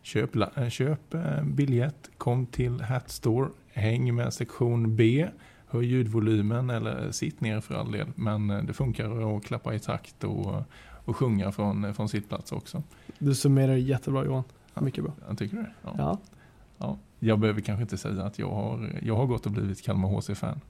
köp, 0.02 0.36
eh, 0.36 0.68
köp 0.68 1.14
biljett, 1.44 2.10
kom 2.18 2.46
till 2.46 2.80
Hat 2.80 3.10
Store, 3.10 3.48
häng 3.72 4.14
med 4.14 4.32
sektion 4.34 4.96
B, 4.96 5.26
höj 5.68 5.86
ljudvolymen 5.86 6.70
eller 6.70 7.10
sitt 7.10 7.40
ner 7.40 7.60
för 7.60 7.74
all 7.74 7.92
del. 7.92 8.06
Men 8.14 8.66
det 8.66 8.72
funkar 8.72 9.36
att 9.36 9.44
klappa 9.44 9.74
i 9.74 9.78
takt 9.78 10.24
och, 10.24 10.62
och 11.06 11.16
sjunga 11.16 11.52
från, 11.52 11.84
eh, 11.84 11.92
från 11.92 12.08
sitt 12.08 12.28
plats 12.28 12.52
också. 12.52 12.82
Du 13.18 13.34
summerar 13.34 13.74
jättebra 13.74 14.24
Johan. 14.24 14.44
Ja. 14.74 14.80
Mycket 14.80 15.04
bra. 15.04 15.12
Jag 15.28 15.38
tycker 15.38 15.56
det. 15.56 15.66
Ja. 15.82 15.94
Ja. 15.98 16.18
Ja. 16.78 16.98
Jag 17.18 17.38
behöver 17.38 17.60
kanske 17.60 17.82
inte 17.82 17.96
säga 17.98 18.22
att 18.22 18.38
jag 18.38 18.50
har, 18.50 18.98
jag 19.02 19.16
har 19.16 19.26
gått 19.26 19.46
och 19.46 19.52
blivit 19.52 19.82
Kalmar 19.82 20.08
HC-fan. 20.08 20.60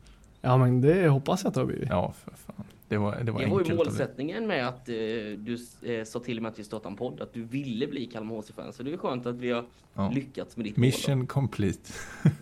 ja, 0.40 0.56
men 0.56 0.80
det 0.80 1.08
hoppas 1.08 1.42
jag 1.44 1.48
att 1.48 1.54
du 1.54 1.60
har 1.60 1.66
blivit. 1.66 1.88
Ja, 1.88 2.12
för 2.24 2.30
fan. 2.36 2.66
Det 2.88 2.96
var, 2.96 3.16
det 3.24 3.32
var 3.32 3.40
Det 3.40 3.46
var 3.48 3.62
ju 3.64 3.74
målsättningen 3.76 4.46
med 4.46 4.68
att 4.68 4.88
eh, 4.88 4.94
du 5.38 5.58
eh, 5.82 6.04
sa 6.04 6.20
till 6.20 6.40
mig 6.40 6.48
att 6.52 6.58
vi 6.58 6.64
startade 6.64 6.92
en 6.92 6.96
podd, 6.96 7.20
att 7.20 7.32
du 7.34 7.42
ville 7.44 7.86
bli 7.86 8.06
Kalmar 8.06 8.36
HC-fan. 8.36 8.72
Så 8.72 8.82
det 8.82 8.92
är 8.92 8.96
skönt 8.96 9.26
att 9.26 9.36
vi 9.36 9.50
har 9.50 9.64
Ja. 9.94 10.10
lyckats 10.14 10.56
med 10.56 10.66
ditt 10.66 10.76
Mission 10.76 11.26
complete. 11.26 11.90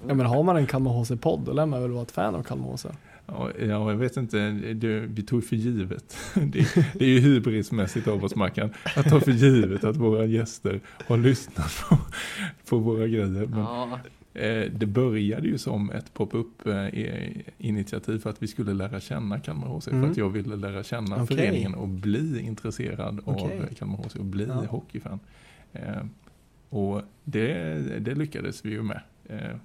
Ja, 0.08 0.14
men 0.14 0.20
har 0.26 0.42
man 0.42 0.56
en 0.56 0.66
Kalmar 0.66 0.90
HC-podd, 0.92 1.40
då 1.44 1.52
lär 1.52 1.66
man 1.66 1.82
väl 1.82 1.90
vara 1.90 2.02
ett 2.02 2.10
fan 2.10 2.34
av 2.34 2.42
Kalmar 2.42 2.72
HC. 2.72 2.86
Ja, 3.26 3.50
ja, 3.60 3.90
jag 3.90 3.96
vet 3.96 4.16
inte. 4.16 4.50
Det, 4.74 5.00
vi 5.00 5.22
tog 5.22 5.44
för 5.44 5.56
givet. 5.56 6.16
Det, 6.34 6.74
det 6.94 7.04
är 7.04 7.08
ju 7.08 7.20
hybrismässigt 7.20 8.08
av 8.08 8.24
oss, 8.24 8.34
Mackan. 8.36 8.70
Att 8.96 9.08
ta 9.08 9.20
för 9.20 9.32
givet 9.32 9.84
att 9.84 9.96
våra 9.96 10.24
gäster 10.26 10.80
har 11.06 11.16
lyssnat 11.16 11.84
på, 11.88 11.98
på 12.68 12.78
våra 12.78 13.06
grejer. 13.06 13.46
Men, 13.46 13.58
Ja, 13.58 13.98
eh, 14.34 14.70
det 14.72 14.86
började 14.86 15.48
ju 15.48 15.58
som 15.58 15.90
ett 15.90 16.14
pop-up 16.14 16.66
eh, 16.66 16.86
initiativ 17.58 18.18
för 18.18 18.30
att 18.30 18.42
vi 18.42 18.46
skulle 18.46 18.74
lära 18.74 19.00
känna 19.00 19.40
Kalmar 19.40 19.66
HC. 19.66 19.84
För 19.84 19.90
Mm. 19.92 20.10
att 20.10 20.16
jag 20.16 20.30
ville 20.30 20.56
lära 20.56 20.82
känna 20.82 21.22
Okej. 21.22 21.36
föreningen 21.36 21.74
och 21.74 21.88
bli 21.88 22.40
intresserad 22.40 23.20
Okej. 23.24 23.60
av 23.70 23.74
Kalmar 23.74 23.96
HC 23.96 24.14
och 24.18 24.24
bli 24.24 24.44
Ja. 24.46 24.54
hockeyfan. 24.68 25.20
Eh, 25.72 26.02
och 26.68 27.02
det, 27.24 27.74
det 28.00 28.14
lyckades 28.14 28.64
vi 28.64 28.70
ju 28.70 28.82
med. 28.82 29.00
Eh, 29.28 29.56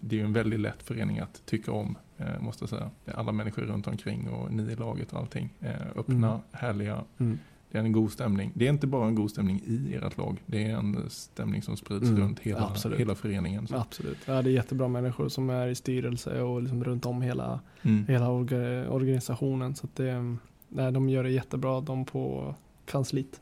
det 0.00 0.16
är 0.16 0.20
ju 0.20 0.24
en 0.26 0.32
väldigt 0.32 0.60
lätt 0.60 0.82
förening 0.82 1.18
att 1.18 1.42
tycka 1.46 1.72
om, 1.72 1.96
måste 2.40 2.62
jag 2.62 2.68
säga. 2.70 2.90
Alla 3.14 3.32
människor 3.32 3.62
runt 3.62 3.86
omkring 3.86 4.28
och 4.28 4.52
ni 4.52 4.62
i 4.62 4.76
laget 4.76 5.12
och 5.12 5.18
allting. 5.18 5.54
Eh, 5.60 5.70
öppna, 5.96 6.28
Mm. 6.28 6.40
härliga. 6.52 7.04
Mm. 7.18 7.38
Det 7.70 7.78
är 7.78 7.82
en 7.82 7.92
god 7.92 8.12
stämning. 8.12 8.50
Det 8.54 8.66
är 8.66 8.70
inte 8.70 8.86
bara 8.86 9.06
en 9.08 9.14
god 9.14 9.30
stämning 9.30 9.60
i 9.64 9.94
ert 10.02 10.16
lag. 10.18 10.36
Det 10.46 10.64
är 10.64 10.76
en 10.76 11.10
stämning 11.10 11.62
som 11.62 11.76
sprids 11.76 12.08
Mm, 12.08 12.20
runt 12.20 12.38
hela, 12.40 12.66
absolut. 12.66 13.00
hela 13.00 13.14
föreningen. 13.14 13.66
Så. 13.66 13.76
Absolut. 13.76 14.18
Ja, 14.26 14.42
det 14.42 14.50
är 14.50 14.52
jättebra 14.52 14.88
människor 14.88 15.28
som 15.28 15.50
är 15.50 15.66
i 15.68 15.74
styrelse 15.74 16.42
och 16.42 16.62
liksom 16.62 16.84
runt 16.84 17.06
om 17.06 17.22
hela, 17.22 17.60
Mm. 17.82 18.06
hela 18.08 18.30
orga, 18.30 18.90
organisationen. 18.90 19.74
Så 19.74 19.86
det, 19.94 20.36
nej, 20.68 20.92
de 20.92 21.08
gör 21.08 21.22
det 21.22 21.30
jättebra, 21.30 21.80
de 21.80 22.04
på 22.04 22.54
kansliet. 22.84 23.40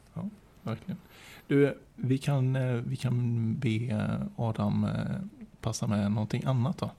Verkligen. 0.63 0.99
Du, 1.47 1.79
vi 1.97 2.19
kan, 2.19 2.57
eh, 2.57 2.75
vi 2.87 2.97
kan 2.97 3.55
be 3.59 3.69
eh, 3.87 4.21
Adam 4.37 4.85
eh, 4.85 4.91
passa 5.61 5.87
med 5.87 6.13
någonting 6.13 6.43
annat 6.45 6.79
då. 6.79 6.91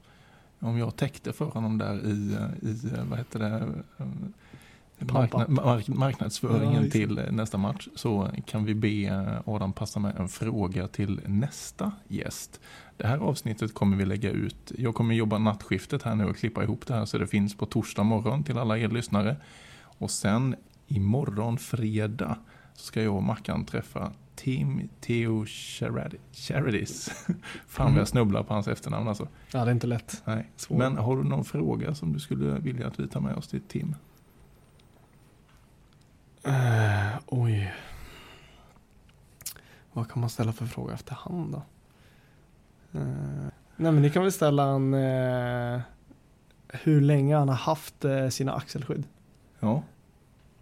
Om 0.59 0.77
jag 0.77 0.95
täckte 0.95 1.33
för 1.33 1.45
honom 1.45 1.77
där 1.77 2.05
i, 2.05 2.33
eh, 2.33 2.69
i 2.69 2.93
eh, 2.93 3.03
vad 3.03 3.17
heter 3.19 3.39
det, 3.39 3.83
eh, 3.97 5.13
marknad, 5.13 5.49
mark, 5.49 5.87
marknadsföringen 5.87 6.83
Ja, 6.83 6.91
till 6.91 7.21
nästa 7.31 7.57
match 7.57 7.87
så 7.95 8.29
kan 8.45 8.65
vi 8.65 8.75
be 8.75 9.41
Adam 9.45 9.73
passa 9.73 9.99
med 9.99 10.15
en 10.19 10.29
fråga 10.29 10.87
till 10.87 11.21
nästa 11.25 11.91
gäst. 12.07 12.59
Det 12.97 13.07
här 13.07 13.17
avsnittet 13.17 13.73
kommer 13.73 13.97
vi 13.97 14.05
lägga 14.05 14.31
ut. 14.31 14.71
Jag 14.77 14.95
kommer 14.95 15.15
jobba 15.15 15.37
nattskiftet 15.37 16.03
här 16.03 16.15
nu 16.15 16.25
och 16.25 16.37
klippa 16.37 16.63
ihop 16.63 16.87
det 16.87 16.93
här 16.93 17.05
så 17.05 17.17
det 17.17 17.27
finns 17.27 17.55
på 17.55 17.65
torsdag 17.65 18.03
morgon 18.03 18.43
till 18.43 18.57
alla 18.57 18.77
er 18.77 18.89
lyssnare. 18.89 19.35
Och 19.81 20.11
sen 20.11 20.55
imorgon 20.87 21.57
fredag 21.57 22.37
så 22.73 22.85
ska 22.85 23.03
jag 23.03 23.15
och 23.15 23.23
Mackan 23.23 23.65
träffa 23.65 24.11
Tim 24.37 24.89
Theo 25.01 25.45
Charadi- 25.45 26.19
Charadis. 26.31 27.09
Fan 27.67 27.85
vad 27.85 27.87
Mhm. 27.91 27.97
jag 27.97 28.07
snubblar 28.07 28.43
på 28.43 28.53
hans 28.53 28.67
efternamn 28.67 29.07
alltså. 29.07 29.27
Ja, 29.51 29.65
det 29.65 29.71
är 29.71 29.73
inte 29.73 29.87
lätt. 29.87 30.21
Nej. 30.25 30.51
Svår. 30.55 30.77
Men 30.77 30.97
har 30.97 31.17
du 31.17 31.23
någon 31.23 31.45
fråga 31.45 31.95
som 31.95 32.13
du 32.13 32.19
skulle 32.19 32.59
vilja 32.59 32.87
att 32.87 32.99
vi 32.99 33.07
tar 33.07 33.19
med 33.21 33.35
oss 33.35 33.47
till 33.47 33.61
Tim? 33.61 33.95
Eh, 36.43 37.19
oj. 37.27 37.73
Vad 39.93 40.09
kan 40.11 40.19
man 40.21 40.29
ställa 40.29 40.53
för 40.53 40.65
fråga 40.65 40.93
efterhand 40.93 41.51
då? 41.51 41.57
Eh, 42.99 43.05
nej 43.75 43.91
men 43.91 44.01
ni 44.01 44.09
kan 44.09 44.23
väl 44.23 44.31
ställa 44.31 44.63
en 44.63 44.93
eh, 44.93 45.81
hur 46.67 47.01
länge 47.01 47.35
han 47.35 47.49
har 47.49 47.55
haft 47.55 48.05
sina 48.29 48.53
axelskydd. 48.53 49.03
Ja, 49.59 49.83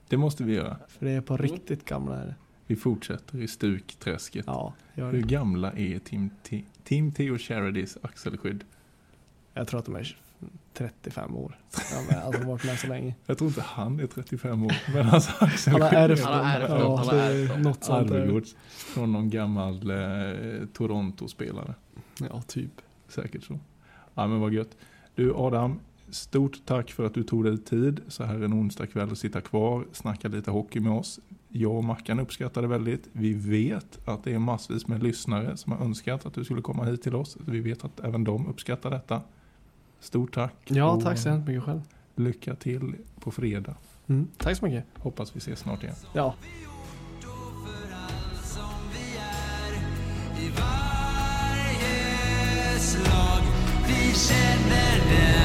det 0.08 0.18
måste 0.18 0.44
vi 0.44 0.54
göra. 0.54 0.78
För 0.88 1.06
det 1.06 1.12
är 1.12 1.22
på 1.22 1.34
Mm. 1.34 1.48
riktigt 1.48 1.86
gamla. 1.86 2.16
Är 2.16 2.26
det. 2.26 2.36
Vi 2.68 2.76
fortsätter 2.76 3.42
i 3.42 3.48
stukträsket. 3.48 4.44
Ja, 4.48 4.74
gör 4.96 5.12
Hur 5.12 5.22
det. 5.22 5.28
gamla 5.28 5.72
är 5.72 6.00
Tim, 6.00 6.30
T- 6.44 6.64
Tim 6.84 7.12
Theo 7.12 7.38
axelskydd? 8.02 8.64
Jag 9.54 9.68
tror 9.68 9.80
att 9.80 9.86
de 9.86 9.96
är 9.96 10.18
35 10.74 11.36
år. 11.36 11.60
Ja, 11.92 12.02
men, 12.10 12.20
alltså 12.20 12.32
de 12.42 12.46
har 12.46 12.52
varit 12.54 12.66
med 12.66 12.80
så 12.80 12.88
länge. 12.88 13.16
Jag 13.26 13.38
tror 13.38 13.48
inte 13.48 13.62
han 13.62 14.00
är 14.00 14.08
35 14.08 14.64
år, 14.66 14.74
men 14.94 15.06
hans 15.06 15.28
Han 15.28 15.48
axelskydd 15.50 15.84
har 15.84 15.92
ärvt 15.94 16.24
Han 16.24 16.34
har 16.34 16.40
dem. 16.42 16.48
ärvt 16.62 16.70
dem, 16.70 16.80
Ja, 16.80 16.96
han 16.98 17.08
har 17.08 17.16
är 17.16 17.58
något 17.58 17.84
sånt 17.84 18.08
där. 18.08 18.22
Arvegods 18.22 18.56
från 18.70 19.12
någon 19.12 19.30
gammal 19.30 19.90
eh, 19.92 20.66
Toronto-spelare. 20.74 21.74
Ja, 22.20 22.42
typ. 22.42 22.72
Säkert 23.08 23.44
så. 23.44 23.60
Ja 24.16 24.28
men 24.28 24.40
vad 24.40 24.54
gött. 24.54 24.78
Du 25.16 25.34
Adam, 25.36 25.80
stort 26.10 26.62
tack 26.66 26.92
för 26.92 27.06
att 27.06 27.14
du 27.14 27.24
tog 27.24 27.44
dig 27.44 27.58
tid 27.58 28.00
så 28.08 28.24
här 28.24 28.42
en 28.44 28.54
onsdag 28.54 28.88
kväll 28.88 29.12
att 29.12 29.18
sitta 29.18 29.42
kvar, 29.42 29.86
snacka 29.92 30.28
lite 30.28 30.52
hockey 30.52 30.80
med 30.80 30.92
oss. 30.92 31.20
Jag 31.58 31.72
och 31.72 31.84
Mackan 31.84 32.20
uppskattar 32.20 32.62
det 32.62 32.68
väldigt. 32.68 33.10
Vi 33.12 33.34
vet 33.34 34.08
att 34.08 34.24
det 34.24 34.34
är 34.34 34.40
massvis 34.40 34.88
med 34.88 35.04
lyssnare 35.04 35.58
som 35.58 35.72
har 35.72 35.86
önskat 35.86 36.26
att 36.26 36.34
du 36.34 36.44
skulle 36.44 36.62
komma 36.62 36.84
hit 36.84 37.04
till 37.04 37.16
oss. 37.16 37.38
Vi 37.48 37.60
vet 37.60 37.86
att 37.86 38.00
även 38.00 38.24
de 38.24 38.48
uppskattar 38.48 38.90
detta. 38.90 39.22
Stort 40.00 40.34
tack. 40.34 40.56
Ja, 40.66 41.02
tack 41.02 41.18
så 41.18 41.30
hemskt 41.30 41.48
mycket 41.48 41.64
själv. 41.64 41.82
Lycka 42.16 42.56
till 42.56 42.96
på 43.20 43.32
fredag. 43.32 43.76
Mm, 44.08 44.28
tack 44.38 44.58
så 44.58 44.66
mycket. 44.66 44.86
Hoppas 44.98 45.36
vi 45.36 45.38
ses 45.38 45.60
snart 45.60 45.84
igen. 45.84 45.96
Ja, 46.14 46.36
Då 47.22 47.28
för 47.66 47.94
allt 47.96 48.46
som 48.46 48.76
vi 48.94 49.18
är 49.18 49.74
i 50.46 50.50
varje 51.70 52.00
slag. 52.80 53.44
Vi 53.88 54.14
känner 54.14 54.98
den 55.10 55.45